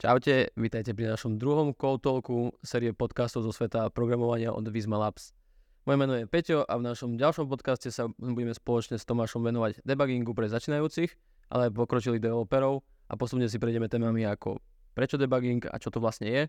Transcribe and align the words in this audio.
Čaute, 0.00 0.48
vítajte 0.56 0.96
pri 0.96 1.12
našom 1.12 1.36
druhom 1.36 1.76
Talku 1.76 2.56
série 2.64 2.96
podcastov 2.96 3.44
zo 3.44 3.52
sveta 3.52 3.92
programovania 3.92 4.48
od 4.48 4.64
Visma 4.72 4.96
Labs. 4.96 5.36
Moje 5.84 5.96
meno 6.00 6.16
je 6.16 6.24
Peťo 6.24 6.64
a 6.64 6.80
v 6.80 6.88
našom 6.88 7.20
ďalšom 7.20 7.44
podcaste 7.44 7.92
sa 7.92 8.08
budeme 8.16 8.56
spoločne 8.56 8.96
s 8.96 9.04
Tomášom 9.04 9.44
venovať 9.44 9.84
debuggingu 9.84 10.32
pre 10.32 10.48
začínajúcich, 10.48 11.12
ale 11.52 11.68
aj 11.68 11.76
pokročilých 11.76 12.24
developerov 12.24 12.80
a 12.80 13.12
postupne 13.20 13.44
si 13.44 13.60
prejdeme 13.60 13.92
témami 13.92 14.24
ako 14.24 14.64
prečo 14.96 15.20
debugging 15.20 15.68
a 15.68 15.76
čo 15.76 15.92
to 15.92 16.00
vlastne 16.00 16.32
je, 16.32 16.42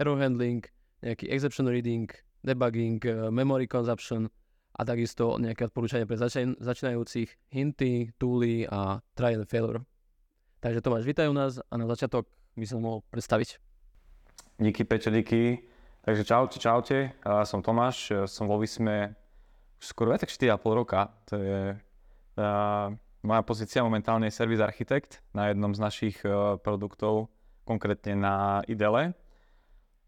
error 0.00 0.16
handling, 0.16 0.64
nejaký 1.04 1.28
exception 1.28 1.68
reading, 1.68 2.08
debugging, 2.40 3.04
eh, 3.04 3.28
memory 3.28 3.68
consumption 3.68 4.32
a 4.72 4.88
takisto 4.88 5.36
nejaké 5.36 5.68
odporúčania 5.68 6.08
pre 6.08 6.16
začínajúcich, 6.56 7.52
hinty, 7.52 8.16
tooly 8.16 8.64
a 8.64 9.04
try 9.12 9.36
and 9.36 9.44
failure. 9.44 9.84
Takže 10.64 10.80
Tomáš, 10.80 11.04
vítajú 11.04 11.36
nás 11.36 11.60
a 11.60 11.74
na 11.76 11.84
začiatok 11.84 12.32
by 12.54 12.66
som 12.66 12.78
mohol 12.82 13.02
predstaviť. 13.10 13.58
Díky 14.58 14.86
Peťo, 14.86 15.10
díky. 15.10 15.66
Takže 16.04 16.22
čaute, 16.24 16.56
čaute. 16.60 16.98
Ja 17.24 17.42
som 17.48 17.64
Tomáš, 17.64 18.12
som 18.28 18.44
vo 18.46 18.60
Vysme 18.60 19.16
už 19.80 19.84
skoro 19.88 20.14
tak 20.14 20.30
4,5 20.30 20.78
roka. 20.78 21.10
To 21.32 21.40
je 21.40 21.60
uh, 22.38 22.92
moja 23.24 23.42
pozícia 23.42 23.80
momentálne 23.80 24.28
je 24.28 24.36
Service 24.36 24.60
Architect 24.60 25.24
na 25.32 25.48
jednom 25.48 25.72
z 25.72 25.80
našich 25.80 26.16
uh, 26.28 26.60
produktov, 26.60 27.32
konkrétne 27.64 28.20
na 28.20 28.34
IDELE. 28.68 29.16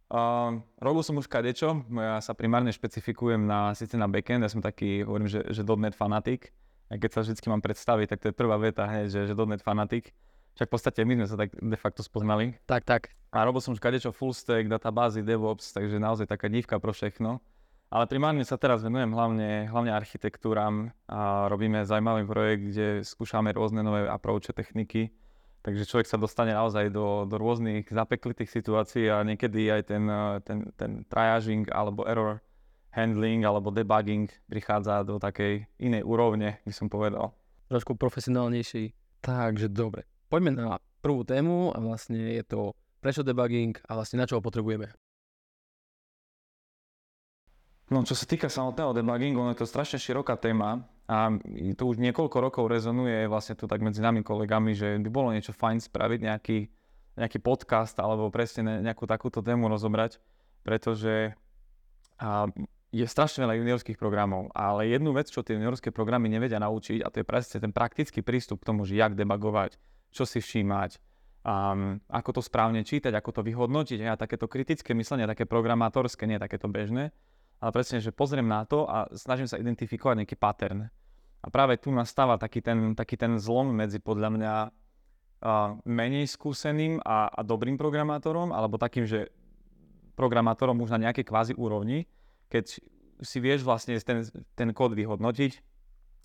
Uh, 0.06 0.62
robil 0.78 1.02
som 1.02 1.18
už 1.18 1.26
kadečo, 1.26 1.82
ja 1.90 2.22
sa 2.22 2.36
primárne 2.36 2.70
špecifikujem 2.70 3.42
na, 3.42 3.74
síce 3.74 3.98
na 3.98 4.06
backend, 4.06 4.44
ja 4.46 4.52
som 4.52 4.62
taký, 4.62 5.02
hovorím, 5.02 5.26
že, 5.26 5.42
že 5.50 5.66
.NET 5.66 5.96
fanatik. 5.98 6.54
A 6.86 7.00
keď 7.00 7.10
sa 7.10 7.20
vždy 7.26 7.42
mám 7.50 7.64
predstaviť, 7.64 8.06
tak 8.14 8.18
to 8.22 8.26
je 8.30 8.38
prvá 8.38 8.54
veta 8.60 8.86
hneď, 8.86 9.10
že, 9.10 9.20
že 9.26 9.34
.NET 9.34 9.64
fanatik. 9.64 10.14
Však 10.56 10.72
v 10.72 10.72
podstate 10.72 11.00
my 11.04 11.20
sme 11.20 11.26
sa 11.28 11.36
tak 11.36 11.52
de 11.52 11.76
facto 11.76 12.00
spoznali. 12.00 12.56
Tak, 12.64 12.88
tak. 12.88 13.02
A 13.28 13.44
robil 13.44 13.60
som 13.60 13.76
už 13.76 13.80
kadečo 13.84 14.08
full 14.08 14.32
stack, 14.32 14.72
databázy, 14.72 15.20
DevOps, 15.20 15.76
takže 15.76 16.00
naozaj 16.00 16.24
taká 16.24 16.48
dívka 16.48 16.80
pro 16.80 16.96
všechno. 16.96 17.44
Ale 17.92 18.08
primárne 18.08 18.42
sa 18.42 18.56
teraz 18.56 18.80
venujem 18.80 19.12
hlavne, 19.12 19.68
hlavne 19.68 19.92
architektúram 19.92 20.90
a 21.06 21.46
robíme 21.52 21.84
zaujímavý 21.84 22.24
projekt, 22.24 22.62
kde 22.72 22.86
skúšame 23.04 23.52
rôzne 23.52 23.84
nové 23.84 24.08
approache, 24.08 24.50
techniky. 24.56 25.12
Takže 25.60 25.84
človek 25.84 26.08
sa 26.08 26.16
dostane 26.16 26.56
naozaj 26.56 26.88
do, 26.88 27.28
do 27.28 27.36
rôznych 27.36 27.92
zapeklitých 27.92 28.48
situácií 28.48 29.12
a 29.12 29.20
niekedy 29.22 29.68
aj 29.68 29.82
ten, 29.92 30.02
ten, 30.42 30.58
ten 30.74 31.04
triaging 31.06 31.68
alebo 31.68 32.08
error 32.08 32.40
handling 32.96 33.44
alebo 33.44 33.68
debugging 33.68 34.32
prichádza 34.48 35.04
do 35.04 35.20
takej 35.20 35.68
inej 35.76 36.00
úrovne, 36.00 36.58
by 36.64 36.72
som 36.72 36.88
povedal. 36.88 37.36
Trošku 37.68 37.92
profesionálnejší. 37.92 38.96
Takže 39.20 39.68
dobre 39.68 40.08
poďme 40.28 40.50
na 40.56 40.76
prvú 41.00 41.22
tému 41.22 41.70
a 41.70 41.78
vlastne 41.78 42.18
je 42.18 42.44
to 42.44 42.60
prečo 42.98 43.22
debugging 43.22 43.78
a 43.86 43.94
vlastne 43.94 44.18
na 44.18 44.26
čo 44.26 44.38
ho 44.38 44.42
potrebujeme. 44.42 44.90
No 47.86 48.02
čo 48.02 48.18
sa 48.18 48.26
týka 48.26 48.50
samotného 48.50 48.98
debuggingu, 48.98 49.38
ono 49.38 49.54
je 49.54 49.62
to 49.62 49.70
strašne 49.70 50.02
široká 50.02 50.34
téma 50.34 50.82
a 51.06 51.30
to 51.78 51.86
už 51.86 52.02
niekoľko 52.02 52.36
rokov 52.42 52.64
rezonuje 52.66 53.30
vlastne 53.30 53.54
tu 53.54 53.70
tak 53.70 53.78
medzi 53.78 54.02
nami 54.02 54.26
kolegami, 54.26 54.74
že 54.74 54.98
by 54.98 55.06
bolo 55.06 55.30
niečo 55.30 55.54
fajn 55.54 55.78
spraviť, 55.78 56.18
nejaký, 56.26 56.58
nejaký 57.14 57.38
podcast 57.38 57.94
alebo 58.02 58.26
presne 58.34 58.82
nejakú 58.82 59.06
takúto 59.06 59.38
tému 59.38 59.70
rozobrať, 59.70 60.18
pretože 60.66 61.38
a, 62.18 62.50
je 62.90 63.06
strašne 63.06 63.46
veľa 63.46 63.54
juniorských 63.54 63.94
programov, 64.02 64.50
ale 64.50 64.90
jednu 64.90 65.14
vec, 65.14 65.30
čo 65.30 65.46
tie 65.46 65.54
juniorské 65.54 65.94
programy 65.94 66.26
nevedia 66.26 66.58
naučiť, 66.58 67.06
a 67.06 67.10
to 67.14 67.22
je 67.22 67.26
presne 67.28 67.62
ten 67.62 67.70
praktický 67.70 68.26
prístup 68.26 68.66
k 68.66 68.74
tomu, 68.74 68.82
že 68.82 68.98
jak 68.98 69.14
debugovať, 69.14 69.78
čo 70.10 70.24
si 70.24 70.40
všímať, 70.40 70.90
um, 71.46 72.02
ako 72.10 72.40
to 72.40 72.42
správne 72.42 72.82
čítať, 72.82 73.14
ako 73.14 73.40
to 73.40 73.42
vyhodnotiť. 73.46 74.02
A 74.10 74.18
takéto 74.18 74.50
kritické 74.50 74.92
myslenie, 74.92 75.30
také 75.30 75.46
programátorské, 75.46 76.26
nie 76.26 76.42
takéto 76.42 76.66
bežné, 76.66 77.14
ale 77.62 77.70
presne, 77.70 78.02
že 78.02 78.12
pozriem 78.12 78.46
na 78.46 78.66
to 78.66 78.84
a 78.84 79.06
snažím 79.14 79.46
sa 79.46 79.56
identifikovať 79.56 80.26
nejaký 80.26 80.36
pattern. 80.36 80.90
A 81.40 81.46
práve 81.48 81.78
tu 81.78 81.94
nastáva 81.94 82.36
taký 82.36 82.58
ten, 82.58 82.98
taký 82.98 83.14
ten 83.14 83.38
zlom 83.38 83.70
medzi 83.70 84.02
podľa 84.02 84.28
mňa 84.34 84.54
uh, 84.66 84.70
menej 85.86 86.26
skúseným 86.26 86.98
a, 87.06 87.30
a 87.30 87.40
dobrým 87.46 87.78
programátorom, 87.78 88.50
alebo 88.50 88.80
takým, 88.80 89.06
že 89.06 89.30
programátorom 90.18 90.80
už 90.82 90.96
na 90.96 91.08
nejakej 91.08 91.24
kvázi 91.28 91.52
úrovni, 91.54 92.08
keď 92.50 92.80
si 93.20 93.38
vieš 93.40 93.64
vlastne 93.64 93.96
ten, 94.00 94.24
ten 94.56 94.68
kód 94.72 94.96
vyhodnotiť, 94.96 95.52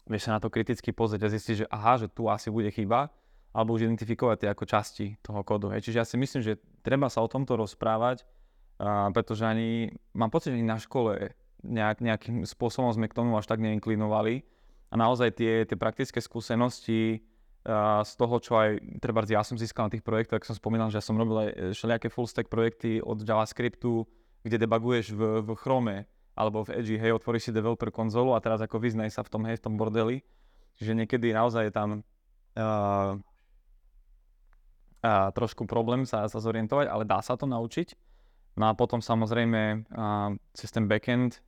vieš 0.09 0.23
sa 0.27 0.35
na 0.35 0.39
to 0.41 0.51
kriticky 0.51 0.91
pozrieť 0.91 1.27
a 1.27 1.33
zistiť, 1.37 1.55
že 1.63 1.69
aha, 1.69 2.01
že 2.01 2.07
tu 2.11 2.27
asi 2.27 2.49
bude 2.51 2.71
chyba 2.71 3.11
alebo 3.51 3.75
už 3.75 3.87
identifikovať 3.87 4.37
tie 4.43 4.49
ako 4.51 4.63
časti 4.63 5.05
toho 5.19 5.43
kódu. 5.43 5.71
Hej. 5.75 5.87
Čiže 5.87 5.97
ja 5.99 6.05
si 6.07 6.15
myslím, 6.15 6.41
že 6.41 6.59
treba 6.83 7.11
sa 7.11 7.19
o 7.19 7.27
tomto 7.27 7.59
rozprávať, 7.59 8.23
a, 8.79 9.11
pretože 9.11 9.43
ani, 9.43 9.91
mám 10.15 10.31
pocit, 10.31 10.55
že 10.55 10.57
ani 10.59 10.67
na 10.67 10.79
škole 10.79 11.35
nejak, 11.61 11.99
nejakým 11.99 12.47
spôsobom 12.47 12.89
sme 12.95 13.11
k 13.11 13.17
tomu 13.17 13.35
až 13.35 13.45
tak 13.51 13.59
neinklinovali. 13.59 14.47
A 14.91 14.99
naozaj 14.99 15.35
tie, 15.35 15.63
tie 15.67 15.77
praktické 15.79 16.23
skúsenosti 16.23 17.23
a, 17.67 18.07
z 18.07 18.11
toho, 18.15 18.35
čo 18.39 18.55
aj 18.55 18.79
treba 19.03 19.23
ja 19.27 19.43
som 19.43 19.59
získal 19.59 19.91
na 19.91 19.93
tých 19.99 20.07
projektoch, 20.07 20.39
ak 20.39 20.47
som 20.47 20.55
spomínal, 20.55 20.87
že 20.87 20.99
ja 20.99 21.05
som 21.05 21.19
robil 21.19 21.51
aj 21.51 21.75
všelijaké 21.75 22.07
full 22.07 22.31
stack 22.31 22.47
projekty 22.47 23.03
od 23.03 23.19
JavaScriptu, 23.19 24.07
kde 24.41 24.57
debuguješ 24.57 25.13
v, 25.13 25.43
v 25.43 25.49
Chrome 25.59 26.07
alebo 26.31 26.63
v 26.63 26.79
Edge, 26.79 26.95
hej, 26.95 27.11
otvoríš 27.11 27.51
si 27.51 27.51
developer 27.51 27.91
konzolu 27.91 28.31
a 28.33 28.39
teraz 28.39 28.63
ako 28.63 28.79
vyznaj 28.79 29.11
sa 29.11 29.21
v 29.21 29.29
tom, 29.29 29.43
hej, 29.45 29.59
v 29.59 29.63
tom 29.67 29.75
bordeli. 29.75 30.23
Čiže 30.79 30.95
niekedy 30.97 31.35
naozaj 31.35 31.69
je 31.69 31.73
tam 31.75 31.89
uh, 31.99 33.19
a 35.01 35.33
trošku 35.33 35.65
problém 35.65 36.05
sa, 36.05 36.29
sa 36.29 36.39
zorientovať, 36.39 36.85
ale 36.85 37.03
dá 37.03 37.19
sa 37.25 37.33
to 37.33 37.49
naučiť. 37.49 37.97
No 38.57 38.69
a 38.69 38.77
potom 38.77 39.01
samozrejme 39.01 39.89
a, 39.97 40.35
cez 40.53 40.69
ten 40.69 40.85
backend 40.85 41.41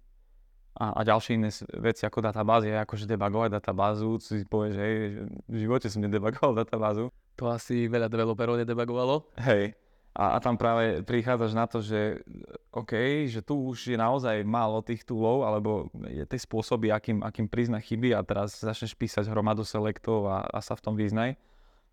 a, 0.73 0.97
a 0.97 0.99
ďalšie 1.05 1.37
iné 1.37 1.53
veci 1.77 2.09
ako 2.09 2.25
databázy, 2.25 2.73
akože 2.73 3.05
debugovať 3.05 3.49
databázu, 3.53 4.17
si 4.17 4.41
povieš, 4.49 4.75
hej, 4.81 4.93
že 4.97 5.21
v 5.45 5.55
živote 5.61 5.87
som 5.91 6.01
nedebugoval 6.01 6.57
databázu. 6.65 7.13
To 7.37 7.49
asi 7.53 7.85
veľa 7.85 8.09
developerov 8.09 8.57
nedebugovalo. 8.57 9.29
Hej. 9.37 9.77
A, 10.13 10.37
a 10.37 10.41
tam 10.41 10.57
práve 10.61 11.01
prichádzaš 11.01 11.53
na 11.57 11.65
to, 11.65 11.81
že 11.81 12.21
OK, 12.69 13.25
že 13.25 13.41
tu 13.41 13.73
už 13.73 13.93
je 13.93 13.97
naozaj 13.97 14.45
málo 14.45 14.85
tých 14.85 15.01
toolov, 15.01 15.41
alebo 15.41 15.89
je 16.05 16.21
tie 16.21 16.37
spôsoby, 16.37 16.93
akým, 16.93 17.25
akým 17.25 17.49
priznať 17.49 17.81
chyby 17.81 18.13
a 18.13 18.21
teraz 18.21 18.61
začneš 18.61 18.93
písať 18.93 19.25
hromadu 19.25 19.65
selektov 19.65 20.29
a, 20.29 20.45
a 20.45 20.61
sa 20.61 20.77
v 20.77 20.83
tom 20.85 20.93
vyznaj. 20.93 21.33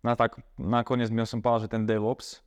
No 0.01 0.17
tak 0.17 0.41
nakoniec 0.57 1.13
mi 1.13 1.21
som 1.29 1.45
povedal, 1.45 1.69
že 1.69 1.73
ten 1.77 1.85
DevOps 1.85 2.41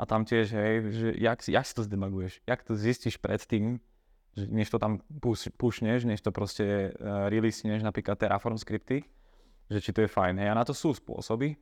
a 0.00 0.08
tam 0.08 0.24
tiež, 0.24 0.46
hej, 0.56 0.72
že 0.90 1.08
jak, 1.20 1.38
jak 1.44 1.64
si 1.64 1.74
to 1.76 1.84
zdebaguješ, 1.84 2.40
jak 2.48 2.60
to 2.64 2.72
zistíš 2.74 3.20
predtým, 3.20 3.76
že 4.34 4.50
než 4.50 4.72
to 4.72 4.82
tam 4.82 4.98
pušneš, 5.54 6.08
než 6.08 6.24
to 6.24 6.34
proste 6.34 6.64
uh, 6.64 7.30
releaseneš 7.30 7.86
napríklad 7.86 8.18
Terraform 8.18 8.58
skripty, 8.58 9.06
že 9.70 9.78
či 9.78 9.94
to 9.94 10.02
je 10.02 10.10
fajn. 10.10 10.42
Hej. 10.42 10.48
A 10.50 10.58
na 10.58 10.64
to 10.66 10.74
sú 10.74 10.90
spôsoby, 10.96 11.54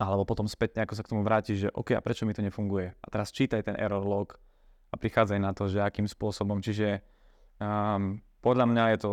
alebo 0.00 0.26
potom 0.26 0.50
spätne, 0.50 0.82
ako 0.82 0.94
sa 0.98 1.04
k 1.06 1.10
tomu 1.14 1.22
vrátiš, 1.22 1.68
že 1.68 1.68
OK, 1.70 1.94
a 1.94 2.02
prečo 2.02 2.26
mi 2.26 2.34
to 2.34 2.42
nefunguje? 2.42 2.90
A 2.98 3.06
teraz 3.12 3.30
čítaj 3.30 3.62
ten 3.62 3.78
error 3.78 4.02
log 4.02 4.34
a 4.90 4.94
prichádzaj 4.98 5.38
na 5.38 5.54
to, 5.54 5.70
že 5.70 5.78
akým 5.78 6.10
spôsobom. 6.10 6.58
Čiže 6.58 6.98
um, 7.62 8.18
podľa 8.42 8.66
mňa 8.66 8.84
je 8.96 8.98
to 9.06 9.12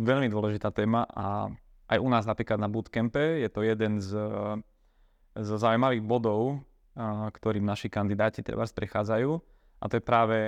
veľmi 0.00 0.32
dôležitá 0.32 0.72
téma 0.72 1.04
a 1.12 1.52
aj 1.92 1.98
u 2.00 2.08
nás 2.08 2.24
napríklad 2.24 2.56
na 2.56 2.72
bootcampe 2.72 3.44
je 3.44 3.48
to 3.52 3.60
jeden 3.60 4.00
z 4.00 4.16
zo 5.34 5.56
zaujímavých 5.58 6.04
bodov, 6.06 6.62
ktorým 7.34 7.66
naši 7.66 7.90
kandidáti 7.90 8.46
treba 8.46 8.66
prechádzajú. 8.66 9.30
A 9.82 9.84
to 9.90 9.98
je 9.98 10.04
práve 10.04 10.38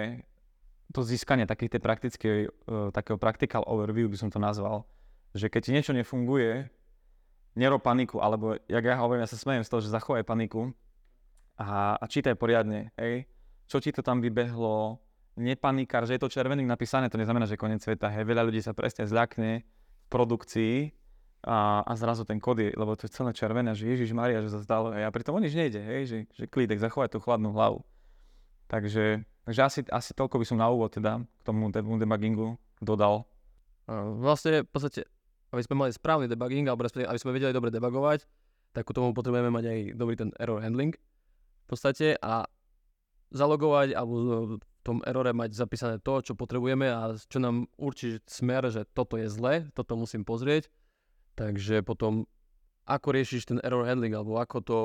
to 0.95 1.03
získanie 1.03 1.45
takých 1.45 1.83
praktickej, 1.83 2.39
e, 2.47 2.49
takého 2.95 3.19
practical 3.19 3.67
overview 3.67 4.07
by 4.07 4.17
som 4.17 4.31
to 4.31 4.39
nazval. 4.39 4.87
Že 5.35 5.51
keď 5.51 5.61
ti 5.61 5.75
niečo 5.75 5.93
nefunguje, 5.93 6.71
nerob 7.59 7.83
paniku, 7.83 8.23
alebo 8.23 8.55
jak 8.71 8.85
ja 8.85 8.95
hovorím, 9.03 9.27
ja 9.27 9.31
sa 9.33 9.41
smejem 9.41 9.67
z 9.67 9.71
toho, 9.73 9.83
že 9.83 9.91
zachovaj 9.91 10.23
paniku 10.23 10.71
a, 11.59 11.99
a 11.99 12.05
čítaj 12.07 12.39
poriadne, 12.39 12.95
hej. 13.01 13.27
Čo 13.67 13.83
ti 13.83 13.91
to 13.91 14.05
tam 14.05 14.23
vybehlo, 14.23 15.03
nepanikár, 15.35 16.07
že 16.07 16.15
je 16.15 16.23
to 16.23 16.31
červeným 16.31 16.71
napísané, 16.71 17.11
to 17.11 17.19
neznamená, 17.19 17.51
že 17.51 17.59
koniec 17.59 17.83
sveta, 17.83 18.07
hej. 18.13 18.23
Veľa 18.23 18.47
ľudí 18.47 18.63
sa 18.63 18.77
presne 18.77 19.11
zľakne 19.11 19.67
v 19.67 20.07
produkcii, 20.07 20.75
a, 21.47 21.87
a 21.87 21.93
zrazu 21.95 22.27
ten 22.27 22.43
kód 22.43 22.59
je, 22.59 22.75
lebo 22.75 22.99
to 22.99 23.07
je 23.07 23.15
celé 23.15 23.31
červené, 23.31 23.71
že 23.79 23.87
Ježiš 23.87 24.11
Maria, 24.11 24.43
že 24.43 24.51
sa 24.51 24.61
zdalo, 24.67 24.91
a 24.91 25.07
pritom 25.15 25.39
o 25.39 25.41
nič 25.41 25.55
nejde, 25.55 25.79
hej, 25.79 26.03
že, 26.11 26.19
že 26.35 26.45
klídek, 26.51 26.83
zachovať 26.83 27.15
tú 27.15 27.19
chladnú 27.23 27.55
hlavu. 27.55 27.87
Takže, 28.67 29.23
takže 29.47 29.61
asi, 29.63 29.81
asi 29.87 30.11
toľko 30.11 30.43
by 30.43 30.45
som 30.45 30.59
na 30.59 30.67
úvod 30.67 30.91
teda 30.91 31.23
k 31.23 31.43
tomu 31.47 31.71
debuggingu 31.71 32.59
dodal. 32.83 33.31
Vlastne 34.19 34.67
v 34.67 34.71
podstate, 34.75 35.07
aby 35.55 35.63
sme 35.63 35.87
mali 35.87 35.95
správny 35.95 36.27
debugging, 36.27 36.67
alebo 36.67 36.83
aby 36.91 37.21
sme 37.23 37.31
vedeli 37.31 37.55
dobre 37.55 37.71
debugovať, 37.71 38.27
tak 38.75 38.83
k 38.83 38.97
tomu 38.99 39.15
potrebujeme 39.15 39.55
mať 39.55 39.65
aj 39.71 39.79
dobrý 39.95 40.15
ten 40.19 40.35
error 40.43 40.59
handling 40.59 40.99
v 40.99 41.67
podstate 41.71 42.19
a 42.19 42.51
zalogovať 43.31 43.95
alebo 43.95 44.15
v 44.59 44.63
tom 44.83 44.99
errore 45.07 45.31
mať 45.31 45.55
zapísané 45.55 45.97
to, 46.03 46.23
čo 46.23 46.39
potrebujeme 46.39 46.87
a 46.91 47.15
čo 47.15 47.39
nám 47.39 47.71
určí 47.79 48.19
smer, 48.27 48.67
že 48.71 48.87
toto 48.91 49.19
je 49.19 49.27
zle, 49.31 49.71
toto 49.75 49.99
musím 49.99 50.23
pozrieť 50.23 50.71
Takže 51.37 51.85
potom, 51.85 52.25
ako 52.89 53.09
riešiš 53.13 53.53
ten 53.53 53.59
error 53.61 53.85
handling, 53.85 54.17
alebo 54.17 54.41
ako 54.41 54.59
to 54.65 54.81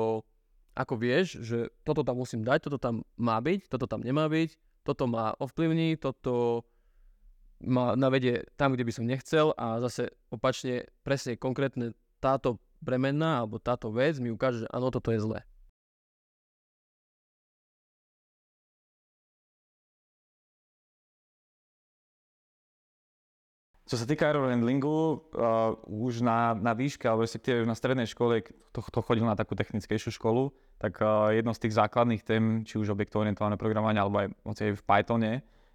ako 0.72 0.96
vieš, 0.96 1.36
že 1.44 1.68
toto 1.84 2.00
tam 2.00 2.16
musím 2.16 2.44
dať, 2.44 2.68
toto 2.68 2.80
tam 2.80 3.04
má 3.20 3.36
byť, 3.44 3.68
toto 3.68 3.84
tam 3.84 4.00
nemá 4.00 4.24
byť, 4.28 4.56
toto 4.84 5.04
má 5.04 5.36
ovplyvní, 5.36 6.00
toto 6.00 6.64
ma 7.62 7.94
navedie 7.94 8.48
tam, 8.58 8.74
kde 8.74 8.88
by 8.88 8.92
som 8.92 9.04
nechcel 9.06 9.54
a 9.54 9.78
zase 9.84 10.10
opačne 10.32 10.88
presne 11.06 11.38
konkrétne 11.38 11.94
táto 12.18 12.58
bremenná 12.82 13.44
alebo 13.44 13.62
táto 13.62 13.94
vec 13.94 14.18
mi 14.18 14.32
ukáže, 14.32 14.66
že 14.66 14.68
áno, 14.72 14.90
toto 14.90 15.14
je 15.14 15.22
zlé. 15.22 15.46
Čo 23.92 24.00
sa 24.00 24.08
týka 24.08 24.24
error 24.24 24.48
handlingu, 24.48 25.20
uh, 25.36 25.76
už 25.84 26.24
na, 26.24 26.56
na 26.56 26.72
výške, 26.72 27.04
alebo 27.04 27.28
respektíve 27.28 27.68
na 27.68 27.76
strednej 27.76 28.08
škole, 28.08 28.40
kto, 28.40 28.80
kto 28.88 28.98
chodil 29.04 29.28
na 29.28 29.36
takú 29.36 29.52
technickejšiu 29.52 30.16
školu, 30.16 30.48
tak 30.80 30.96
uh, 31.04 31.28
jedno 31.28 31.52
z 31.52 31.68
tých 31.68 31.76
základných 31.76 32.24
tém, 32.24 32.64
či 32.64 32.80
už 32.80 32.88
objektorientované 32.88 33.60
programovanie, 33.60 34.00
alebo 34.00 34.24
aj, 34.24 34.32
aj 34.48 34.80
v 34.80 34.86
Pythone, 34.88 35.32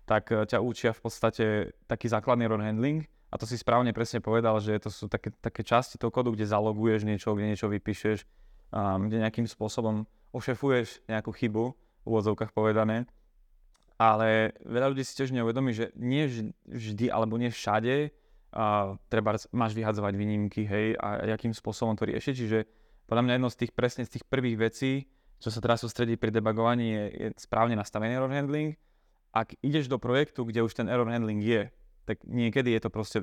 tak 0.09 0.33
uh, 0.33 0.49
ťa 0.49 0.65
učia 0.65 0.97
v 0.97 1.01
podstate 1.05 1.45
taký 1.85 2.09
základný 2.09 2.49
handling. 2.49 3.05
A 3.29 3.37
to 3.37 3.45
si 3.45 3.53
správne 3.53 3.93
presne 3.93 4.17
povedal, 4.17 4.57
že 4.65 4.81
to 4.81 4.89
sú 4.89 5.05
také, 5.05 5.29
také 5.37 5.61
časti 5.61 6.01
toho 6.01 6.09
kodu, 6.09 6.33
kde 6.33 6.49
zaloguješ 6.49 7.05
niečo, 7.05 7.37
kde 7.37 7.53
niečo 7.53 7.69
vypíšeš, 7.69 8.25
um, 8.73 9.13
kde 9.13 9.21
nejakým 9.21 9.45
spôsobom 9.45 10.09
ošefuješ 10.33 11.05
nejakú 11.05 11.29
chybu, 11.37 11.69
v 12.01 12.05
úvodzovkách 12.09 12.49
povedané 12.49 13.05
ale 13.97 14.53
veľa 14.61 14.93
ľudí 14.93 15.01
si 15.01 15.17
tiež 15.17 15.33
neuvedomí, 15.33 15.73
že 15.73 15.89
nie 15.97 16.29
vždy 16.69 17.09
alebo 17.09 17.41
nie 17.41 17.49
všade 17.49 18.13
uh, 18.53 18.95
treba 19.09 19.35
máš 19.51 19.73
vyhadzovať 19.73 20.13
výnimky, 20.13 20.63
hej, 20.65 20.95
a 20.97 21.25
akým 21.33 21.51
spôsobom 21.51 21.97
to 21.97 22.07
riešiť. 22.07 22.33
Čiže 22.33 22.59
podľa 23.09 23.23
mňa 23.25 23.33
jedno 23.37 23.49
z 23.49 23.57
tých 23.65 23.71
presne 23.73 24.03
z 24.05 24.19
tých 24.19 24.25
prvých 24.27 24.57
vecí, 24.57 25.09
čo 25.37 25.49
sa 25.53 25.61
teraz 25.61 25.85
sústredí 25.85 26.17
pri 26.17 26.33
debugovaní, 26.33 26.93
je, 26.93 27.05
je 27.13 27.27
správne 27.37 27.77
nastavený 27.77 28.17
error 28.17 28.31
handling. 28.31 28.73
Ak 29.35 29.53
ideš 29.61 29.85
do 29.91 30.01
projektu, 30.01 30.47
kde 30.47 30.65
už 30.65 30.73
ten 30.73 30.89
error 30.89 31.05
handling 31.05 31.43
je, 31.43 31.69
tak 32.09 32.23
niekedy 32.25 32.73
je 32.73 32.81
to 32.81 32.89
proste 32.89 33.19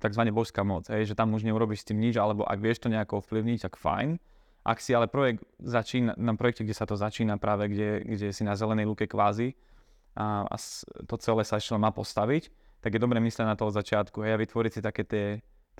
tzv. 0.00 0.22
božská 0.32 0.64
moc, 0.64 0.88
hej, 0.88 1.04
že 1.04 1.18
tam 1.18 1.36
už 1.36 1.44
neurobiš 1.44 1.84
s 1.84 1.88
tým 1.92 2.00
nič, 2.00 2.16
alebo 2.16 2.48
ak 2.48 2.56
vieš 2.56 2.80
to 2.80 2.88
nejako 2.88 3.20
ovplyvniť, 3.20 3.68
tak 3.68 3.76
fajn. 3.76 4.16
Ak 4.64 4.80
si 4.80 4.92
ale 4.92 5.08
projekt 5.08 5.44
začína, 5.60 6.16
na 6.16 6.36
projekte, 6.36 6.64
kde 6.64 6.76
sa 6.76 6.88
to 6.88 6.96
začína 6.96 7.36
práve, 7.36 7.68
kde, 7.68 8.04
kde 8.04 8.28
si 8.32 8.44
na 8.44 8.56
zelenej 8.56 8.88
luke 8.88 9.04
kvázi, 9.04 9.52
a, 10.16 10.46
a 10.46 10.56
to 11.06 11.14
celé 11.20 11.42
sa 11.46 11.58
ešte 11.60 11.76
má 11.78 11.94
postaviť, 11.94 12.50
tak 12.80 12.96
je 12.96 13.00
dobre 13.02 13.20
myslieť 13.20 13.46
na 13.46 13.56
to 13.58 13.68
od 13.68 13.76
začiatku 13.76 14.24
hej, 14.24 14.34
a 14.34 14.42
vytvoriť 14.42 14.72
si 14.72 14.80
také 14.80 15.02
tie 15.04 15.26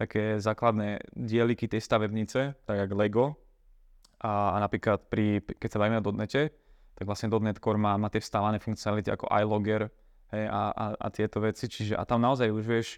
také 0.01 0.41
základné 0.41 1.13
dieliky 1.13 1.69
tej 1.69 1.85
stavebnice, 1.85 2.57
tak 2.65 2.77
ako 2.89 2.95
Lego. 2.97 3.25
A, 4.25 4.57
a 4.57 4.65
napríklad 4.65 5.13
pri, 5.13 5.45
keď 5.45 5.69
sa 5.69 5.81
bavíme 5.81 6.01
o 6.01 6.13
.NETe, 6.17 6.49
tak 6.97 7.05
vlastne 7.05 7.29
.NET 7.29 7.61
Core 7.61 7.77
má, 7.77 8.01
má 8.01 8.09
tie 8.09 8.25
vstávané 8.25 8.57
funkcionality 8.65 9.13
ako 9.13 9.29
iLogger 9.29 9.93
hej, 10.33 10.45
a, 10.49 10.73
a, 10.73 10.85
a 10.97 11.07
tieto 11.13 11.45
veci. 11.45 11.69
Čiže 11.69 12.01
a 12.01 12.09
tam 12.09 12.25
naozaj 12.25 12.49
už 12.49 12.65
vieš, 12.65 12.89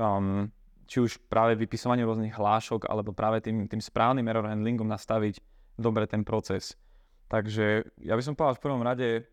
um, 0.00 0.48
či 0.88 1.04
už 1.04 1.20
práve 1.28 1.60
vypisovanie 1.60 2.08
rôznych 2.08 2.32
hlášok, 2.32 2.88
alebo 2.88 3.12
práve 3.12 3.44
tým, 3.44 3.68
tým 3.68 3.80
správnym 3.84 4.24
error 4.24 4.48
handlingom 4.48 4.88
nastaviť 4.88 5.40
dobre 5.76 6.08
ten 6.08 6.24
proces. 6.24 6.72
Takže 7.28 7.84
ja 8.00 8.16
by 8.16 8.22
som 8.24 8.32
povedal 8.32 8.56
v 8.56 8.64
prvom 8.64 8.80
rade, 8.80 9.28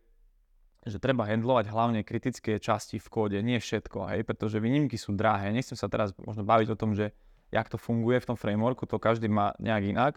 že 0.83 0.99
treba 0.99 1.23
handlovať 1.23 1.71
hlavne 1.71 2.03
kritické 2.03 2.59
časti 2.59 2.99
v 2.99 3.07
kóde, 3.07 3.39
nie 3.39 3.55
všetko, 3.55 4.11
hej, 4.11 4.21
pretože 4.27 4.59
výnimky 4.59 4.99
sú 4.99 5.15
drahé. 5.15 5.55
Nechcem 5.55 5.79
sa 5.79 5.87
teraz 5.87 6.11
možno 6.19 6.43
baviť 6.43 6.75
o 6.75 6.79
tom, 6.79 6.91
že 6.91 7.15
jak 7.55 7.71
to 7.71 7.79
funguje 7.79 8.19
v 8.19 8.27
tom 8.33 8.37
frameworku, 8.37 8.83
to 8.83 8.99
každý 8.99 9.31
má 9.31 9.55
nejak 9.63 9.83
inak, 9.83 10.13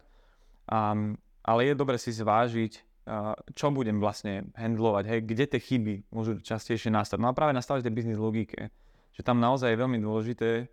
um, 0.66 1.14
ale 1.46 1.70
je 1.70 1.74
dobre 1.78 2.00
si 2.02 2.10
zvážiť, 2.10 2.72
uh, 3.06 3.38
čo 3.54 3.70
budem 3.70 4.02
vlastne 4.02 4.50
handlovať, 4.58 5.04
hej, 5.06 5.20
kde 5.22 5.44
tie 5.54 5.60
chyby 5.62 5.94
môžu 6.10 6.42
častejšie 6.42 6.90
nastať. 6.90 7.22
No 7.22 7.30
a 7.30 7.36
práve 7.36 7.54
nastaviť 7.54 7.86
tie 7.86 7.94
business 7.94 8.18
logike, 8.18 8.74
že 9.14 9.22
tam 9.22 9.38
naozaj 9.38 9.70
je 9.70 9.78
veľmi 9.78 9.98
dôležité 10.02 10.66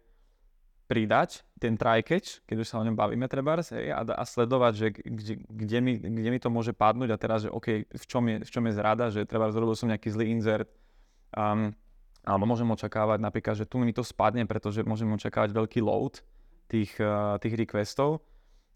pridať 0.88 1.48
ten 1.58 1.80
try 1.80 2.04
catch, 2.04 2.44
keď 2.44 2.58
už 2.60 2.68
sa 2.68 2.80
o 2.80 2.86
ňom 2.86 2.96
bavíme 3.00 3.24
trebárs, 3.32 3.72
hej, 3.72 3.96
a, 3.96 4.04
a 4.04 4.24
sledovať, 4.28 4.74
že 4.76 4.88
kde, 4.92 5.34
kde, 5.48 5.78
mi, 5.80 5.94
kde 5.96 6.30
mi 6.30 6.40
to 6.40 6.52
môže 6.52 6.76
padnúť 6.76 7.16
a 7.16 7.18
teraz, 7.18 7.48
že 7.48 7.50
OK, 7.50 7.88
v 7.88 8.06
čom 8.06 8.24
je, 8.28 8.36
v 8.44 8.50
čom 8.52 8.64
je 8.68 8.74
zrada, 8.76 9.08
že 9.08 9.24
treba 9.24 9.48
zrobil 9.50 9.74
som 9.80 9.88
nejaký 9.88 10.12
zlý 10.12 10.36
insert, 10.36 10.68
um, 11.32 11.72
alebo 12.24 12.46
môžem 12.48 12.68
očakávať 12.68 13.20
napríklad, 13.24 13.56
že 13.56 13.66
tu 13.68 13.80
mi 13.80 13.96
to 13.96 14.04
spadne, 14.04 14.44
pretože 14.44 14.84
môžem 14.84 15.08
očakávať 15.16 15.56
veľký 15.56 15.80
load 15.80 16.20
tých, 16.68 17.00
uh, 17.00 17.40
tých 17.40 17.56
requestov, 17.56 18.20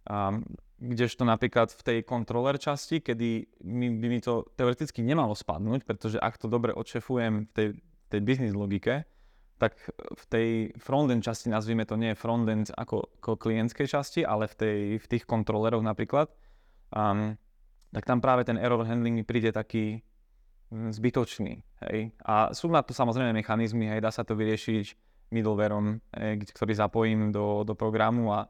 um, 0.07 0.47
kdežto 0.79 1.27
napríklad 1.27 1.73
v 1.73 1.81
tej 1.81 1.97
controller 2.07 2.55
časti, 2.55 3.03
kedy 3.03 3.59
mi, 3.67 3.87
by 3.91 4.07
mi 4.07 4.19
to 4.23 4.47
teoreticky 4.55 5.03
nemalo 5.03 5.35
spadnúť, 5.35 5.83
pretože 5.83 6.21
ak 6.21 6.39
to 6.39 6.47
dobre 6.47 6.71
odšefujem 6.71 7.49
v 7.49 7.51
tej, 7.51 7.67
tej 8.07 8.21
business 8.23 8.53
logike, 8.55 9.03
tak 9.57 9.73
v 9.93 10.23
tej 10.29 10.49
frontend 10.77 11.25
časti, 11.25 11.49
nazvime 11.49 11.83
to 11.89 11.97
nie 11.97 12.13
frontend 12.13 12.69
ako, 12.77 13.09
ako 13.21 13.41
klientskej 13.41 13.89
časti, 13.89 14.21
ale 14.21 14.45
v, 14.45 14.55
tej, 14.55 14.79
v 15.01 15.05
tých 15.09 15.23
kontroleroch 15.25 15.81
napríklad, 15.81 16.29
um, 16.93 17.33
tak 17.89 18.03
tam 18.05 18.21
práve 18.21 18.45
ten 18.45 18.61
error 18.61 18.85
handling 18.85 19.17
mi 19.17 19.25
príde 19.25 19.49
taký 19.49 20.05
mm, 20.69 20.93
zbytočný. 20.93 21.65
Hej. 21.89 22.13
A 22.21 22.53
sú 22.53 22.69
na 22.69 22.85
to 22.85 22.93
samozrejme 22.93 23.33
mechanizmy, 23.33 23.89
hej, 23.89 23.99
dá 24.05 24.13
sa 24.13 24.21
to 24.21 24.37
vyriešiť 24.37 24.93
middlewareom, 25.33 25.99
hej, 26.21 26.45
ktorý 26.53 26.73
zapojím 26.77 27.33
do, 27.33 27.65
do 27.65 27.73
programu 27.73 28.31
a 28.31 28.45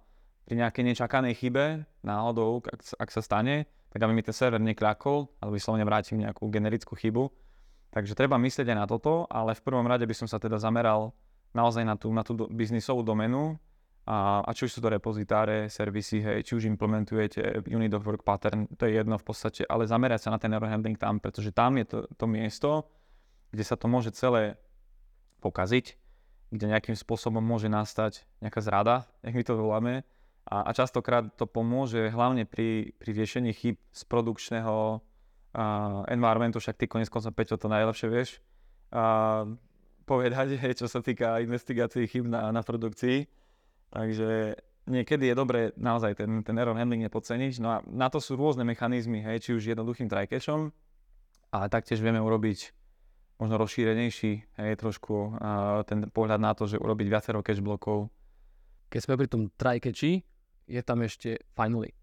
pri 0.48 0.64
nejakej 0.64 0.84
nečakanej 0.96 1.34
chybe, 1.36 1.84
náhodou, 2.04 2.64
ak, 2.64 2.80
ak 3.00 3.10
sa 3.12 3.20
stane, 3.24 3.68
tak 3.92 4.00
aby 4.04 4.12
mi 4.16 4.24
ten 4.24 4.36
server 4.36 4.60
nekľakol, 4.60 5.28
alebo 5.44 5.56
vyslovene 5.56 5.84
vrátim 5.84 6.20
nejakú 6.24 6.48
generickú 6.48 6.96
chybu, 6.96 7.28
Takže 7.92 8.14
treba 8.14 8.36
myslieť 8.36 8.68
aj 8.68 8.78
na 8.78 8.86
toto, 8.86 9.26
ale 9.32 9.56
v 9.56 9.64
prvom 9.64 9.88
rade 9.88 10.04
by 10.04 10.16
som 10.16 10.28
sa 10.28 10.38
teda 10.38 10.60
zameral 10.60 11.16
naozaj 11.56 11.84
na 11.88 11.96
tú, 11.96 12.12
na 12.12 12.22
tú 12.22 12.36
biznisovú 12.52 13.02
domenu. 13.02 13.56
A, 14.08 14.40
a 14.40 14.56
či 14.56 14.72
už 14.72 14.72
sú 14.72 14.80
to 14.80 14.88
repozitáre, 14.88 15.68
servisy, 15.68 16.24
hej, 16.24 16.40
či 16.40 16.56
už 16.56 16.64
implementujete 16.72 17.68
unit 17.68 17.92
of 17.92 18.08
work 18.08 18.24
pattern, 18.24 18.64
to 18.80 18.88
je 18.88 18.96
jedno 18.96 19.20
v 19.20 19.26
podstate, 19.28 19.68
ale 19.68 19.84
zamerať 19.84 20.24
sa 20.24 20.32
na 20.32 20.40
ten 20.40 20.56
error 20.56 20.72
handling 20.72 20.96
tam, 20.96 21.20
pretože 21.20 21.52
tam 21.52 21.76
je 21.76 21.92
to, 21.92 22.00
to 22.16 22.24
miesto, 22.24 22.88
kde 23.52 23.68
sa 23.68 23.76
to 23.76 23.92
môže 23.92 24.16
celé 24.16 24.56
pokaziť, 25.44 26.00
kde 26.56 26.72
nejakým 26.72 26.96
spôsobom 26.96 27.44
môže 27.44 27.68
nastať 27.68 28.24
nejaká 28.40 28.64
zrada, 28.64 29.12
jak 29.28 29.36
my 29.36 29.44
to 29.44 29.60
voláme, 29.60 30.08
a, 30.48 30.64
a 30.64 30.72
častokrát 30.72 31.28
to 31.36 31.44
pomôže 31.44 32.08
hlavne 32.08 32.48
pri, 32.48 32.96
pri 32.96 33.12
riešení 33.12 33.52
chyb 33.52 33.76
z 33.92 34.02
produkčného 34.08 35.04
uh, 35.58 36.06
environmentu, 36.08 36.62
však 36.62 36.78
ty 36.78 36.86
konec 36.86 37.10
koncom 37.10 37.34
Peťo 37.34 37.58
to 37.58 37.66
najlepšie 37.66 38.08
vieš 38.08 38.38
uh, 38.92 39.50
povedať, 40.08 40.56
hej, 40.64 40.74
čo 40.80 40.88
sa 40.88 41.04
týka 41.04 41.44
investigácií 41.44 42.08
chyb 42.08 42.30
na, 42.32 42.54
na 42.54 42.62
produkcii. 42.64 43.28
Takže 43.88 44.56
niekedy 44.88 45.32
je 45.32 45.36
dobré 45.36 45.62
naozaj 45.76 46.20
ten, 46.20 46.44
ten 46.44 46.56
error 46.60 46.76
handling 46.76 47.04
nepodceniť. 47.08 47.54
No 47.60 47.68
a 47.72 47.78
na 47.88 48.08
to 48.08 48.24
sú 48.24 48.40
rôzne 48.40 48.64
mechanizmy, 48.64 49.24
hej, 49.24 49.44
či 49.44 49.50
už 49.56 49.64
jednoduchým 49.76 50.08
try 50.12 50.28
catchom, 50.28 50.72
ale 51.52 51.66
taktiež 51.72 52.04
vieme 52.04 52.20
urobiť 52.20 52.76
možno 53.38 53.62
rozšírenejší, 53.62 54.32
hej, 54.58 54.72
trošku 54.82 55.38
uh, 55.38 55.86
ten 55.86 56.10
pohľad 56.10 56.42
na 56.42 56.58
to, 56.58 56.66
že 56.66 56.82
urobiť 56.82 57.08
viacero 57.08 57.46
cache 57.46 57.62
blokov. 57.62 58.10
Keď 58.90 59.00
sme 59.04 59.20
pri 59.20 59.28
tom 59.30 59.42
try 59.54 59.78
catchi, 59.78 60.26
je 60.68 60.82
tam 60.82 61.06
ešte 61.06 61.38
finally. 61.54 61.94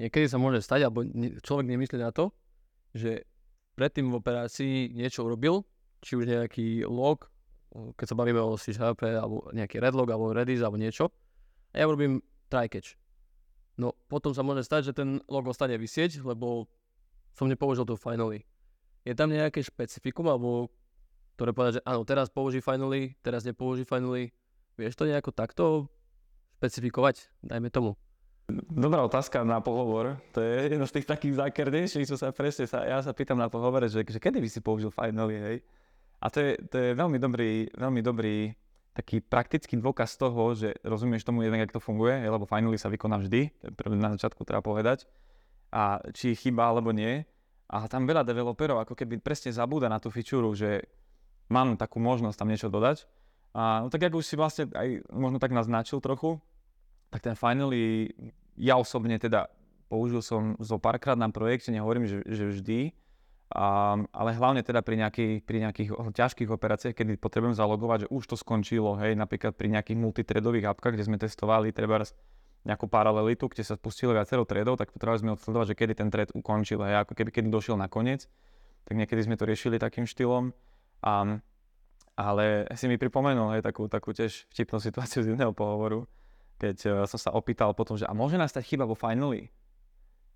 Niekedy 0.00 0.26
sa 0.26 0.40
môže 0.40 0.64
stať, 0.64 0.88
alebo 0.88 1.04
človek 1.44 1.68
nemyslí 1.70 2.00
na 2.00 2.10
to, 2.10 2.32
že 2.94 3.24
predtým 3.78 4.10
v 4.10 4.18
operácii 4.18 4.92
niečo 4.92 5.24
urobil, 5.24 5.64
či 6.00 6.16
už 6.16 6.26
nejaký 6.26 6.84
log, 6.88 7.28
keď 7.70 8.06
sa 8.06 8.18
bavíme 8.18 8.42
o 8.42 8.58
C 8.58 8.74
alebo 8.74 9.46
nejaký 9.54 9.78
redlog, 9.78 10.10
alebo 10.10 10.34
redis, 10.34 10.58
alebo 10.60 10.80
niečo, 10.80 11.14
a 11.70 11.74
ja 11.78 11.86
urobím 11.86 12.18
try 12.50 12.66
catch. 12.66 12.98
No 13.78 13.94
potom 14.10 14.34
sa 14.34 14.42
môže 14.42 14.66
stať, 14.66 14.90
že 14.90 14.96
ten 14.98 15.22
log 15.30 15.46
ostane 15.46 15.78
vysieť, 15.78 16.20
lebo 16.26 16.66
som 17.32 17.46
nepoužil 17.46 17.86
to 17.86 17.94
finally. 17.94 18.42
Je 19.06 19.14
tam 19.14 19.30
nejaké 19.30 19.62
špecifikum, 19.62 20.28
alebo 20.28 20.68
ktoré 21.38 21.56
povedať, 21.56 21.72
že 21.80 21.86
áno, 21.88 22.04
teraz 22.04 22.28
použij 22.28 22.60
finally, 22.60 23.16
teraz 23.24 23.48
nepoužij 23.48 23.88
finally. 23.88 24.34
Vieš 24.76 24.98
to 24.98 25.08
nejako 25.08 25.32
takto 25.32 25.64
špecifikovať, 26.60 27.32
dajme 27.40 27.72
tomu. 27.72 27.96
Dobrá 28.70 29.04
otázka 29.06 29.46
na 29.46 29.62
pohovor. 29.62 30.18
To 30.34 30.42
je 30.42 30.72
jedno 30.72 30.86
z 30.86 31.00
tých 31.00 31.06
takých 31.06 31.34
zákernejších, 31.46 32.08
čo 32.08 32.16
sa 32.18 32.34
presne 32.34 32.66
sa, 32.66 32.82
ja 32.82 32.98
sa 33.00 33.14
pýtam 33.14 33.38
na 33.38 33.46
pohovore, 33.46 33.86
že, 33.86 34.02
že 34.02 34.18
kedy 34.18 34.38
by 34.42 34.48
si 34.50 34.60
použil 34.60 34.90
Finally, 34.90 35.36
hej? 35.38 35.56
A 36.20 36.28
to 36.28 36.38
je, 36.42 36.52
to 36.68 36.76
je 36.76 36.90
veľmi 36.92 37.16
dobrý, 37.16 37.70
veľmi 37.72 38.00
dobrý 38.04 38.52
taký 38.92 39.22
praktický 39.24 39.78
dôkaz 39.80 40.18
toho, 40.20 40.52
že 40.52 40.76
rozumieš 40.84 41.24
tomu 41.24 41.46
jeden, 41.46 41.56
jak 41.62 41.72
to 41.72 41.80
funguje, 41.80 42.20
lebo 42.20 42.44
Finally 42.44 42.76
sa 42.76 42.92
vykoná 42.92 43.22
vždy, 43.22 43.54
na 43.96 44.12
začiatku 44.18 44.44
treba 44.44 44.60
povedať, 44.60 45.08
a 45.70 46.02
či 46.12 46.34
chyba 46.34 46.68
alebo 46.68 46.90
nie. 46.90 47.22
A 47.70 47.86
tam 47.86 48.02
veľa 48.02 48.26
developerov 48.26 48.82
ako 48.82 48.98
keby 48.98 49.22
presne 49.22 49.54
zabúda 49.54 49.86
na 49.86 50.02
tú 50.02 50.10
fičúru, 50.10 50.50
že 50.58 50.90
mám 51.46 51.78
takú 51.78 52.02
možnosť 52.02 52.36
tam 52.36 52.50
niečo 52.50 52.66
dodať. 52.66 53.06
A 53.54 53.86
no 53.86 53.88
tak 53.90 54.10
ako 54.10 54.22
už 54.22 54.26
si 54.26 54.34
vlastne 54.34 54.66
aj 54.74 55.06
možno 55.14 55.38
tak 55.38 55.54
naznačil 55.54 56.02
trochu, 56.02 56.42
tak 57.10 57.22
ten 57.26 57.34
finally 57.38 58.10
ja 58.56 58.78
osobne 58.78 59.18
teda 59.18 59.50
použil 59.90 60.22
som 60.22 60.54
zo 60.62 60.78
párkrát 60.78 61.18
na 61.18 61.26
projekte, 61.28 61.74
nehovorím, 61.74 62.06
že, 62.06 62.22
že 62.26 62.44
vždy, 62.46 62.80
a, 63.50 63.98
ale 64.14 64.30
hlavne 64.38 64.62
teda 64.62 64.78
pri, 64.78 65.02
nejaký, 65.02 65.42
pri 65.42 65.66
nejakých 65.66 65.90
ťažkých 66.14 66.50
operáciách, 66.54 66.94
kedy 66.94 67.18
potrebujem 67.18 67.58
zalogovať, 67.58 68.06
že 68.06 68.08
už 68.14 68.22
to 68.30 68.36
skončilo, 68.38 68.94
hej, 69.02 69.18
napríklad 69.18 69.58
pri 69.58 69.74
nejakých 69.74 69.98
multitredových 69.98 70.70
apkách, 70.70 70.94
kde 70.94 71.06
sme 71.10 71.18
testovali 71.18 71.74
treba 71.74 72.06
nejakú 72.62 72.86
paralelitu, 72.86 73.50
kde 73.50 73.66
sa 73.66 73.74
spustilo 73.74 74.14
viacero 74.14 74.46
tredov, 74.46 74.78
tak 74.78 74.94
potrebovali 74.94 75.22
sme 75.26 75.34
odsledovať, 75.34 75.66
že 75.74 75.78
kedy 75.82 75.92
ten 75.98 76.08
tred 76.14 76.30
ukončil, 76.30 76.78
hej, 76.86 77.02
ako 77.02 77.18
keby 77.18 77.30
kedy 77.34 77.50
došiel 77.50 77.74
na 77.74 77.90
koniec, 77.90 78.30
tak 78.86 78.94
niekedy 78.94 79.26
sme 79.26 79.34
to 79.34 79.48
riešili 79.48 79.82
takým 79.82 80.06
štýlom. 80.06 80.54
A, 81.02 81.42
ale 82.14 82.68
si 82.76 82.86
mi 82.86 83.00
pripomenul 83.00 83.58
hej, 83.58 83.62
takú, 83.66 83.90
takú 83.90 84.14
tiež 84.14 84.46
vtipnú 84.54 84.78
situáciu 84.78 85.26
z 85.26 85.34
jedného 85.34 85.50
pohovoru, 85.56 86.06
keď 86.60 86.76
uh, 86.84 86.92
som 87.08 87.16
sa 87.16 87.32
opýtal 87.32 87.72
potom, 87.72 87.96
že 87.96 88.04
a 88.04 88.12
môže 88.12 88.36
nastať 88.36 88.60
chyba 88.68 88.84
vo 88.84 88.92
finally? 88.92 89.48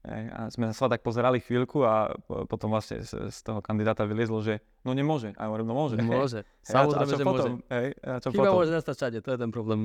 A 0.04 0.52
sme 0.52 0.68
sa 0.76 0.84
tak 0.84 1.00
pozerali 1.00 1.40
chvíľku 1.40 1.80
a 1.80 2.12
potom 2.28 2.68
vlastne 2.68 3.00
z, 3.00 3.32
toho 3.40 3.64
kandidáta 3.64 4.04
vyliezlo, 4.04 4.44
že 4.44 4.60
no 4.84 4.92
nemôže. 4.92 5.32
A 5.40 5.48
hovorím, 5.48 5.72
no 5.72 5.74
môže. 5.80 5.96
Môže. 6.04 6.44
Samozrejme, 6.60 7.08
že 7.08 7.24
potom? 7.24 7.52
môže. 7.56 7.72
Hej, 7.72 7.88
a 8.04 8.20
čo 8.20 8.28
Chyba 8.28 8.52
potom? 8.52 8.56
môže 8.60 8.72
nastať 8.76 8.94
všade, 9.00 9.18
to 9.24 9.28
je 9.32 9.38
ten 9.40 9.48
problém. 9.48 9.80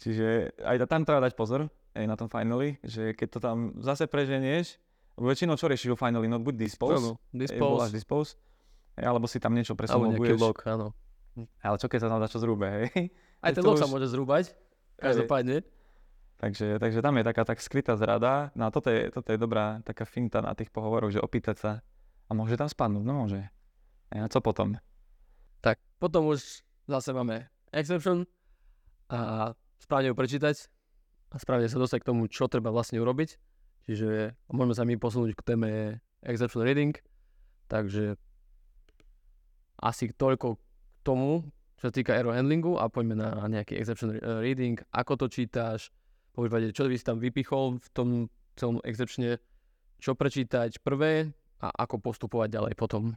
Čiže 0.00 0.56
aj 0.64 0.76
tam 0.88 1.04
treba 1.04 1.20
dať 1.20 1.36
pozor, 1.36 1.68
aj 1.92 2.04
na 2.08 2.16
tom 2.16 2.28
finally, 2.32 2.80
že 2.80 3.12
keď 3.12 3.28
to 3.28 3.38
tam 3.40 3.56
zase 3.80 4.08
preženieš, 4.08 4.80
väčšinou 5.16 5.56
čo 5.56 5.68
riešiš 5.68 5.96
vo 5.96 5.98
finally, 6.00 6.28
no 6.28 6.36
buď 6.40 6.68
dispose, 6.68 7.16
hej, 7.16 7.48
dispose, 7.48 7.60
voláš 7.60 7.92
dispose, 7.92 8.30
alebo 8.96 9.24
si 9.24 9.40
tam 9.40 9.56
niečo 9.56 9.72
alebo 9.72 9.80
presunul, 9.84 10.06
nejaký 10.12 10.36
budeš, 10.36 10.40
log, 10.40 10.56
áno. 10.68 10.86
ale 11.64 11.76
čo 11.80 11.88
keď 11.88 11.98
sa 12.04 12.08
tam 12.12 12.20
dá 12.20 12.28
čo 12.28 12.40
zrúbe, 12.40 12.68
hej. 12.68 13.08
Aj 13.40 13.52
ten 13.52 13.64
log 13.64 13.80
už- 13.80 13.84
sa 13.84 13.88
môže 13.88 14.08
zrúbať, 14.12 14.52
každopádne. 14.98 15.62
Takže, 16.36 16.76
takže 16.76 17.00
tam 17.00 17.16
je 17.16 17.24
taká 17.24 17.42
tak 17.48 17.64
skrytá 17.64 17.96
zrada. 17.96 18.52
No 18.52 18.68
a 18.68 18.70
toto 18.70 18.92
je, 18.92 19.08
toto 19.08 19.32
je 19.32 19.40
dobrá 19.40 19.80
taká 19.80 20.04
finta 20.04 20.44
na 20.44 20.52
tých 20.52 20.68
pohovoroch, 20.68 21.08
že 21.08 21.24
opýtať 21.24 21.56
sa, 21.56 21.72
a 22.26 22.30
môže 22.34 22.58
tam 22.58 22.66
spadnúť? 22.66 23.04
No 23.06 23.24
môže. 23.24 23.46
A 24.10 24.26
co 24.26 24.38
potom? 24.42 24.74
Tak, 25.62 25.78
potom 26.02 26.26
už 26.30 26.62
zase 26.90 27.10
máme 27.14 27.46
exception 27.70 28.26
a 29.10 29.50
správne 29.78 30.10
ju 30.10 30.14
prečítať 30.18 30.56
a 31.30 31.36
správne 31.38 31.70
sa 31.70 31.78
dostať 31.78 32.02
k 32.02 32.08
tomu, 32.10 32.26
čo 32.26 32.50
treba 32.50 32.74
vlastne 32.74 32.98
urobiť. 32.98 33.38
Čiže 33.86 34.34
môžeme 34.50 34.74
sa 34.74 34.82
my 34.82 34.94
posunúť 34.98 35.38
k 35.38 35.46
téme 35.46 35.70
exception 36.26 36.66
reading. 36.66 36.94
Takže 37.70 38.18
asi 39.78 40.10
toľko 40.10 40.58
k 40.58 40.60
tomu, 41.06 41.46
čo 41.76 41.88
sa 41.88 41.92
týka 41.92 42.16
error 42.16 42.32
handlingu 42.32 42.80
a 42.80 42.88
poďme 42.88 43.20
na 43.20 43.44
nejaký 43.48 43.76
exception 43.76 44.16
re- 44.16 44.24
reading, 44.40 44.80
ako 44.96 45.20
to 45.20 45.26
čítáš, 45.28 45.92
po 46.32 46.44
prípade, 46.44 46.72
čo 46.72 46.88
by 46.88 46.96
si 46.96 47.04
tam 47.04 47.20
vypichol 47.20 47.80
v 47.80 47.88
tom 47.92 48.08
celom 48.56 48.80
exceptione, 48.84 49.40
čo 50.00 50.16
prečítať 50.16 50.80
prvé 50.80 51.32
a 51.60 51.72
ako 51.84 52.00
postupovať 52.00 52.48
ďalej 52.52 52.74
potom. 52.76 53.16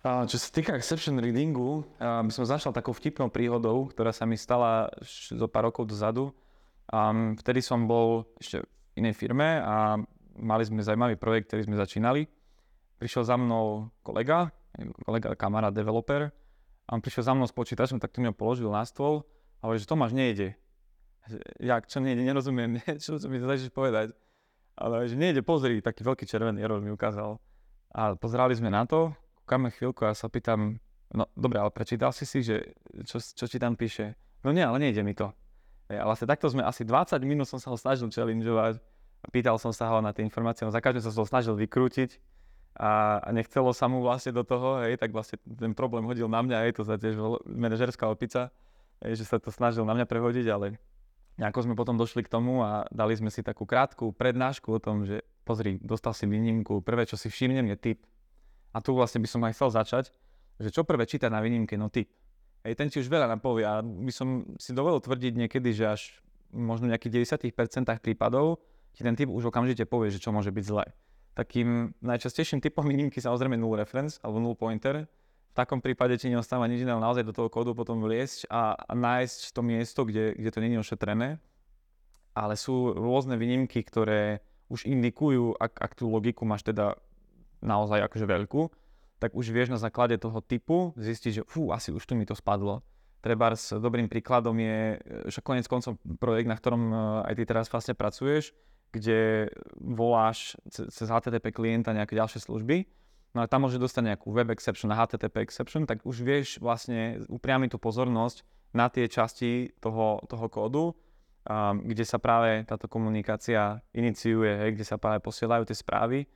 Čo 0.00 0.36
sa 0.40 0.48
týka 0.48 0.72
exception 0.78 1.20
readingu, 1.20 1.84
by 2.00 2.32
som 2.32 2.48
začal 2.48 2.72
takou 2.72 2.96
vtipnou 2.96 3.28
príhodou, 3.28 3.90
ktorá 3.92 4.16
sa 4.16 4.24
mi 4.24 4.38
stala 4.38 4.88
zo 5.04 5.44
pár 5.44 5.68
rokov 5.68 5.92
dozadu. 5.92 6.32
Vtedy 7.36 7.60
som 7.60 7.84
bol 7.84 8.24
ešte 8.40 8.64
v 8.64 8.66
inej 8.96 9.12
firme 9.12 9.60
a 9.60 10.00
mali 10.40 10.62
sme 10.64 10.80
zaujímavý 10.80 11.20
projekt, 11.20 11.52
ktorý 11.52 11.68
sme 11.68 11.76
začínali. 11.76 12.24
Prišiel 12.96 13.28
za 13.28 13.36
mnou 13.36 13.92
kolega, 14.00 14.48
kolega, 15.04 15.36
kamarát, 15.36 15.74
developer 15.74 16.32
a 16.90 16.98
on 16.98 16.98
prišiel 16.98 17.22
za 17.22 17.32
mnou 17.38 17.46
s 17.46 17.54
počítačom, 17.54 18.02
tak 18.02 18.10
tu 18.10 18.18
mi 18.18 18.26
ho 18.26 18.34
položil 18.34 18.66
na 18.66 18.82
stôl 18.82 19.22
a 19.62 19.70
hovorí, 19.70 19.78
že 19.78 19.86
Tomáš 19.86 20.10
nejde. 20.10 20.58
Jak, 21.62 21.86
čo 21.86 22.02
nejde, 22.02 22.26
nerozumiem, 22.26 22.82
čo, 23.02 23.14
mi 23.30 23.38
to 23.38 23.46
začneš 23.46 23.70
povedať. 23.70 24.10
Ale 24.74 25.06
že 25.06 25.14
nejde, 25.14 25.46
pozri, 25.46 25.78
taký 25.78 26.02
veľký 26.02 26.26
červený 26.26 26.58
error 26.58 26.82
mi 26.82 26.90
ukázal. 26.90 27.38
A 27.94 28.18
pozerali 28.18 28.58
sme 28.58 28.74
na 28.74 28.82
to, 28.90 29.14
kúkame 29.46 29.70
chvíľku 29.70 30.02
a 30.02 30.10
ja 30.10 30.16
sa 30.18 30.26
pýtam, 30.26 30.82
no 31.14 31.30
dobre, 31.38 31.62
ale 31.62 31.70
prečítal 31.70 32.10
si 32.10 32.26
si, 32.26 32.42
že 32.42 32.74
čo, 33.06 33.22
čo 33.22 33.46
ti 33.46 33.62
tam 33.62 33.78
píše? 33.78 34.18
No 34.42 34.50
nie, 34.50 34.66
ale 34.66 34.82
nejde 34.82 35.06
mi 35.06 35.14
to. 35.14 35.30
E, 35.86 35.94
A 35.94 36.02
vlastne 36.10 36.26
takto 36.26 36.50
sme 36.50 36.66
asi 36.66 36.82
20 36.82 37.22
minút 37.22 37.46
som 37.46 37.62
sa 37.62 37.70
ho 37.70 37.78
snažil 37.78 38.10
challengeovať. 38.10 38.82
Pýtal 39.30 39.62
som 39.62 39.70
sa 39.70 39.86
ho 39.94 40.02
na 40.02 40.10
tie 40.10 40.26
informácie, 40.26 40.66
on 40.66 40.74
za 40.74 40.82
každým 40.82 41.06
sa 41.06 41.14
to 41.14 41.22
snažil 41.22 41.54
vykrútiť 41.54 42.18
a, 42.76 43.20
nechcelo 43.34 43.74
sa 43.74 43.90
mu 43.90 44.02
vlastne 44.04 44.30
do 44.30 44.46
toho, 44.46 44.84
hej, 44.86 44.98
tak 45.00 45.10
vlastne 45.10 45.40
ten 45.42 45.74
problém 45.74 46.06
hodil 46.06 46.30
na 46.30 46.40
mňa, 46.44 46.56
hej, 46.68 46.72
to 46.78 46.82
sa 46.86 46.94
tiež 46.94 47.18
manažerská 47.46 48.06
opica, 48.06 48.54
hej, 49.02 49.18
že 49.18 49.24
sa 49.26 49.42
to 49.42 49.50
snažil 49.50 49.82
na 49.82 49.96
mňa 49.96 50.06
prehodiť, 50.06 50.46
ale 50.50 50.78
nejako 51.40 51.66
sme 51.66 51.74
potom 51.74 51.96
došli 51.96 52.22
k 52.22 52.32
tomu 52.32 52.60
a 52.60 52.86
dali 52.92 53.16
sme 53.16 53.32
si 53.32 53.40
takú 53.40 53.64
krátku 53.64 54.12
prednášku 54.14 54.70
o 54.70 54.80
tom, 54.82 55.08
že 55.08 55.24
pozri, 55.42 55.80
dostal 55.80 56.14
si 56.14 56.28
výnimku, 56.28 56.84
prvé, 56.84 57.08
čo 57.08 57.18
si 57.18 57.32
všimnem, 57.32 57.74
je 57.74 57.76
typ. 57.76 57.98
A 58.70 58.78
tu 58.78 58.94
vlastne 58.94 59.18
by 59.18 59.28
som 59.28 59.42
aj 59.42 59.52
chcel 59.58 59.70
začať, 59.74 60.04
že 60.60 60.68
čo 60.70 60.86
prvé 60.86 61.08
čítať 61.08 61.32
na 61.32 61.42
výnimke, 61.42 61.74
no 61.74 61.90
typ. 61.90 62.12
Hej, 62.60 62.76
ten 62.76 62.92
ti 62.92 63.00
už 63.00 63.08
veľa 63.08 63.24
napovie 63.24 63.64
a 63.64 63.80
by 63.80 64.12
som 64.12 64.44
si 64.60 64.76
dovolil 64.76 65.00
tvrdiť 65.00 65.32
niekedy, 65.32 65.72
že 65.72 65.84
až 65.96 66.00
možno 66.52 66.92
nejakých 66.92 67.24
90% 67.40 67.88
prípadov 68.04 68.60
ti 68.92 69.00
ten 69.00 69.16
typ 69.16 69.32
už 69.32 69.48
okamžite 69.48 69.88
povie, 69.88 70.12
že 70.12 70.20
čo 70.20 70.34
môže 70.34 70.52
byť 70.52 70.64
zlé. 70.66 70.92
Takým 71.34 71.94
najčastejším 72.02 72.58
typom 72.58 72.82
výnimky 72.82 73.22
samozrejme 73.22 73.54
null 73.54 73.78
reference 73.78 74.18
alebo 74.20 74.42
null 74.42 74.58
pointer. 74.58 75.06
V 75.50 75.54
takom 75.54 75.82
prípade 75.82 76.14
ti 76.18 76.30
neostáva 76.30 76.70
nič 76.70 76.82
iné, 76.82 76.94
naozaj 76.94 77.26
do 77.26 77.34
toho 77.34 77.50
kódu 77.50 77.74
potom 77.74 77.98
vliesť 78.02 78.46
a, 78.50 78.78
nájsť 78.94 79.50
to 79.50 79.60
miesto, 79.66 80.00
kde, 80.06 80.34
kde 80.38 80.50
to 80.50 80.62
nie 80.62 80.70
je 80.74 80.82
ošetrené. 80.82 81.28
Ale 82.34 82.54
sú 82.54 82.94
rôzne 82.94 83.34
výnimky, 83.34 83.82
ktoré 83.82 84.46
už 84.70 84.86
indikujú, 84.86 85.58
ak, 85.58 85.74
ak 85.82 85.92
tú 85.98 86.06
logiku 86.06 86.46
máš 86.46 86.62
teda 86.62 86.94
naozaj 87.58 88.06
akože 88.06 88.26
veľkú, 88.30 88.62
tak 89.20 89.34
už 89.36 89.50
vieš 89.52 89.74
na 89.74 89.78
základe 89.82 90.16
toho 90.16 90.38
typu 90.40 90.96
zistiť, 90.96 91.32
že 91.34 91.42
fú, 91.44 91.74
asi 91.74 91.90
už 91.92 92.06
tu 92.06 92.14
mi 92.14 92.24
to 92.24 92.32
spadlo. 92.38 92.80
Treba 93.20 93.52
s 93.52 93.76
dobrým 93.76 94.08
príkladom 94.08 94.56
je, 94.56 94.96
že 95.28 95.44
konec 95.44 95.68
koncom 95.68 96.00
projekt, 96.16 96.48
na 96.48 96.56
ktorom 96.56 96.82
e, 96.88 96.96
aj 97.28 97.34
ty 97.36 97.42
teraz 97.44 97.68
vlastne 97.68 97.92
pracuješ, 97.92 98.56
kde 98.90 99.50
voláš 99.78 100.58
ce- 100.70 100.90
cez 100.90 101.06
HTTP 101.06 101.54
klienta 101.54 101.94
nejaké 101.94 102.18
ďalšie 102.18 102.42
služby, 102.42 102.86
no 103.34 103.42
a 103.42 103.50
tam 103.50 103.66
môže 103.66 103.78
dostať 103.78 104.14
nejakú 104.14 104.34
web 104.34 104.50
exception 104.50 104.90
a 104.90 104.98
HTTP 104.98 105.46
exception, 105.46 105.86
tak 105.86 106.02
už 106.02 106.22
vieš 106.26 106.58
vlastne 106.58 107.22
upriamiť 107.30 107.74
tú 107.74 107.78
pozornosť 107.78 108.42
na 108.74 108.90
tie 108.90 109.06
časti 109.06 109.74
toho, 109.82 110.22
toho 110.26 110.46
kódu, 110.46 110.84
um, 110.90 110.94
kde 111.82 112.04
sa 112.06 112.18
práve 112.22 112.62
táto 112.66 112.86
komunikácia 112.86 113.82
iniciuje, 113.94 114.50
hej, 114.66 114.70
kde 114.78 114.86
sa 114.86 114.98
práve 114.98 115.22
posielajú 115.22 115.66
tie 115.66 115.76
správy 115.78 116.26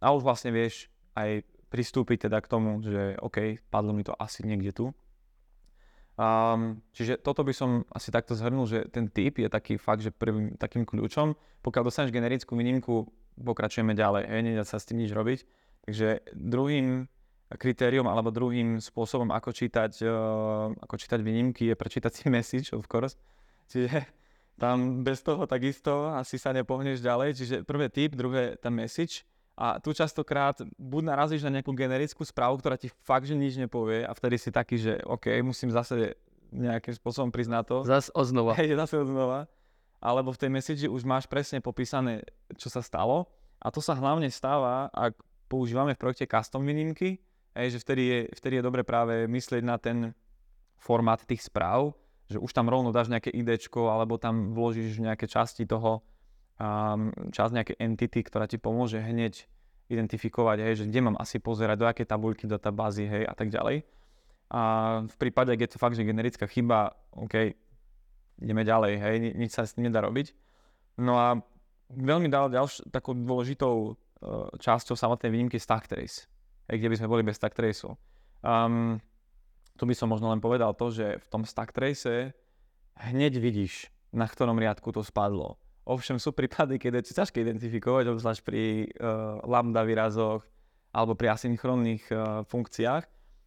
a 0.00 0.12
už 0.12 0.24
vlastne 0.24 0.52
vieš 0.52 0.88
aj 1.16 1.44
pristúpiť 1.70 2.28
teda 2.28 2.42
k 2.42 2.50
tomu, 2.50 2.82
že 2.82 3.14
OK, 3.22 3.62
padlo 3.70 3.94
mi 3.94 4.02
to 4.02 4.16
asi 4.18 4.42
niekde 4.42 4.74
tu. 4.74 4.86
Um, 6.20 6.84
čiže 6.92 7.16
toto 7.16 7.40
by 7.40 7.56
som 7.56 7.80
asi 7.96 8.12
takto 8.12 8.36
zhrnul, 8.36 8.68
že 8.68 8.84
ten 8.92 9.08
typ 9.08 9.40
je 9.40 9.48
taký 9.48 9.80
fakt, 9.80 10.04
že 10.04 10.12
prvým 10.12 10.52
takým 10.60 10.84
kľúčom. 10.84 11.32
Pokiaľ 11.64 11.82
dostaneš 11.88 12.12
generickú 12.12 12.60
výnimku, 12.60 13.08
pokračujeme 13.40 13.96
ďalej, 13.96 14.28
hej, 14.28 14.42
nedá 14.44 14.68
sa 14.68 14.76
s 14.76 14.84
tým 14.84 15.00
nič 15.00 15.16
robiť. 15.16 15.48
Takže 15.88 16.36
druhým 16.36 17.08
kritériom 17.56 18.04
alebo 18.04 18.28
druhým 18.28 18.84
spôsobom, 18.84 19.32
ako 19.32 19.48
čítať, 19.48 20.04
uh, 20.04 20.76
ako 20.84 20.94
čítať 21.00 21.24
výnimky, 21.24 21.72
je 21.72 21.74
prečítať 21.80 22.12
si 22.12 22.28
message, 22.36 22.68
of 22.76 22.84
course. 22.84 23.16
Čiže 23.72 24.04
tam 24.60 25.00
bez 25.00 25.24
toho 25.24 25.48
takisto 25.48 26.12
asi 26.12 26.36
sa 26.36 26.52
nepohneš 26.52 27.00
ďalej. 27.00 27.32
Čiže 27.32 27.56
prvé 27.64 27.88
tip, 27.88 28.12
druhé 28.12 28.60
ten 28.60 28.76
message. 28.76 29.24
A 29.60 29.76
tu 29.76 29.92
častokrát 29.92 30.56
buď 30.80 31.02
narazíš 31.04 31.44
na 31.44 31.60
nejakú 31.60 31.76
generickú 31.76 32.24
správu, 32.24 32.56
ktorá 32.64 32.80
ti 32.80 32.88
fakt, 33.04 33.28
že 33.28 33.36
nič 33.36 33.60
nepovie 33.60 34.08
a 34.08 34.16
vtedy 34.16 34.40
si 34.40 34.48
taký, 34.48 34.80
že 34.80 34.96
OK, 35.04 35.28
musím 35.44 35.68
zase 35.68 36.16
nejakým 36.48 36.96
spôsobom 36.96 37.28
na 37.44 37.60
to. 37.60 37.84
Zas 37.84 38.08
oznova. 38.16 38.56
Hej, 38.56 38.80
zase 38.80 38.96
od 38.96 39.12
znova. 39.12 39.44
Alebo 40.00 40.32
v 40.32 40.40
tej 40.40 40.50
message 40.50 40.84
už 40.88 41.04
máš 41.04 41.28
presne 41.28 41.60
popísané, 41.60 42.24
čo 42.56 42.72
sa 42.72 42.80
stalo. 42.80 43.28
A 43.60 43.68
to 43.68 43.84
sa 43.84 43.92
hlavne 43.92 44.32
stáva, 44.32 44.88
ak 44.96 45.20
používame 45.44 45.92
v 45.92 46.00
projekte 46.08 46.24
custom 46.24 46.64
výnimky, 46.64 47.20
hej, 47.52 47.76
že 47.76 47.82
vtedy 47.84 48.02
je, 48.08 48.20
vtedy 48.32 48.54
je 48.58 48.64
dobre 48.64 48.80
práve 48.80 49.28
myslieť 49.28 49.60
na 49.60 49.76
ten 49.76 50.16
formát 50.80 51.20
tých 51.20 51.44
správ, 51.44 51.92
že 52.32 52.40
už 52.40 52.48
tam 52.56 52.72
rovno 52.72 52.96
dáš 52.96 53.12
nejaké 53.12 53.28
idečko, 53.28 53.92
alebo 53.92 54.16
tam 54.16 54.56
vložíš 54.56 55.04
nejaké 55.04 55.28
časti 55.28 55.68
toho, 55.68 56.00
časť 57.32 57.52
nejaké 57.56 57.74
entity, 57.80 58.20
ktorá 58.20 58.44
ti 58.44 58.60
pomôže 58.60 59.00
hneď 59.00 59.48
identifikovať, 59.90 60.58
hej, 60.62 60.74
že 60.82 60.84
kde 60.86 61.00
mám 61.02 61.16
asi 61.18 61.42
pozerať, 61.42 61.76
do 61.80 61.86
aké 61.88 62.06
tabuľky, 62.06 62.46
databázy, 62.46 63.10
hej, 63.10 63.24
a 63.26 63.34
tak 63.34 63.50
ďalej. 63.50 63.82
A 64.50 64.60
v 65.06 65.16
prípade, 65.18 65.50
ak 65.50 65.62
je 65.62 65.70
to 65.70 65.82
fakt, 65.82 65.98
že 65.98 66.06
generická 66.06 66.46
chyba, 66.46 66.94
OK, 67.16 67.54
ideme 68.38 68.62
ďalej, 68.62 68.92
hej, 68.98 69.14
ni- 69.18 69.34
nič 69.34 69.50
sa 69.54 69.66
s 69.66 69.74
tým 69.74 69.90
nedá 69.90 70.02
robiť. 70.02 70.34
No 71.02 71.18
a 71.18 71.38
veľmi 71.90 72.30
dal 72.30 72.50
ďalš, 72.50 72.92
takou 72.94 73.18
dôležitou 73.18 73.94
uh, 73.94 74.50
časťou 74.58 74.94
samotnej 74.94 75.30
výnimky 75.30 75.58
stack 75.58 75.90
trace, 75.90 76.30
hej, 76.70 76.76
kde 76.78 76.90
by 76.90 76.96
sme 76.98 77.10
boli 77.10 77.22
bez 77.26 77.38
stack 77.38 77.54
traceu. 77.54 77.98
Um, 78.42 79.02
tu 79.74 79.84
by 79.88 79.94
som 79.94 80.12
možno 80.12 80.30
len 80.30 80.42
povedal 80.42 80.76
to, 80.76 80.92
že 80.92 81.18
v 81.18 81.26
tom 81.30 81.42
stack 81.42 81.72
trace 81.72 82.36
hneď 83.00 83.38
vidíš, 83.38 83.88
na 84.12 84.26
ktorom 84.26 84.58
riadku 84.58 84.92
to 84.92 85.00
spadlo. 85.00 85.59
Ovšem 85.88 86.20
sú 86.20 86.36
prípady, 86.36 86.76
keď 86.76 87.00
je 87.00 87.16
ťažké 87.16 87.40
identifikovať, 87.40 88.12
obzvlášť 88.12 88.42
pri 88.44 88.86
uh, 88.86 89.40
lambda 89.48 89.82
výrazoch 89.82 90.44
alebo 90.92 91.16
pri 91.16 91.32
asynchronných 91.32 92.04
uh, 92.12 92.44
funkciách. 92.44 93.04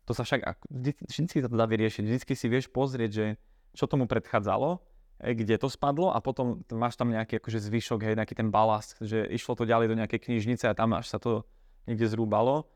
To 0.09 0.11
sa 0.11 0.27
však, 0.27 0.67
vždy, 0.67 1.39
sa 1.39 1.47
to 1.47 1.55
dá 1.55 1.63
vyriešiť. 1.63 2.03
Vždy 2.03 2.35
si 2.35 2.47
vieš 2.51 2.67
pozrieť, 2.67 3.11
že 3.13 3.25
čo 3.71 3.87
tomu 3.87 4.09
predchádzalo, 4.09 4.83
kde 5.23 5.55
to 5.55 5.71
spadlo 5.71 6.11
a 6.11 6.19
potom 6.19 6.59
máš 6.75 6.99
tam 6.99 7.13
nejaký 7.13 7.39
akože 7.39 7.63
zvyšok, 7.63 7.99
hej, 8.03 8.15
nejaký 8.19 8.35
ten 8.35 8.51
balast, 8.51 8.99
že 8.99 9.23
išlo 9.31 9.55
to 9.55 9.63
ďalej 9.63 9.93
do 9.93 9.99
nejakej 10.03 10.19
knižnice 10.27 10.67
a 10.67 10.75
tam 10.75 10.91
až 10.91 11.07
sa 11.07 11.17
to 11.23 11.47
niekde 11.87 12.11
zrúbalo. 12.11 12.67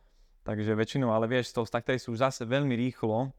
Takže 0.48 0.80
väčšinou, 0.80 1.12
ale 1.12 1.28
vieš, 1.28 1.52
z 1.52 1.60
toho 1.60 1.68
sú 2.00 2.16
už 2.16 2.24
zase 2.24 2.48
veľmi 2.48 2.72
rýchlo 2.72 3.36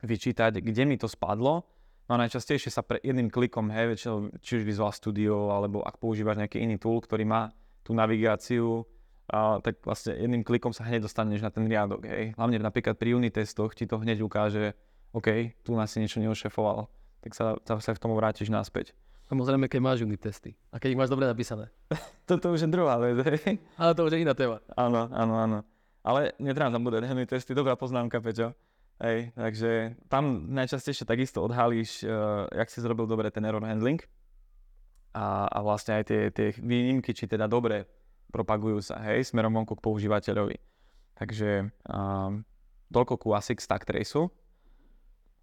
vyčítať, 0.00 0.64
kde 0.64 0.88
mi 0.88 0.96
to 0.96 1.04
spadlo. 1.04 1.68
No 2.10 2.18
a 2.18 2.26
najčastejšie 2.26 2.74
sa 2.74 2.82
pre 2.82 2.98
jedným 3.06 3.30
klikom, 3.30 3.70
hej, 3.70 3.94
väčšinou, 3.94 4.34
či 4.42 4.58
už 4.58 4.66
Visual 4.66 4.90
Studio, 4.90 5.54
alebo 5.54 5.78
ak 5.86 6.02
používaš 6.02 6.42
nejaký 6.42 6.58
iný 6.58 6.74
tool, 6.74 6.98
ktorý 6.98 7.22
má 7.22 7.54
tú 7.86 7.94
navigáciu, 7.94 8.82
a, 9.30 9.62
tak 9.62 9.78
vlastne 9.86 10.18
jedným 10.18 10.42
klikom 10.42 10.74
sa 10.74 10.82
hneď 10.90 11.06
dostaneš 11.06 11.38
na 11.38 11.54
ten 11.54 11.70
riadok, 11.70 12.02
hej. 12.10 12.34
Hlavne 12.34 12.58
napríklad 12.58 12.98
pri 12.98 13.14
unit 13.14 13.38
testoch 13.38 13.78
ti 13.78 13.86
to 13.86 14.02
hneď 14.02 14.26
ukáže, 14.26 14.74
OK, 15.14 15.54
tu 15.62 15.78
nás 15.78 15.86
si 15.94 16.02
niečo 16.02 16.18
neošefoval, 16.18 16.90
tak 17.22 17.30
sa, 17.30 17.54
sa 17.62 17.90
v 17.94 18.02
tomu 18.02 18.18
vrátiš 18.18 18.50
naspäť. 18.50 18.90
Samozrejme, 19.30 19.70
keď 19.70 19.78
máš 19.78 20.02
unit 20.02 20.18
testy 20.18 20.58
a 20.74 20.82
keď 20.82 20.98
ich 20.98 20.98
máš 20.98 21.14
dobre 21.14 21.30
napísané. 21.30 21.70
Toto 22.26 22.50
už 22.50 22.66
je 22.66 22.74
druhá 22.74 22.98
vec, 22.98 23.22
hej. 23.22 23.62
Ale 23.78 23.94
to 23.94 24.02
už 24.02 24.18
je 24.18 24.26
iná 24.26 24.34
téma. 24.34 24.58
Áno, 24.74 25.06
áno, 25.14 25.34
áno. 25.38 25.58
Ale 26.02 26.34
tam 26.42 26.82
bude 26.82 26.98
unit 27.06 27.30
testy, 27.30 27.54
dobrá 27.54 27.78
poznámka, 27.78 28.18
Peťo. 28.18 28.50
Hej, 29.00 29.32
takže 29.32 29.96
tam 30.12 30.52
najčastejšie 30.52 31.08
takisto 31.08 31.40
odhalíš, 31.40 32.04
uh, 32.04 32.44
jak 32.52 32.68
si 32.68 32.84
zrobil 32.84 33.08
dobre 33.08 33.32
ten 33.32 33.40
error 33.48 33.64
handling 33.64 34.04
a, 35.16 35.48
a 35.48 35.58
vlastne 35.64 35.96
aj 35.96 36.04
tie, 36.04 36.20
tie 36.28 36.52
výnimky, 36.60 37.16
či 37.16 37.24
teda 37.24 37.48
dobre 37.48 37.88
propagujú 38.28 38.84
sa, 38.84 39.00
hej, 39.08 39.24
smerom 39.24 39.56
vonku 39.56 39.80
k 39.80 39.84
používateľovi. 39.88 40.60
Takže 41.16 41.72
um, 41.88 42.44
toľko 42.92 43.14
ku 43.16 43.28
ASIC 43.32 43.64
Stack 43.64 43.88
Traceu. 43.88 44.28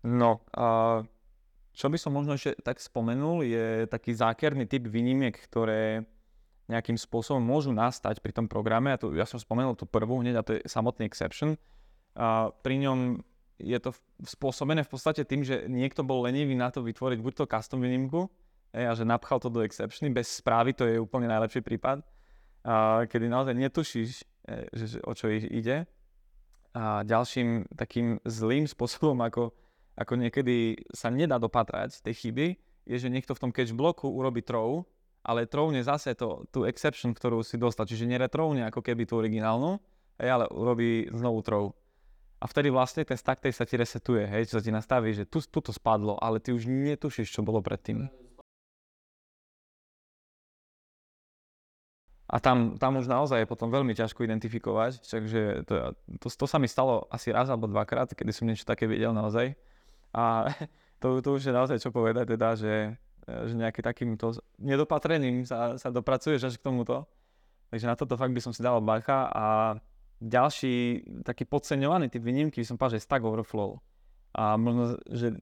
No, 0.05 0.45
uh, 0.53 1.01
čo 1.73 1.89
by 1.89 1.97
som 1.97 2.13
možno 2.13 2.37
ešte 2.37 2.61
tak 2.61 2.77
spomenul, 2.77 3.41
je 3.41 3.89
taký 3.89 4.13
zákerný 4.13 4.69
typ 4.69 4.85
výnimiek, 4.85 5.33
ktoré 5.33 6.05
nejakým 6.69 6.99
spôsobom 6.99 7.41
môžu 7.41 7.73
nastať 7.73 8.21
pri 8.21 8.37
tom 8.37 8.45
programe. 8.45 8.93
Ja, 8.93 8.97
tu, 8.99 9.13
ja 9.17 9.25
som 9.25 9.41
spomenul 9.41 9.73
tú 9.73 9.89
prvú 9.89 10.19
hneď 10.21 10.35
a 10.41 10.45
to 10.45 10.51
je 10.57 10.65
samotný 10.67 11.09
exception. 11.09 11.55
A 12.17 12.49
pri 12.51 12.81
ňom 12.81 13.21
je 13.57 13.77
to 13.81 13.91
spôsobené 14.21 14.85
v 14.85 14.91
podstate 14.91 15.25
tým, 15.25 15.41
že 15.41 15.65
niekto 15.65 16.05
bol 16.05 16.25
lenivý 16.25 16.53
na 16.53 16.69
to 16.69 16.85
vytvoriť 16.85 17.19
buď 17.21 17.33
to 17.33 17.45
custom 17.49 17.81
výnimku, 17.81 18.29
a 18.75 18.93
že 18.93 19.07
napchal 19.07 19.41
to 19.41 19.49
do 19.49 19.65
exceptiony, 19.65 20.13
bez 20.13 20.29
správy 20.29 20.75
to 20.75 20.85
je 20.85 21.01
úplne 21.01 21.25
najlepší 21.25 21.65
prípad, 21.65 22.03
a, 22.67 23.07
kedy 23.09 23.25
naozaj 23.25 23.55
netušíš, 23.57 24.09
e, 24.45 24.69
že, 24.75 24.85
že, 24.85 24.97
o 25.01 25.13
čo 25.17 25.31
ide. 25.31 25.87
A 26.77 27.01
ďalším 27.01 27.73
takým 27.73 28.21
zlým 28.27 28.69
spôsobom, 28.73 29.17
ako, 29.23 29.49
ako 29.97 30.13
niekedy 30.19 30.77
sa 30.93 31.09
nedá 31.09 31.41
dopatrať 31.41 32.03
tej 32.05 32.27
chyby, 32.27 32.47
je, 32.87 32.97
že 33.01 33.11
niekto 33.11 33.35
v 33.35 33.41
tom 33.47 33.51
catch 33.51 33.73
bloku 33.75 34.07
urobí 34.07 34.45
throw, 34.45 34.85
ale 35.27 35.43
trovne 35.49 35.83
zase 35.83 36.15
to, 36.15 36.47
tú 36.53 36.63
exception, 36.63 37.11
ktorú 37.11 37.43
si 37.43 37.59
dostal, 37.59 37.83
čiže 37.83 38.07
neretrovne 38.07 38.63
ako 38.71 38.79
keby 38.79 39.03
tú 39.03 39.19
originálnu, 39.19 39.75
ale 40.15 40.47
urobí 40.47 41.11
znovu 41.11 41.43
throw. 41.43 41.63
A 42.37 42.45
vtedy 42.45 42.69
vlastne 42.69 43.01
ten 43.01 43.17
stack 43.17 43.41
sa 43.49 43.65
ti 43.65 43.81
resetuje, 43.81 44.21
hej, 44.29 44.53
čo 44.53 44.61
sa 44.61 44.63
ti 44.63 44.69
nastaví, 44.69 45.09
že 45.09 45.25
tu, 45.25 45.41
tu 45.41 45.57
to 45.57 45.73
spadlo, 45.73 46.21
ale 46.21 46.37
ty 46.37 46.53
už 46.53 46.69
netušíš, 46.69 47.33
čo 47.33 47.41
bolo 47.41 47.65
predtým. 47.65 48.05
A 52.27 52.43
tam, 52.43 52.75
tam 52.75 52.99
už 52.99 53.07
naozaj 53.07 53.41
je 53.41 53.49
potom 53.49 53.71
veľmi 53.71 53.95
ťažko 53.95 54.27
identifikovať, 54.27 54.99
takže 54.99 55.63
to, 55.63 55.95
to, 56.19 56.27
to 56.27 56.45
sa 56.45 56.59
mi 56.59 56.67
stalo 56.67 57.07
asi 57.07 57.31
raz 57.31 57.47
alebo 57.47 57.71
dvakrát, 57.71 58.11
kedy 58.11 58.31
som 58.35 58.45
niečo 58.45 58.67
také 58.67 58.83
videl 58.83 59.15
naozaj. 59.15 59.55
A 60.11 60.51
to, 61.01 61.23
to 61.23 61.39
už 61.39 61.47
je 61.47 61.53
naozaj 61.55 61.79
čo 61.79 61.89
povedať, 61.89 62.35
teda, 62.35 62.59
že, 62.59 62.99
že 63.25 63.53
nejakým 63.55 63.81
takýmto 63.81 64.35
nedopatrením 64.59 65.47
sa, 65.47 65.79
sa 65.79 65.87
dopracuješ 65.87 66.51
až 66.51 66.53
k 66.59 66.67
tomuto. 66.67 67.07
Takže 67.71 67.87
na 67.87 67.95
toto 67.95 68.19
fakt 68.19 68.35
by 68.35 68.43
som 68.43 68.51
si 68.51 68.59
dal 68.59 68.83
bacha 68.83 69.31
a 69.31 69.45
ďalší 70.17 71.05
taký 71.21 71.45
podceňovaný 71.45 72.09
typ 72.09 72.25
výnimky 72.25 72.61
by 72.61 72.67
som 72.67 72.77
povedal, 72.77 72.97
že 72.97 72.99
je 73.03 73.07
Stack 73.07 73.23
Overflow. 73.23 73.77
A 74.37 74.57
možno, 74.57 74.97
že 75.09 75.37